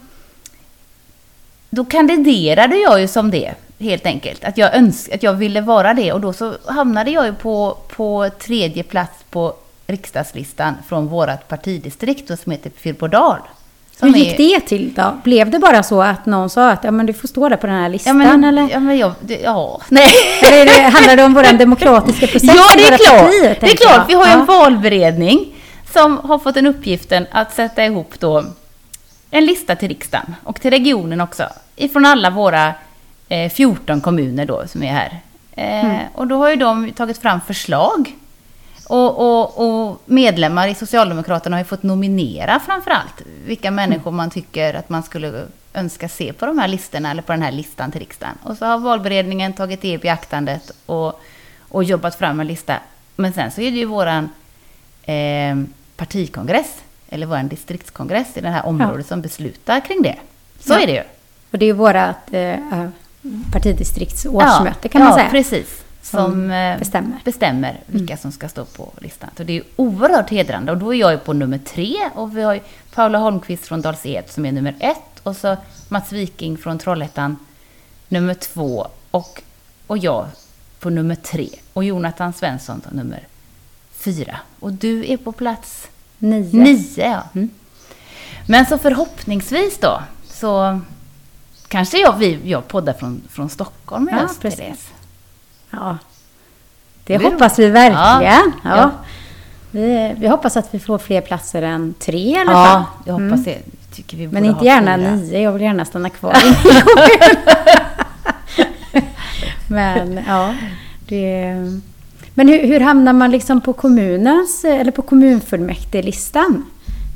då 1.69 1.85
kandiderade 1.85 2.75
jag 2.77 3.01
ju 3.01 3.07
som 3.07 3.31
det, 3.31 3.53
helt 3.79 4.05
enkelt. 4.05 4.43
Att 4.43 4.57
jag, 4.57 4.75
önsk, 4.75 5.13
att 5.13 5.23
jag 5.23 5.33
ville 5.33 5.61
vara 5.61 5.93
det. 5.93 6.13
Och 6.13 6.21
då 6.21 6.33
så 6.33 6.53
hamnade 6.65 7.11
jag 7.11 7.25
ju 7.25 7.33
på, 7.33 7.77
på 7.95 8.29
tredje 8.39 8.83
plats 8.83 9.23
på 9.29 9.53
riksdagslistan 9.87 10.73
från 10.87 11.07
vårt 11.07 11.47
partidistrikt 11.47 12.39
som 12.39 12.51
heter 12.51 12.71
Fyrbodal. 12.77 13.39
Hur 14.01 14.09
gick 14.13 14.37
det 14.37 14.59
till 14.59 14.93
då? 14.93 15.17
Blev 15.23 15.49
det 15.49 15.59
bara 15.59 15.83
så 15.83 16.01
att 16.01 16.25
någon 16.25 16.49
sa 16.49 16.69
att 16.69 16.83
ja, 16.83 16.91
men 16.91 17.05
du 17.05 17.13
får 17.13 17.27
stå 17.27 17.49
där 17.49 17.57
på 17.57 17.67
den 17.67 17.75
här 17.75 17.83
Ja, 17.83 17.87
listan? 17.89 18.17
men, 18.17 18.43
eller? 18.43 18.69
ja, 18.71 18.79
men 18.79 18.97
jag, 18.97 19.11
det, 19.21 19.39
ja, 19.43 19.81
nej. 19.89 20.13
eller 20.43 20.65
det, 20.65 20.81
handlar 20.81 21.15
det 21.17 21.23
om 21.23 21.33
vår 21.33 21.57
demokratiska 21.57 22.27
process? 22.27 22.51
Ja, 22.55 22.75
det 22.77 22.83
är 22.83 22.97
klart. 22.97 23.19
partier, 23.25 23.57
det 23.59 23.71
är 23.71 23.75
klart. 23.75 24.09
Vi 24.09 24.13
har 24.13 24.25
ju 24.25 24.31
en 24.31 24.39
Ja. 24.39 24.45
valberedning 24.45 25.45
som 25.93 26.17
har 26.17 26.39
fått 26.39 26.57
en 26.57 26.67
uppgiften 26.67 27.25
att 27.31 27.53
sätta 27.55 27.85
ihop 27.85 28.13
då 28.19 28.43
en 29.31 29.45
lista 29.45 29.75
till 29.75 29.87
riksdagen 29.87 30.35
och 30.43 30.61
till 30.61 30.71
regionen 30.71 31.21
också. 31.21 31.43
Ifrån 31.75 32.05
alla 32.05 32.29
våra 32.29 32.73
eh, 33.29 33.51
14 33.51 34.01
kommuner 34.01 34.45
då 34.45 34.63
som 34.67 34.83
är 34.83 34.91
här. 34.93 35.19
Eh, 35.55 35.85
Mm. 35.85 35.97
Och 36.13 36.27
då 36.27 36.37
har 36.37 36.49
ju 36.49 36.55
de 36.55 36.91
tagit 36.91 37.17
fram 37.17 37.41
förslag. 37.47 38.15
Och, 38.89 39.17
och, 39.19 39.67
och 39.89 40.01
medlemmar 40.05 40.67
i 40.67 40.75
Socialdemokraterna 40.75 41.55
har 41.55 41.61
ju 41.61 41.65
fått 41.65 41.83
nominera 41.83 42.59
framför 42.59 42.91
allt 42.91 43.21
vilka 43.45 43.71
människor 43.71 44.11
man 44.11 44.29
tycker 44.29 44.73
att 44.73 44.89
man 44.89 45.03
skulle 45.03 45.45
önska 45.73 46.09
se 46.09 46.33
på 46.33 46.45
de 46.45 46.57
här 46.59 46.67
listorna 46.67 47.11
eller 47.11 47.21
på 47.21 47.31
den 47.31 47.41
här 47.41 47.51
listan 47.51 47.91
till 47.91 47.99
riksdagen. 47.99 48.35
Och 48.43 48.57
så 48.57 48.65
har 48.65 48.77
valberedningen 48.77 49.53
tagit 49.53 49.81
det 49.81 49.87
i 49.91 49.97
beaktandet 49.97 50.71
och, 50.85 51.21
och 51.69 51.83
jobbat 51.83 52.15
fram 52.15 52.39
en 52.39 52.47
lista. 52.47 52.79
Men 53.15 53.33
sen 53.33 53.51
så 53.51 53.61
är 53.61 53.71
det 53.71 53.77
ju 53.77 53.85
våran 53.85 54.29
eh, 55.03 55.55
partikongress 55.95 56.75
eller 57.09 57.25
våran 57.25 57.47
distriktskongress 57.47 58.37
i 58.37 58.41
det 58.41 58.49
här 58.49 58.65
området 58.65 59.07
som 59.07 59.21
beslutar 59.21 59.79
kring 59.79 60.01
det. 60.01 60.15
Så 60.59 60.73
Ja. 60.73 60.79
är 60.79 60.87
det 60.87 60.93
ju. 60.93 61.03
Och 61.51 61.57
det 61.57 61.65
är 61.65 61.67
ju 61.67 61.73
vårat 61.73 62.33
eh, 62.33 62.55
partidistrikts 63.51 64.25
årsmöte 64.25 64.89
kan 64.89 65.01
man 65.01 65.09
ja, 65.09 65.17
säga. 65.17 65.29
precis. 65.29 65.83
Som, 66.09 66.51
eh, 66.51 66.79
bestämmer. 66.79 67.19
bestämmer 67.25 67.79
vilka 67.85 68.17
som 68.17 68.31
ska 68.31 68.49
stå 68.49 68.65
på 68.65 68.91
listan. 69.01 69.29
Så 69.37 69.43
det 69.43 69.57
är 69.57 69.63
oerhört 69.75 70.29
hedrande. 70.29 70.71
Och 70.71 70.77
då 70.77 70.93
är 70.93 70.99
jag 70.99 71.23
på 71.23 71.33
nummer 71.33 71.57
tre. 71.57 71.95
Och 72.15 72.37
vi 72.37 72.41
har 72.41 72.59
Paula 72.93 73.17
Holmqvist 73.17 73.65
från 73.65 73.81
Dals-Ed 73.81 74.23
som 74.27 74.45
är 74.45 74.51
nummer 74.51 74.75
ett. 74.79 75.19
Och 75.23 75.35
så 75.35 75.57
Mats 75.89 76.11
Viking 76.11 76.57
från 76.57 76.79
Trollhättan 76.79 77.37
nummer 78.07 78.33
två. 78.33 78.87
Och, 79.11 79.41
och 79.87 79.97
jag 79.97 80.25
på 80.79 80.89
nummer 80.89 81.15
tre. 81.15 81.49
Och 81.73 81.83
Jonathan 81.83 82.33
Svensson 82.33 82.81
på 82.81 82.95
nummer 82.95 83.27
fyra. 83.91 84.39
Och 84.59 84.73
du 84.73 85.11
är 85.11 85.17
på 85.17 85.31
plats 85.31 85.87
Nio. 86.17 86.63
nio. 86.63 86.87
Ja. 86.95 87.23
Mm. 87.33 87.49
Men 88.47 88.65
så 88.65 88.77
förhoppningsvis 88.77 89.77
då 89.79 90.01
så 90.29 90.81
kanske 91.67 91.97
jag, 91.97 92.17
vi, 92.17 92.39
jag 92.43 92.67
poddar 92.67 92.93
från, 92.93 93.21
från 93.29 93.49
Stockholm 93.49 94.09
i 94.09 94.11
Ja, 94.11 94.17
höst, 94.17 94.41
precis. 94.41 94.89
Ja. 95.71 95.97
Det 97.03 97.17
Det- 97.17 97.23
hoppas 97.23 97.59
vi 97.59 97.69
verkligen. 97.69 98.01
Ja, 98.03 98.21
Ja. 98.63 98.77
ja. 98.77 98.91
Vi, 99.71 100.15
vi 100.17 100.27
hoppas 100.27 100.57
att 100.57 100.73
vi 100.73 100.79
får 100.79 100.97
fler 100.97 101.21
platser 101.21 101.61
än 101.61 101.93
tre 101.99 102.17
i 102.19 102.37
alla 102.37 102.51
Ja, 102.51 102.65
fall. 102.65 102.83
jag 103.05 103.13
hoppas 103.13 103.43
det. 103.45 103.57
Tycker 103.91 104.17
vi 104.17 104.23
Mm. 104.23 104.33
Men 104.33 104.45
inte 104.45 104.65
gärna 104.65 104.97
fyra. 104.97 105.15
nio, 105.15 105.39
jag 105.41 105.51
vill 105.51 105.61
gärna 105.61 105.85
stanna 105.85 106.09
kvar. 106.09 106.33
Men 109.69 110.19
ja, 110.27 110.53
det... 111.07 111.55
Men 112.33 112.47
hur, 112.47 112.67
hur 112.67 112.79
hamnar 112.79 113.13
man 113.13 113.31
liksom 113.31 113.61
på 113.61 113.73
kommunens 113.73 114.65
eller 114.65 114.91
på 114.91 115.01
kommunfullmäktigelistan? 115.01 116.65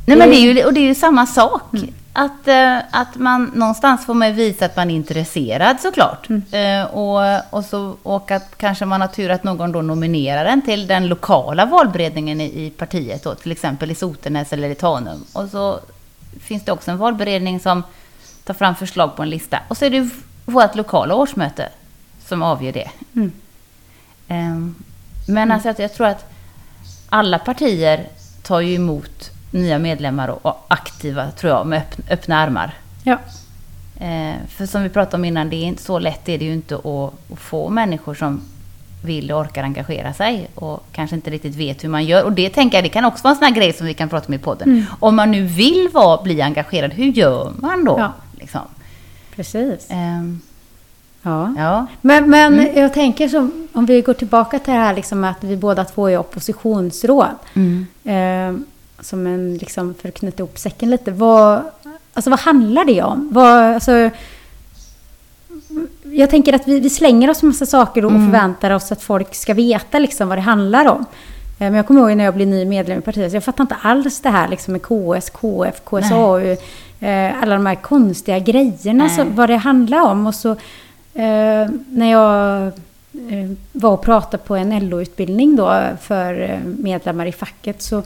Nej, 0.06 0.18
men 0.18 0.30
det 0.30 0.36
är 0.36 0.54
ju, 0.54 0.66
och 0.66 0.74
det 0.74 0.80
är 0.80 0.88
ju 0.88 0.96
samma 0.96 1.26
sak. 1.26 1.62
Att, 2.14 2.48
eh, 2.48 2.78
att 2.92 3.16
man 3.16 3.52
någonstans 3.56 4.06
får 4.06 4.14
man 4.14 4.36
visa 4.36 4.66
att 4.66 4.76
man 4.76 4.90
är 4.90 4.96
intresserad 4.96 5.80
såklart. 5.80 6.28
Eh, 6.52 6.84
och, 6.84 7.54
och, 7.54 7.66
så, 7.66 7.96
och 8.04 8.32
att 8.32 8.58
kanske 8.58 8.86
man 8.86 9.02
har 9.02 9.08
tur 9.08 9.30
att 9.30 9.44
någon 9.44 9.72
då 9.72 9.82
nominerar 9.82 10.46
en 10.46 10.62
till 10.62 10.88
den 10.88 11.08
lokala 11.08 11.66
valberedningen 11.66 12.42
i, 12.42 12.66
i 12.66 12.70
partiet. 12.70 13.24
Då, 13.24 13.36
till 13.36 13.52
exempel 13.52 13.92
i 13.92 13.96
Sotenäs 13.96 14.54
eller 14.54 14.70
i 14.70 14.76
Tanum. 14.76 15.24
Och 15.34 15.50
så 15.50 15.80
finns 16.40 16.66
det 16.66 16.72
också 16.72 16.92
en 16.92 16.98
valberedning 16.98 17.60
som 17.60 17.84
tar 18.44 18.54
fram 18.54 18.76
förslag 18.76 19.16
på 19.16 19.24
en 19.24 19.30
lista. 19.30 19.60
Och 19.68 19.78
så 19.78 19.86
är 19.86 19.90
det 19.90 20.10
vårt 20.46 20.76
lokala 20.76 21.16
årsmöte 21.16 21.70
som 22.26 22.44
avgör 22.44 22.72
det. 22.72 22.90
Mm. 23.16 23.32
Ehm, 24.28 24.76
Men 25.28 25.52
alltså 25.52 25.70
att 25.70 25.80
jag 25.80 25.94
tror 25.94 26.08
att 26.08 26.32
alla 27.10 27.40
partier 27.40 28.08
tar 28.44 28.60
ju 28.60 28.76
emot 28.76 29.31
nya 29.52 29.80
medlemmar 29.80 30.28
och- 30.28 30.66
aktiva, 30.68 31.32
tror 31.32 31.54
jag, 31.54 31.68
med 31.68 31.82
öppna, 32.10 32.38
armar. 32.38 32.74
Ja, 33.04 33.18
Eh, 34.00 34.34
för 34.50 34.66
som 34.66 34.84
vi 34.84 34.90
pratade 34.90 35.18
om 35.18 35.26
innan, 35.26 35.50
det 35.50 35.56
är 35.56 35.64
inte 35.66 35.84
så 35.84 36.00
lätt 36.00 36.30
är 36.30 36.38
det 36.38 36.46
ju 36.46 36.54
inte 36.54 36.76
att, 36.76 37.40
få 37.40 37.70
människor 37.70 38.14
som 38.16 38.42
vill 39.06 39.32
och 39.32 39.40
orkar 39.42 39.64
engagera 39.64 40.14
sig 40.14 40.48
och 40.56 40.84
kanske 40.92 41.16
inte 41.16 41.30
riktigt 41.32 41.56
vet 41.56 41.84
hur 41.84 41.90
man 41.90 42.06
gör. 42.06 42.24
Och 42.26 42.32
det 42.32 42.50
tänker 42.50 42.78
jag, 42.78 42.86
det 42.86 42.90
kan 42.90 43.06
också 43.06 43.24
vara 43.24 43.32
en 43.32 43.36
sån 43.38 43.46
här 43.48 43.54
grej 43.56 43.74
som 43.74 43.88
vi 43.88 43.94
kan 43.94 44.10
prata 44.10 44.28
om 44.28 44.34
i 44.34 44.38
podden. 44.38 44.86
Om 45.00 45.16
man 45.16 45.32
nu 45.32 45.44
vill 45.44 45.90
vara, 45.94 46.24
bli 46.24 46.42
engagerad, 46.42 46.94
hur 46.94 47.06
gör 47.06 47.54
man 47.60 47.86
då? 47.86 47.96
Ja. 48.00 48.14
Liksom? 48.40 48.62
precis. 49.36 49.88
Ehm, 49.90 50.42
Ja. 51.24 51.54
ja. 51.58 51.88
Men, 52.02 52.30
men 52.30 52.70
jag 52.76 52.94
tänker 52.94 53.28
som, 53.30 53.68
om 53.74 53.86
vi 53.86 54.02
går 54.02 54.14
tillbaka 54.14 54.60
till 54.60 54.74
det 54.74 54.80
här 54.80 54.96
liksom 54.96 55.24
att 55.24 55.44
vi 55.44 55.58
båda 55.58 55.84
två 55.86 56.10
är 56.10 56.18
oppositionsråd. 56.18 57.28
Mm. 57.54 57.88
Eh, 58.04 58.62
som 59.02 59.28
en, 59.28 59.58
liksom, 59.58 59.94
för 59.94 60.10
att 60.10 60.16
knyta 60.16 60.44
ihop 60.44 60.58
säcken 60.58 60.90
lite. 60.90 61.12
Vad, 61.12 61.62
alltså, 62.14 62.30
vad 62.30 62.40
handlar 62.40 62.86
det 62.86 63.02
om? 63.02 63.30
Vad, 63.32 63.74
alltså, 63.74 64.10
jag 66.04 66.30
tänker 66.30 66.54
att 66.54 66.68
vi, 66.68 66.80
vi 66.80 66.90
slänger 66.90 67.30
oss 67.30 67.44
med 67.44 67.48
massa 67.48 67.66
saker 67.66 68.06
och 68.06 68.12
förväntar 68.12 68.72
oss 68.72 68.92
att 68.92 69.04
folk 69.04 69.36
ska 69.36 69.54
veta 69.54 70.00
liksom, 70.00 70.30
vad 70.30 70.38
det 70.38 70.42
handlar 70.42 70.86
om. 70.86 71.00
Eh, 71.00 71.06
Men 71.58 71.74
jag 71.74 71.88
kommer 71.88 72.02
ihåg 72.02 72.18
när 72.18 72.24
jag 72.24 72.36
blev 72.36 72.48
ny 72.48 72.66
medlem 72.66 73.00
i 73.00 73.02
partiet, 73.02 73.32
så 73.32 73.36
jag 73.36 73.44
fattar 73.44 73.64
inte 73.64 73.76
alls 73.82 74.20
det 74.20 74.30
här 74.30 74.48
liksom, 74.48 74.72
med 74.72 74.82
KS, 74.82 75.30
KF, 75.30 75.82
KSAU, 75.86 76.58
eh, 77.00 77.42
alla 77.42 77.56
de 77.56 77.66
här 77.66 77.76
konstiga 77.76 78.40
grejerna, 78.40 79.04
Nej. 79.04 79.16
så, 79.16 79.24
vad 79.24 79.50
det 79.50 79.58
handlar 79.58 80.00
om. 80.02 80.28
Och 80.28 80.36
så 80.36 80.52
eh, 81.14 81.70
när 81.90 82.12
jag 82.12 82.72
var 83.72 83.92
och 83.92 84.02
pratade 84.02 84.44
på 84.44 84.56
en 84.56 84.90
LO-utbildning 84.90 85.56
då 85.56 85.84
för 86.02 86.42
eh, 86.42 86.60
medlemmar 86.64 87.26
i 87.26 87.32
facket 87.32 87.82
så 87.82 88.04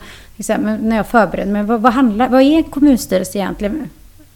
när 0.80 0.96
jag 0.96 1.06
förberedde 1.06 1.52
mig, 1.52 1.62
vad, 1.62 1.80
vad, 1.80 1.92
handlar, 1.92 2.28
vad 2.28 2.42
är 2.42 2.62
kommunstyrelse 2.62 3.38
egentligen? 3.38 3.90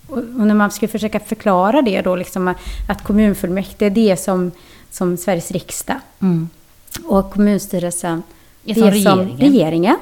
Och, 0.08 0.24
när 0.26 0.54
man 0.54 0.70
ska 0.70 0.88
försöka 0.88 1.20
förklara 1.20 1.82
det 1.82 2.00
då, 2.02 2.16
liksom, 2.16 2.48
att- 2.88 3.02
kommunfullmäktige 3.04 3.90
det 3.90 4.10
är 4.10 4.16
som, 4.16 4.50
som 4.90 5.16
Sveriges 5.16 5.50
riksdag 5.50 5.96
Mm. 6.20 6.48
och 7.04 7.30
kommunstyrelsen 7.32 8.22
Det 8.64 8.70
är 8.70 8.74
som 8.74 8.90
regeringen. 8.90 9.38
regeringen. 9.38 9.96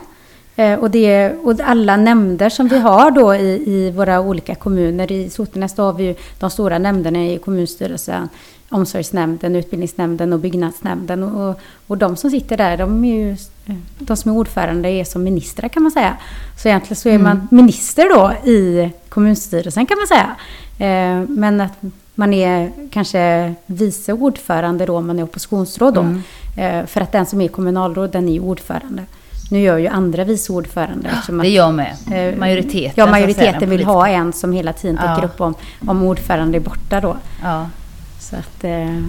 Eh, 0.57 0.79
och, 0.79 0.91
det, 0.91 1.33
och 1.43 1.61
alla 1.61 1.97
nämnder 1.97 2.49
som 2.51 2.69
vi 2.69 2.79
har 2.79 3.11
då 3.11 3.35
i, 3.35 3.63
i 3.67 3.91
våra 3.91 4.21
olika 4.21 4.55
kommuner. 4.55 5.13
I 5.13 5.31
Sotenäs 5.31 5.77
har 5.77 5.93
vi 5.93 6.05
ju 6.05 6.15
de 6.39 6.51
stora 6.51 6.79
nämnderna 6.79 7.27
i 7.27 7.39
kommunstyrelsen. 7.39 8.29
Omsorgsnämnden, 8.71 9.57
utbildningsnämnden 9.57 10.33
och 10.33 10.39
byggnadsnämnden. 10.41 11.23
Och, 11.23 11.61
och, 11.87 11.99
de 11.99 12.17
som 12.17 12.31
sitter 12.31 12.57
där, 12.57 12.77
de, 12.77 13.05
är 13.05 13.15
ju, 13.15 13.37
de 13.99 14.17
som 14.17 14.31
är 14.33 14.37
ordförande 14.37 14.89
är 14.89 15.05
som 15.05 15.25
ministrar 15.25 15.69
kan 15.69 15.83
man 15.83 15.93
säga. 15.93 16.17
Så 16.63 16.69
egentligen 16.69 16.97
så 16.97 17.09
är 17.09 17.19
man 17.19 17.49
minister 17.51 18.15
då 18.15 18.51
i 18.51 18.91
kommunstyrelsen 19.09 19.87
kan 19.87 19.97
man 19.99 20.07
säga. 20.07 20.37
Eh, 20.91 21.29
men 21.29 21.61
att 21.61 21.73
man 22.15 22.33
är 22.35 22.73
kanske 22.91 23.55
vice 23.67 24.13
ordförande 24.13 24.87
då 24.87 24.97
om 24.97 25.07
man 25.07 25.19
är 25.19 25.23
oppositionsråd 25.23 25.95
då. 25.95 26.07
Eh, 26.63 26.87
för 26.87 27.01
att 27.01 27.13
den 27.13 27.27
som 27.27 27.41
är 27.41 27.49
kommunalråd, 27.49 28.11
den 28.11 28.29
är 28.29 28.33
ju 28.33 28.41
ordförande. 28.41 29.03
Nu 29.51 29.61
gör 29.61 29.79
ju 29.79 29.87
andra 29.87 30.25
vice 30.25 30.53
ordförande. 30.53 31.09
eftersom 31.09 31.37
Det 31.39 31.43
att- 31.43 31.49
gör 31.49 31.73
med. 31.73 31.97
Eh, 32.13 32.39
Majoriteten. 32.39 32.93
Ja, 32.95 33.05
säga, 33.05 33.07
majoriteten 33.07 33.71
vill 33.71 33.85
ha 33.85 34.09
en 34.09 34.33
som 34.33 34.53
hela 34.53 34.73
tiden 34.73 34.97
täcker 34.97 35.19
Ja. 35.23 35.25
upp 35.25 35.41
om, 35.41 35.55
om 35.87 36.03
ordförande 36.03 36.59
är 36.59 36.61
borta 36.61 37.01
då. 37.01 37.17
Ja. 37.43 37.67
Så 38.31 38.37
att, 38.37 38.65
eh, 38.65 39.03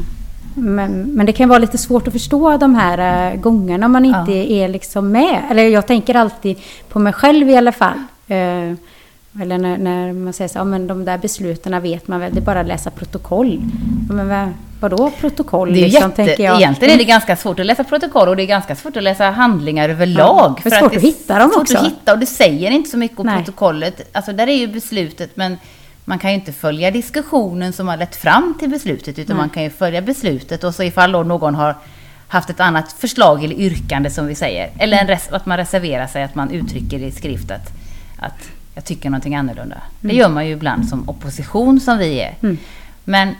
men, 0.53 1.01
men 1.01 1.25
det 1.25 1.33
kan 1.33 1.49
vara 1.49 1.59
lite 1.59 1.77
svårt 1.77 2.07
att 2.07 2.13
förstå 2.13 2.57
de 2.57 2.75
här 2.75 3.31
eh, 3.31 3.39
gångerna 3.39 3.85
om 3.85 3.91
man 3.91 4.05
inte 4.05 4.31
är 4.31 4.67
liksom 4.67 5.11
med. 5.11 5.41
Eller 5.51 5.63
jag 5.63 5.87
tänker 5.87 6.15
alltid 6.15 6.57
på 6.89 6.99
mig 6.99 7.13
själv 7.13 7.49
i 7.49 7.57
alla 7.57 7.71
fall. 7.71 7.97
Eh, 8.27 8.73
eller 9.41 9.57
när, 9.57 9.77
när 9.77 10.13
man 10.13 10.33
säger 10.33 10.49
så 10.49 10.57
ja 10.57 10.63
men 10.63 10.87
de 10.87 11.05
där 11.05 11.17
besluten 11.17 11.81
vet 11.81 12.07
man 12.07 12.19
väl, 12.19 12.33
det 12.33 12.39
är 12.39 12.41
bara 12.41 12.59
att 12.59 12.67
läsa 12.67 12.91
protokoll. 12.91 13.61
Ja, 14.07 14.13
Men 14.13 14.29
vad, 14.29 14.53
vadå 14.79 15.11
protokoll? 15.19 15.73
Det 15.73 15.79
är 15.79 15.83
liksom, 15.83 16.01
jätte, 16.01 16.15
tänker 16.15 16.43
jag. 16.43 16.57
Egentligen 16.57 16.93
är 16.93 16.97
det 16.97 17.03
ganska 17.03 17.35
svårt 17.35 17.59
att 17.59 17.65
läsa 17.65 17.83
protokoll 17.83 18.27
och 18.27 18.35
det 18.35 18.43
är 18.43 18.47
ganska 18.47 18.75
svårt 18.75 18.97
att 18.97 19.03
läsa 19.03 19.29
handlingar 19.29 19.89
överlag. 19.89 20.59
det 20.63 20.69
är 20.69 20.79
svårt 20.79 20.91
det 20.91 20.97
att 20.97 21.03
hitta 21.03 21.39
dem 21.39 21.49
svårt 21.49 21.61
också. 21.61 21.77
att 21.77 21.85
hitta 21.85 22.13
och 22.13 22.19
det 22.19 22.25
säger 22.25 22.71
inte 22.71 22.89
så 22.89 22.97
mycket 22.97 23.19
om 23.19 23.25
Nej. 23.25 23.37
protokollet. 23.37 24.09
Alltså 24.11 24.33
där 24.33 24.47
är 24.47 24.55
ju 24.55 24.67
beslutet 24.67 25.35
men 25.35 25.57
man 26.09 26.19
kan 26.19 26.29
ju 26.31 26.35
inte 26.35 26.51
följa 26.53 26.91
diskussionen 26.91 27.73
som 27.73 27.87
har 27.87 27.97
lett 27.97 28.15
fram 28.15 28.53
till 28.59 28.69
beslutet 28.69 29.19
utan 29.19 29.35
Nej. 29.35 29.41
man 29.45 29.49
kan 29.49 29.63
ju 29.63 29.69
följa 29.69 30.01
beslutet 30.01 30.63
och 30.63 30.75
så 30.75 30.83
ifall 30.83 31.11
då 31.11 31.23
någon 31.23 31.55
har 31.55 31.75
haft 32.27 32.49
ett 32.49 32.59
annat 32.59 32.91
förslag 32.91 33.43
eller 33.43 33.55
yrkande 33.55 34.09
som 34.09 34.27
vi 34.27 34.35
säger. 34.35 34.69
Eller 34.77 35.07
res- 35.07 35.31
att 35.31 35.45
man 35.45 35.57
reserverar 35.57 36.07
sig, 36.07 36.23
att 36.23 36.35
man 36.35 36.51
uttrycker 36.51 36.99
i 36.99 37.11
skrift 37.11 37.51
att, 37.51 37.69
att 38.19 38.49
jag 38.75 38.85
tycker 38.85 39.09
någonting 39.09 39.35
annorlunda. 39.35 39.77
Det 40.01 40.13
gör 40.15 40.29
man 40.29 40.47
ju 40.47 40.53
ibland 40.53 40.87
som 40.89 41.09
opposition 41.09 41.79
som 41.79 41.97
vi 41.97 42.19
är. 42.21 42.35
Mm. 42.41 42.57
Men, 43.03 43.35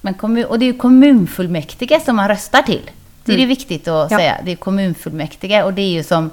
men 0.00 0.14
kommun, 0.14 0.44
och 0.44 0.58
det 0.58 0.64
är 0.64 0.72
ju 0.72 0.78
kommunfullmäktige 0.78 2.00
som 2.04 2.16
man 2.16 2.28
röstar 2.28 2.62
till. 2.62 2.90
Det 3.24 3.32
är 3.32 3.36
Mm. 3.36 3.48
det 3.48 3.54
viktigt 3.54 3.88
att 3.88 4.10
Ja. 4.10 4.18
säga. 4.18 4.36
Det 4.44 4.52
är 4.52 4.56
kommunfullmäktige 4.56 5.62
och 5.62 5.74
det 5.74 5.82
är 5.82 5.90
ju 5.90 6.02
som 6.02 6.30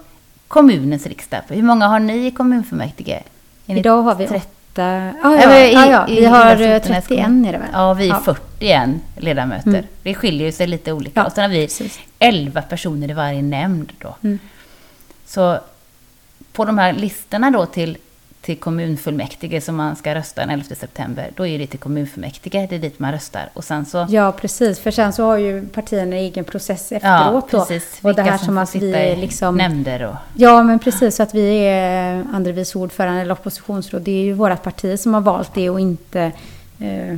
kommunens 0.48 1.06
riksdag. 1.08 1.42
Hur 1.48 1.64
många 1.64 1.88
har 1.88 2.00
ni 2.00 2.28
i 2.28 2.32
kommunfullmäktige? 2.32 3.20
Idag 3.66 4.02
har 4.02 4.16
vi 4.16 4.28
30? 4.28 4.48
Åtta. 4.78 5.14
Ja, 5.24 5.42
Ja, 5.42 5.58
i- 5.60 5.74
ja, 5.74 5.86
ja. 5.92 6.06
Vi 6.08 6.26
har 6.26 6.56
hela 6.56 6.76
eh, 6.76 6.82
Sotenäs 6.82 7.06
31 7.08 7.26
kommun. 7.26 7.46
är 7.46 7.52
det 7.52 7.58
väl? 7.58 7.68
Ja, 7.74 7.94
vi 7.94 8.06
är 8.06 8.10
Ja. 8.10 8.22
41 8.26 8.90
ledamöter. 9.18 9.70
Mm. 9.70 9.86
Det 10.04 10.14
skiljer 10.14 10.52
sig 10.52 10.68
lite 10.68 10.92
olika. 10.94 11.20
Ja, 11.20 11.26
och 11.26 11.32
sen 11.32 11.42
har 11.42 11.50
vi 11.50 11.66
precis. 11.68 12.00
11 12.20 12.62
personer 12.62 13.10
i 13.10 13.14
varje 13.14 13.42
nämnd 13.42 13.92
då. 14.00 14.16
Mm. 14.24 14.40
Så 15.26 15.60
på 16.54 16.66
de 16.66 16.78
här 16.78 16.94
listorna 16.94 17.52
då 17.52 17.66
till, 17.66 17.98
till 18.42 18.58
kommunfullmäktige 18.58 19.62
som 19.62 19.76
man 19.76 19.96
ska 19.96 20.16
rösta 20.16 20.42
den 20.42 20.50
11 20.50 20.76
september, 20.76 21.32
då 21.36 21.48
är 21.48 21.60
det 21.60 21.68
till 21.68 21.80
kommunfullmäktige, 21.80 22.68
det 22.70 22.76
är 22.76 22.80
dit 22.80 23.00
man 23.00 23.12
röstar. 23.12 23.50
Och 23.54 23.64
sen 23.64 23.86
så... 23.86 24.06
Ja, 24.10 24.32
precis. 24.32 24.80
För 24.80 24.92
sen 24.92 25.14
så 25.14 25.24
har 25.24 25.38
ju 25.38 25.68
partierna 25.68 26.04
en 26.04 26.14
egen 26.14 26.44
process 26.46 26.88
Ja, 26.92 26.98
efteråt 26.98 27.52
då. 27.52 27.60
precis. 27.60 28.00
Och 28.02 28.10
det 28.16 28.22
Vilka 28.22 28.32
här 28.32 28.38
som 28.38 28.46
som 28.46 28.58
att 28.58 28.76
vi 28.76 28.94
är 28.94 29.16
liksom... 29.16 29.58
nämnder 29.58 30.04
och... 30.06 30.16
Ja, 30.36 30.64
men 30.64 30.80
precis. 30.80 31.16
Så 31.16 31.24
att 31.24 31.34
vi 31.36 31.50
är 31.68 32.26
andre 32.34 32.52
vice 32.52 32.78
ordförande 32.78 33.22
eller 33.22 33.32
oppositionsråd. 33.34 34.02
Det 34.02 34.12
är 34.12 34.24
ju 34.24 34.34
vårt 34.34 34.64
parti 34.64 35.00
som 35.00 35.14
har 35.14 35.22
valt 35.22 35.54
det 35.54 35.70
och 35.70 35.80
inte 35.80 36.32
eh, 36.80 37.16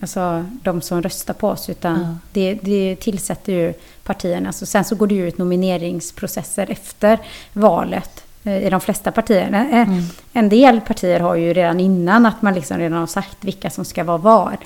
alltså, 0.00 0.44
de 0.62 0.80
som 0.80 1.02
röstar 1.02 1.34
på 1.34 1.48
oss. 1.48 1.70
Utan 1.70 2.00
Ja. 2.00 2.16
det, 2.32 2.54
det 2.54 2.96
tillsätter 2.96 3.52
ju 3.52 3.74
partierna. 4.02 4.52
Så 4.52 4.66
sen 4.66 4.84
så 4.84 4.94
går 4.94 5.06
det 5.06 5.14
ju 5.14 5.28
ut 5.28 5.38
nomineringsprocesser 5.38 6.70
efter 6.70 7.18
valet 7.52 8.24
i 8.44 8.70
de 8.70 8.80
flesta 8.80 9.12
partier. 9.12 9.54
Eh, 9.54 9.88
Mm. 9.88 10.02
En 10.32 10.48
del 10.48 10.80
partier 10.80 11.20
har 11.20 11.34
ju 11.34 11.52
redan 11.52 11.80
innan 11.80 12.26
att 12.26 12.42
man 12.42 12.54
liksom 12.54 12.78
redan 12.78 12.98
har 12.98 13.06
sagt 13.06 13.36
vilka 13.40 13.70
som 13.70 13.84
ska 13.84 14.04
vara 14.04 14.18
var. 14.18 14.56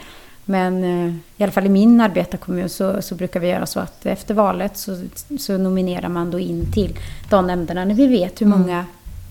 Men 0.45 0.85
eh, 0.85 1.15
i 1.37 1.43
alla 1.43 1.53
fall 1.53 1.67
i 1.67 1.69
min 1.69 2.01
arbetarkommun 2.01 2.69
så, 2.69 3.03
så 3.03 3.15
brukar 3.15 3.41
vi 3.41 3.49
göra 3.49 3.67
så 3.67 3.81
att 3.81 4.07
efter 4.07 4.35
valet 4.35 4.77
så, 4.77 5.03
så 5.39 5.59
nominerar 5.59 6.09
man 6.09 6.31
då 6.31 6.39
in 6.39 6.73
till 6.73 6.99
de 7.31 7.47
nämnderna 7.47 7.85
när 7.85 7.95
vi 7.95 8.07
vet 8.07 8.41
hur 8.41 8.47
många 8.47 8.85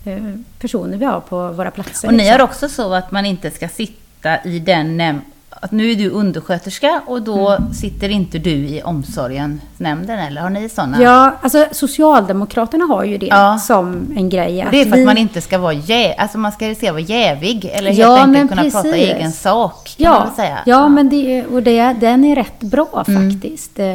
eh, 0.04 0.34
personer 0.58 0.98
vi 0.98 1.04
har 1.04 1.20
på 1.20 1.48
våra 1.48 1.70
platser. 1.70 2.08
Mm. 2.08 2.14
Och 2.14 2.18
ni 2.18 2.24
liksom. 2.24 2.40
har 2.40 2.48
också 2.48 2.68
så 2.68 2.94
att 2.94 3.10
man 3.10 3.26
inte 3.26 3.50
ska 3.50 3.68
sitta 3.68 4.44
i 4.44 4.58
den. 4.58 5.20
Att 5.60 5.72
nu 5.72 5.90
är 5.90 5.94
du 5.94 6.10
undersköterska 6.10 7.02
och 7.06 7.22
då 7.22 7.48
Mm. 7.50 7.74
sitter 7.74 8.08
inte 8.08 8.38
du 8.38 8.50
i 8.50 8.82
omsorgen 8.82 9.60
nämnden 9.76 10.18
eller 10.18 10.40
har 10.40 10.50
ni 10.50 10.68
sådana? 10.68 11.02
Ja, 11.02 11.34
alltså 11.42 11.66
Socialdemokraterna 11.72 12.84
har 12.84 13.04
ju 13.04 13.18
det 13.18 13.26
Ja. 13.26 13.58
som 13.58 14.12
en 14.16 14.28
grej. 14.28 14.66
Det 14.70 14.80
är 14.80 14.84
för 14.84 14.92
att 14.92 14.98
vi- 14.98 15.04
man 15.04 15.18
inte 15.18 15.40
ska 15.40 15.58
vara 15.58 15.72
jä, 15.72 16.14
alltså 16.18 16.38
man 16.38 16.52
ska 16.52 16.74
se 16.74 16.90
vara 16.90 17.00
jävig 17.00 17.64
eller 17.72 17.90
helt 17.90 17.98
Ja, 17.98 18.18
enkelt 18.22 18.48
kunna 18.50 18.62
prata 18.62 18.82
precis. 18.82 18.94
egen 19.10 19.32
sak 19.32 19.94
kan 19.98 20.10
man 20.10 20.18
Ja, 20.18 20.24
väl 20.24 20.34
säga. 20.34 20.58
ja 20.66 20.88
men 20.88 21.08
det, 21.08 21.44
och 21.46 21.62
det, 21.62 21.96
den 22.00 22.24
är 22.24 22.34
rätt 22.36 22.60
bra 22.60 23.04
Mm. 23.08 23.30
faktiskt. 23.30 23.78
Eh, 23.78 23.94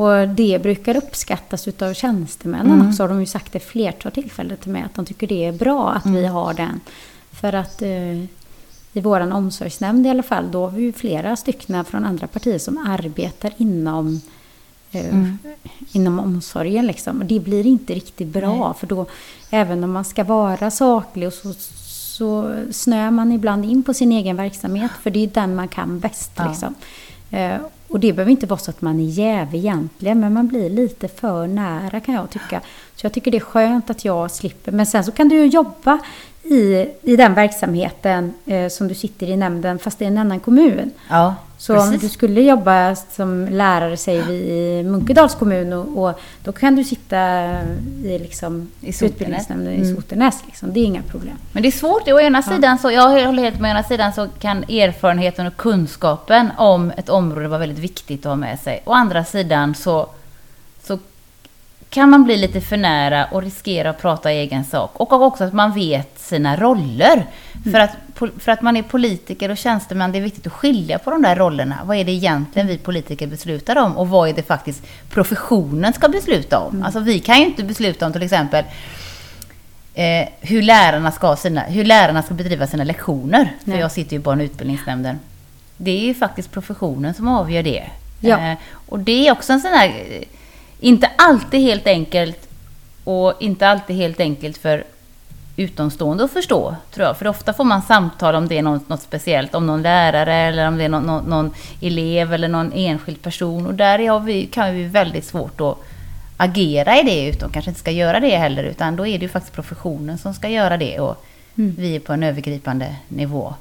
Och 0.00 0.28
det 0.28 0.62
brukar 0.62 0.96
uppskattas 0.96 1.68
utav 1.68 1.94
tjänstemännen 1.94 2.72
Mm. 2.72 2.88
också. 2.88 3.02
Har 3.02 3.08
de 3.08 3.20
ju 3.20 3.26
sagt 3.26 3.52
det 3.52 3.60
flertal 3.60 4.12
tillfällen 4.12 4.56
till 4.56 4.70
mig 4.72 4.82
att 4.86 4.94
de 4.94 5.04
tycker 5.04 5.26
det 5.26 5.44
är 5.44 5.52
bra 5.52 5.90
att 5.92 6.04
Mm. 6.04 6.16
vi 6.20 6.26
har 6.26 6.54
den. 6.54 6.80
För 7.40 7.52
att 7.52 7.82
eh, 7.82 7.88
i 8.98 9.00
våran 9.00 9.32
omsorgsnämnd 9.32 10.06
i 10.06 10.10
alla 10.10 10.22
fall, 10.22 10.50
då 10.50 10.60
har 10.64 10.70
vi 10.70 10.92
flera 10.92 11.36
stycken 11.36 11.84
från 11.84 12.04
andra 12.04 12.26
partier 12.26 12.58
som 12.58 12.78
arbetar 12.78 13.52
inom 13.56 14.20
eh, 14.92 15.08
Mm. 15.08 15.38
inom 15.92 16.18
omsorgen 16.20 16.86
liksom. 16.86 17.18
Och 17.20 17.24
det 17.26 17.40
blir 17.40 17.66
inte 17.66 17.94
riktigt 17.94 18.28
bra 18.28 18.74
för 18.74 18.86
då, 18.86 19.06
även 19.50 19.84
om 19.84 19.92
man 19.92 20.04
ska 20.04 20.24
vara 20.24 20.70
saklig 20.70 21.26
och 21.28 21.34
så, 21.34 21.52
så 21.88 22.54
snöar 22.72 23.10
man 23.10 23.32
ibland 23.32 23.64
in 23.64 23.82
på 23.82 23.94
sin 23.94 24.12
egen 24.12 24.36
verksamhet 24.36 24.90
för 25.02 25.10
det 25.10 25.22
är 25.24 25.26
den 25.26 25.54
man 25.54 25.68
kan 25.68 25.98
bäst 26.00 26.30
Ja. 26.36 26.48
liksom. 26.48 26.74
Eh, 27.30 27.54
och 27.88 28.00
det 28.00 28.12
behöver 28.12 28.30
inte 28.30 28.46
vara 28.46 28.58
så 28.60 28.70
att 28.70 28.82
man 28.82 29.00
är 29.00 29.04
jävig 29.04 29.58
egentligen, 29.58 30.20
men 30.20 30.32
man 30.32 30.48
blir 30.48 30.70
lite 30.70 31.08
för 31.08 31.46
nära 31.46 32.00
kan 32.00 32.14
jag 32.14 32.30
tycka. 32.30 32.60
Så 32.96 33.06
jag 33.06 33.12
tycker 33.12 33.30
det 33.30 33.36
är 33.36 33.40
skönt 33.40 33.90
att 33.90 34.04
jag 34.04 34.30
slipper. 34.30 34.72
Men 34.72 34.86
sen 34.86 35.04
så 35.04 35.12
kan 35.12 35.28
du 35.28 35.36
ju 35.36 35.46
jobba 35.46 35.98
i, 36.50 36.88
i 37.02 37.16
den 37.16 37.34
verksamheten 37.34 38.34
eh, 38.46 38.68
som 38.68 38.88
du 38.88 38.94
sitter 38.94 39.26
i 39.26 39.36
nämnden, 39.36 39.78
fast 39.78 40.02
i 40.02 40.04
en 40.04 40.18
annan 40.18 40.40
kommun. 40.40 40.90
Ja, 41.10 41.34
Så 41.58 41.72
om 41.78 41.78
precis. 41.90 42.00
du 42.00 42.08
skulle 42.08 42.40
jobba 42.40 42.94
som 42.94 43.48
lärare, 43.50 43.96
säger 43.96 44.22
vi, 44.22 44.34
i 44.34 44.82
Munkedals 44.82 45.34
kommun 45.34 45.72
och, 45.72 46.04
och 46.04 46.20
då 46.44 46.52
kan 46.52 46.76
du 46.76 46.84
sitta 46.84 47.18
i, 48.04 48.18
liksom, 48.18 48.68
I 48.80 48.88
utbildningsnämnden 49.04 49.74
Mm. 49.74 49.86
i 49.88 49.94
Sotenäs. 49.94 50.42
Liksom. 50.46 50.72
Det 50.72 50.80
är 50.80 50.84
inga 50.84 51.02
problem. 51.02 51.36
Men 51.52 51.62
det 51.62 51.68
är 51.68 51.72
svårt. 51.72 52.08
Å 52.08 52.20
ena 52.20 52.42
sidan 52.42 52.78
så, 52.78 52.90
jag 52.90 53.26
håller 53.26 53.42
helt 53.42 53.60
med, 53.60 53.68
å 53.68 53.70
ena 53.70 53.82
sidan 53.82 54.12
så 54.12 54.28
kan 54.38 54.62
erfarenheten 54.64 55.46
och 55.46 55.56
kunskapen 55.56 56.50
om 56.58 56.92
ett 56.96 57.08
område 57.08 57.48
vara 57.48 57.58
väldigt 57.60 57.78
viktigt 57.78 58.20
att 58.26 58.30
ha 58.30 58.36
med 58.36 58.58
sig. 58.58 58.82
Å 58.84 58.92
andra 58.92 59.24
sidan 59.24 59.74
så 59.74 60.06
kan 61.90 62.10
man 62.10 62.24
bli 62.24 62.36
lite 62.36 62.60
för 62.60 62.76
nära 62.76 63.24
och 63.24 63.42
riskera 63.42 63.90
att 63.90 64.00
prata 64.00 64.32
i 64.32 64.38
egen 64.38 64.64
sak. 64.64 64.90
Och 64.94 65.12
också 65.12 65.44
att 65.44 65.52
man 65.52 65.74
vet 65.74 66.18
sina 66.18 66.56
roller. 66.56 67.26
För, 67.64 67.80
att, 67.80 67.90
för 68.38 68.52
att 68.52 68.62
man 68.62 68.76
är 68.76 68.82
politiker 68.82 69.50
och 69.50 69.56
tjänsteman, 69.56 70.12
det 70.12 70.18
är 70.18 70.22
viktigt 70.22 70.46
att 70.46 70.52
skilja 70.52 70.98
på 70.98 71.10
de 71.10 71.22
där 71.22 71.36
rollerna. 71.36 71.78
Vad 71.84 71.96
är 71.96 72.04
det 72.04 72.12
egentligen 72.12 72.68
vi 72.68 72.78
politiker 72.78 73.26
beslutar 73.26 73.76
om? 73.76 73.96
Och 73.96 74.08
vad 74.08 74.28
är 74.28 74.32
det 74.32 74.42
faktiskt 74.42 74.86
professionen 75.10 75.92
ska 75.92 76.08
besluta 76.08 76.58
om? 76.58 76.82
Alltså 76.82 77.00
vi 77.00 77.18
kan 77.18 77.38
ju 77.38 77.46
inte 77.46 77.64
besluta 77.64 78.06
om 78.06 78.12
till 78.12 78.22
exempel 78.22 78.64
eh, 79.94 80.28
hur, 80.40 80.62
lärarna 80.62 81.12
ska 81.12 81.36
sina, 81.36 81.60
hur 81.60 81.84
lärarna 81.84 82.22
ska 82.22 82.34
bedriva 82.34 82.66
sina 82.66 82.84
lektioner. 82.84 83.52
För 83.64 83.70
Nej. 83.70 83.80
jag 83.80 83.92
sitter 83.92 84.12
ju 84.12 84.18
i 84.18 84.22
barn 84.22 84.40
och 84.40 84.44
utbildningsnämnden. 84.44 85.18
Det 85.76 85.90
är 85.90 86.06
ju 86.06 86.14
faktiskt 86.14 86.52
professionen 86.52 87.14
som 87.14 87.28
avgör 87.28 87.62
det. 87.62 87.84
Ja. 88.20 88.38
Eh, 88.38 88.58
och 88.88 88.98
det 88.98 89.28
är 89.28 89.32
också 89.32 89.52
en 89.52 89.60
sån 89.60 89.72
här, 89.72 89.88
eh, 89.88 90.22
inte 90.80 91.10
alltid 91.18 91.60
helt 91.60 91.86
enkelt 91.86 92.48
och 93.04 93.34
inte 93.40 93.68
alltid 93.68 93.96
helt 93.96 94.20
enkelt 94.20 94.58
för 94.58 94.84
utomstående 95.56 96.24
att 96.24 96.30
förstå, 96.30 96.76
tror 96.90 97.06
jag. 97.06 97.16
För 97.16 97.26
ofta 97.26 97.52
får 97.52 97.64
man 97.64 97.82
samtal 97.82 98.34
om 98.34 98.48
det 98.48 98.58
är 98.58 98.62
något, 98.62 98.88
något 98.88 99.02
speciellt, 99.02 99.54
om 99.54 99.66
någon 99.66 99.82
lärare 99.82 100.34
eller 100.34 100.68
om 100.68 100.78
det 100.78 100.84
är 100.84 100.88
någon, 100.88 101.02
någon, 101.02 101.24
någon 101.24 101.50
elev 101.80 102.34
eller 102.34 102.48
någon 102.48 102.72
enskild 102.72 103.22
person. 103.22 103.66
Och 103.66 103.74
där 103.74 104.20
vi, 104.20 104.46
kan 104.46 104.74
vi 104.74 104.84
väldigt 104.84 105.24
svårt 105.24 105.60
att 105.60 105.78
agera 106.36 107.00
i 107.00 107.02
det, 107.02 107.28
utan 107.28 107.50
kanske 107.50 107.70
inte 107.70 107.80
ska 107.80 107.90
göra 107.90 108.20
det 108.20 108.36
heller, 108.36 108.64
utan 108.64 108.96
då 108.96 109.06
är 109.06 109.18
det 109.18 109.22
ju 109.22 109.28
faktiskt 109.28 109.54
professionen 109.54 110.18
som 110.18 110.34
ska 110.34 110.48
göra 110.48 110.76
det 110.76 111.00
och 111.00 111.24
vi 111.54 111.96
är 111.96 112.00
på 112.00 112.12
en 112.12 112.22
övergripande 112.22 112.96
nivå 113.08 113.54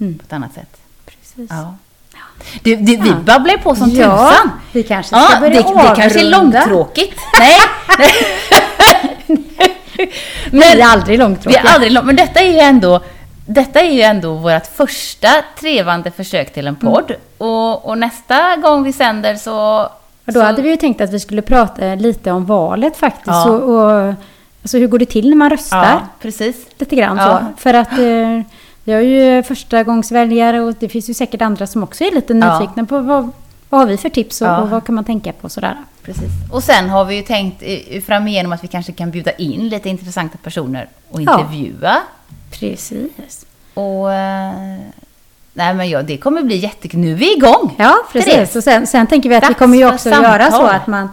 Mm. 0.00 0.18
på 0.18 0.24
ett 0.24 0.32
annat 0.32 0.54
sätt. 0.54 0.76
Precis. 1.04 1.50
Ja. 1.50 1.74
Du, 2.62 2.76
du, 2.76 2.96
vi 2.96 3.08
Ja. 3.08 3.14
babblar 3.14 3.52
ju 3.54 3.58
på 3.58 3.74
som 3.74 3.90
Ja, 3.90 4.04
tusan. 4.30 4.50
vi 4.72 4.82
kanske 4.82 5.08
ska 5.16 5.26
Ja, 5.34 5.40
börja 5.40 5.62
det, 5.62 5.68
det 5.68 5.92
kanske 6.02 6.20
är 6.20 6.34
avrunda. 6.34 6.58
långtråkigt. 6.58 7.18
Nej. 7.38 7.58
Men 10.50 10.60
det 10.60 10.80
är 10.82 10.86
aldrig 10.92 11.18
Vi 11.18 11.24
långtråkiga. 11.24 11.60
är 11.62 11.74
aldrig 11.74 11.92
lång, 11.92 12.06
men 12.06 12.16
detta 12.16 12.40
är 12.40 12.52
ju 12.52 12.58
ändå 12.58 13.00
detta 13.46 13.80
är 13.80 13.90
ju 13.92 14.00
ändå 14.02 14.34
vårt 14.34 14.66
första 14.76 15.28
trevande 15.60 16.10
försök 16.10 16.52
till 16.54 16.66
en 16.66 16.76
podd. 16.76 17.12
Och, 17.38 17.88
och 17.88 17.98
nästa 17.98 18.56
gång 18.56 18.82
vi 18.82 18.92
sänder 18.92 19.34
så... 19.36 19.80
Och 20.26 20.32
då 20.32 20.40
så, 20.40 20.40
hade 20.40 20.62
vi 20.62 20.68
ju 20.70 20.76
tänkt 20.76 21.00
att 21.00 21.12
vi 21.12 21.20
skulle 21.20 21.42
prata 21.42 21.94
lite 21.94 22.30
om 22.30 22.46
valet 22.46 22.96
faktiskt. 22.96 23.26
Ja. 23.26 23.50
Och, 23.50 23.74
och, 23.76 24.14
alltså 24.62 24.78
hur 24.78 24.86
går 24.86 24.98
det 24.98 25.06
till 25.06 25.28
när 25.28 25.36
man 25.36 25.50
röstar? 25.50 25.84
Ja, 25.84 26.00
precis. 26.22 26.56
Lite 26.78 26.96
grann 26.96 27.16
Ja. 27.16 27.38
så. 27.56 27.60
För 27.62 27.74
att 27.74 27.92
eh, 27.92 28.40
vi 28.88 28.94
har 28.94 29.00
ju 29.00 29.42
första 29.42 29.82
gångsväljare 29.84 30.60
och 30.60 30.74
det 30.80 30.88
finns 30.88 31.10
ju 31.10 31.14
säkert 31.14 31.42
andra 31.42 31.66
som 31.66 31.82
också 31.82 32.04
är 32.04 32.10
lite 32.14 32.32
Ja. 32.32 32.58
nyfikna 32.58 32.84
på 32.84 32.98
vad, 32.98 33.30
vad 33.68 33.80
har 33.80 33.86
vi 33.88 33.96
för 33.96 34.08
tips 34.08 34.40
och, 34.42 34.48
Ja. 34.48 34.58
och 34.60 34.70
vad 34.70 34.84
kan 34.86 34.94
man 34.94 35.04
tänka 35.04 35.32
på 35.32 35.48
sådär. 35.48 35.76
precis. 36.02 36.30
Och 36.52 36.62
sen 36.62 36.88
har 36.90 37.04
vi 37.04 37.14
ju 37.16 37.22
tänkt 37.22 37.62
eh, 37.66 38.00
fram 38.02 38.28
igenom 38.28 38.52
att 38.52 38.64
vi 38.64 38.68
kanske 38.68 38.92
kan 38.92 39.10
bjuda 39.10 39.30
in 39.32 39.68
lite 39.68 39.88
intressanta 39.88 40.38
personer 40.42 40.88
och 41.10 41.22
Ja. 41.22 41.38
intervjua. 41.40 41.96
Precis. 42.50 43.46
Och... 43.74 44.12
Eh, 44.12 44.52
nej 45.52 45.74
men 45.74 45.90
ja, 45.90 46.02
det 46.02 46.16
kommer 46.16 46.42
bli 46.42 46.56
jättekul. 46.56 47.00
Nu 47.00 47.12
är 47.12 47.16
vi 47.16 47.36
igång! 47.36 47.74
Ja, 47.78 47.94
precis. 48.12 48.56
Och 48.56 48.64
sen, 48.64 48.86
sen 48.86 49.06
tänker 49.06 49.28
vi 49.28 49.34
att 49.34 49.42
vi 49.42 49.46
Dags 49.46 49.58
kommer 49.58 49.76
ju 49.76 49.92
också 49.94 50.08
göra 50.10 50.50
så 50.50 50.62
att 50.66 50.86
man 50.86 51.08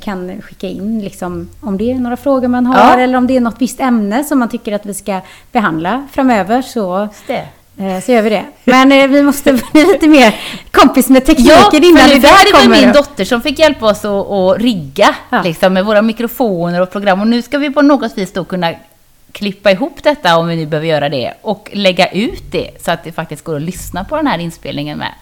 kan 0.00 0.42
skicka 0.42 0.66
in 0.68 1.00
liksom, 1.04 1.48
om 1.60 1.78
det 1.78 1.90
är 1.90 1.94
några 1.94 2.16
frågor 2.16 2.48
man 2.48 2.66
har 2.66 2.76
Ja. 2.76 2.98
eller 3.00 3.18
om 3.18 3.26
det 3.26 3.36
är 3.36 3.40
något 3.40 3.56
visst 3.58 3.80
ämne 3.80 4.24
som 4.24 4.38
man 4.38 4.48
tycker 4.48 4.72
att 4.72 4.86
vi 4.86 4.94
ska 4.94 5.20
behandla 5.52 6.06
framöver 6.12 6.62
så, 6.62 7.08
det. 7.26 7.46
eh, 7.78 8.00
så 8.00 8.12
gör 8.12 8.22
vi 8.22 8.30
det. 8.30 8.44
Men 8.64 8.92
eh, 8.92 9.08
vi 9.08 9.22
måste 9.22 9.52
bli 9.72 9.86
lite 9.86 10.06
mer 10.08 10.34
kompis 10.70 11.08
med 11.08 11.24
tekniken 11.24 11.54
Ja, 11.72 11.78
innan 11.78 12.08
det 12.08 12.18
det 12.18 12.28
här 12.28 12.44
där 12.44 12.52
var 12.52 12.62
kommer. 12.62 12.80
min 12.80 12.92
dotter 12.92 13.24
som 13.24 13.42
fick 13.42 13.58
hjälpa 13.58 13.86
oss 13.86 14.04
att, 14.04 14.30
att 14.30 14.58
rigga 14.58 15.14
Ja. 15.30 15.42
liksom, 15.42 15.72
med 15.72 15.84
våra 15.84 16.02
mikrofoner 16.02 16.80
och 16.80 16.90
program. 16.90 17.20
Och 17.20 17.26
nu 17.26 17.42
ska 17.42 17.58
vi 17.58 17.70
på 17.70 17.82
något 17.82 18.18
vis 18.18 18.32
då 18.32 18.44
kunna 18.44 18.72
klippa 19.32 19.70
ihop 19.70 20.02
detta 20.02 20.36
om 20.36 20.48
vi 20.48 20.56
nu 20.56 20.66
behöver 20.66 20.86
göra 20.88 21.08
det 21.08 21.34
och 21.42 21.70
lägga 21.72 22.08
ut 22.10 22.42
det 22.52 22.70
så 22.84 22.90
att 22.90 23.04
det 23.04 23.12
faktiskt 23.12 23.44
går 23.44 23.56
att 23.56 23.62
lyssna 23.62 24.04
på 24.04 24.16
den 24.16 24.26
här 24.26 24.38
inspelningen 24.38 24.98
med. 24.98 25.12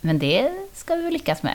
Men 0.00 0.18
det 0.18 0.50
ska 0.74 0.94
vi 0.94 1.10
lyckas 1.10 1.42
med. 1.42 1.54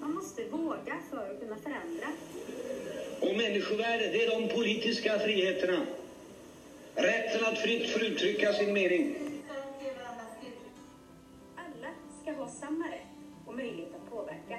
Man 0.00 0.14
måste 0.14 0.44
våga 0.44 0.96
för 1.10 1.30
att 1.30 1.40
kunna 1.40 1.56
förändra. 1.56 2.06
Och 3.20 3.36
människovärde, 3.36 4.08
det 4.08 4.24
är 4.24 4.40
de 4.40 4.54
politiska 4.54 5.18
friheterna. 5.18 5.86
Rätten 6.94 7.44
att 7.44 7.58
fritt 7.58 7.90
få 7.90 7.98
uttrycka 7.98 8.52
sin 8.52 8.72
mening. 8.72 9.14
Alla 11.56 11.90
ska 12.22 12.32
ha 12.32 12.48
samma 12.48 12.84
rätt 12.86 13.02
och 13.46 13.54
möjlighet 13.54 13.94
att 13.94 14.10
påverka. 14.10 14.58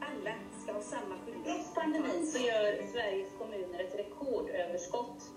Alla 0.00 0.34
ska 0.62 0.72
ha 0.72 0.82
samma 0.82 1.14
skyldighet. 1.24 1.44
Trots 1.44 1.74
pandemin 1.74 2.26
så 2.26 2.38
gör 2.38 2.92
Sveriges 2.92 3.28
kommuner 3.38 3.80
ett 3.80 3.98
rekordöverskott. 3.98 5.33